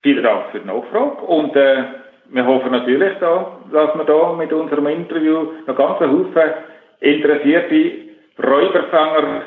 Vielen 0.03 0.23
Dank 0.23 0.51
für 0.51 0.59
die 0.59 0.67
Nachfrage. 0.67 1.25
Und 1.25 1.55
äh, 1.55 1.83
wir 2.29 2.45
hoffen 2.45 2.71
natürlich, 2.71 3.17
da, 3.19 3.57
dass 3.71 3.95
wir 3.95 4.05
da 4.05 4.33
mit 4.33 4.53
unserem 4.53 4.85
Interview 4.85 5.53
noch 5.65 5.75
ganz 5.75 6.01
einen 6.01 6.19
Haufen 6.19 6.53
interessierte 6.99 7.93
Räuberfanger 8.37 9.41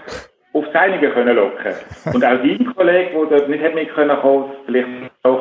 auf 0.52 0.64
Zeinigen 0.72 1.12
können 1.12 1.36
locken. 1.36 1.74
Und 2.14 2.24
auch 2.24 2.42
dein 2.42 2.74
Kollege, 2.74 3.10
der 3.12 3.38
dort 3.38 3.48
nicht 3.48 3.74
mit 3.74 3.94
können 3.94 4.18
kommen, 4.20 4.52
vielleicht 4.66 4.88
auch 5.22 5.40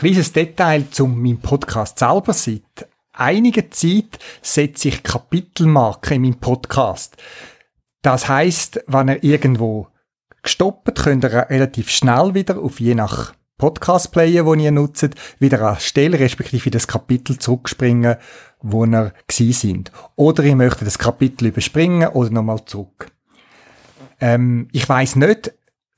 kleines 0.00 0.32
Detail 0.32 0.84
zu 0.90 1.06
meinem 1.06 1.40
Podcast 1.40 1.98
selber. 1.98 2.32
Seit 2.32 2.88
einiger 3.12 3.70
Zeit 3.70 4.18
setze 4.40 4.88
ich 4.88 5.02
Kapitelmarken 5.02 6.14
in 6.14 6.22
meinem 6.22 6.40
Podcast. 6.40 7.18
Das 8.00 8.26
heißt, 8.26 8.82
wenn 8.86 9.08
ihr 9.08 9.22
irgendwo 9.22 9.88
gestoppt, 10.42 11.02
könnt 11.02 11.24
ihr 11.26 11.50
relativ 11.50 11.90
schnell 11.90 12.32
wieder 12.32 12.58
auf 12.58 12.80
je 12.80 12.94
nach 12.94 13.34
Podcast-Player, 13.58 14.42
den 14.44 14.60
ihr 14.60 14.70
nutzt, 14.70 15.10
wieder 15.38 15.60
an 15.60 15.80
Stelle 15.80 16.18
respektive 16.18 16.70
das 16.70 16.88
Kapitel 16.88 17.38
zurückspringen, 17.38 18.16
wo 18.62 18.86
ihr 18.86 19.12
gsi 19.26 19.52
sind. 19.52 19.92
Oder 20.16 20.44
ihr 20.44 20.56
möchtet 20.56 20.86
das 20.86 20.98
Kapitel 20.98 21.48
überspringen 21.48 22.08
oder 22.08 22.30
nochmal 22.30 22.64
zurück. 22.64 23.08
Ähm, 24.18 24.68
ich 24.72 24.88
weiß 24.88 25.16
nicht, 25.16 25.52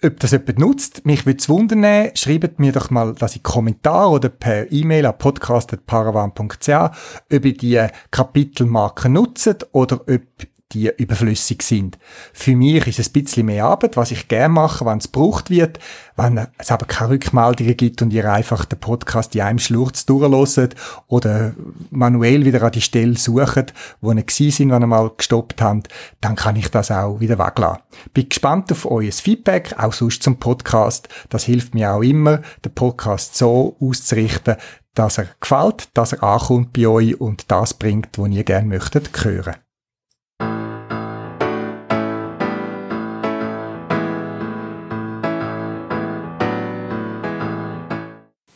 ob 0.04 0.20
das 0.20 0.32
jemand 0.32 0.58
nutzt. 0.58 1.06
Mich 1.06 1.26
würde 1.26 1.38
es 1.38 1.48
wundern, 1.48 2.10
schreibt 2.14 2.58
mir 2.58 2.72
doch 2.72 2.90
mal 2.90 3.14
das 3.14 3.36
in 3.36 3.42
Kommentar 3.42 4.10
oder 4.10 4.28
per 4.28 4.70
E-Mail 4.70 5.06
an 5.06 5.18
podcast.paravan.ch, 5.18 6.68
ob 6.68 7.44
ihr 7.44 7.56
die 7.56 7.86
Kapitelmarken 8.10 9.12
nutzt 9.12 9.66
oder 9.72 10.00
ob 10.00 10.22
die 10.72 10.90
überflüssig 10.96 11.62
sind. 11.62 11.98
Für 12.32 12.56
mich 12.56 12.86
ist 12.86 12.98
es 12.98 13.08
ein 13.08 13.12
bisschen 13.12 13.46
mehr 13.46 13.66
Arbeit, 13.66 13.96
was 13.96 14.10
ich 14.10 14.28
gerne 14.28 14.54
mache, 14.54 14.84
wenn 14.84 14.98
es 14.98 15.12
gebraucht 15.12 15.50
wird, 15.50 15.78
wenn 16.16 16.46
es 16.58 16.70
aber 16.70 16.86
keine 16.86 17.10
Rückmeldungen 17.10 17.76
gibt 17.76 18.02
und 18.02 18.12
ihr 18.12 18.30
einfach 18.30 18.64
den 18.64 18.78
Podcast 18.78 19.34
in 19.34 19.42
einem 19.42 19.58
Schlurz 19.58 20.06
durchloset 20.06 20.74
oder 21.08 21.52
manuell 21.90 22.44
wieder 22.44 22.62
an 22.62 22.72
die 22.72 22.80
Stelle 22.80 23.16
sucht, 23.16 23.72
wo 24.00 24.12
ihr 24.12 24.22
gewesen 24.22 24.50
sind, 24.50 24.70
wenn 24.70 24.82
ihr 24.82 24.86
mal 24.86 25.10
gestoppt 25.16 25.62
habt, 25.62 25.88
dann 26.20 26.36
kann 26.36 26.56
ich 26.56 26.68
das 26.70 26.90
auch 26.90 27.20
wieder 27.20 27.38
weglassen. 27.38 27.82
Bin 28.12 28.28
gespannt 28.28 28.72
auf 28.72 28.90
euer 28.90 29.12
Feedback, 29.12 29.74
auch 29.78 29.92
sonst 29.92 30.22
zum 30.22 30.38
Podcast. 30.38 31.08
Das 31.28 31.44
hilft 31.44 31.74
mir 31.74 31.92
auch 31.92 32.02
immer, 32.02 32.40
den 32.64 32.74
Podcast 32.74 33.36
so 33.36 33.76
auszurichten, 33.80 34.56
dass 34.94 35.18
er 35.18 35.28
gefällt, 35.40 35.88
dass 35.94 36.12
er 36.12 36.22
ankommt 36.22 36.72
bei 36.72 36.86
euch 36.86 37.18
und 37.20 37.50
das 37.50 37.74
bringt, 37.74 38.18
was 38.18 38.30
ihr 38.30 38.44
gerne 38.44 38.68
möchtet 38.68 39.10
hören. 39.24 39.61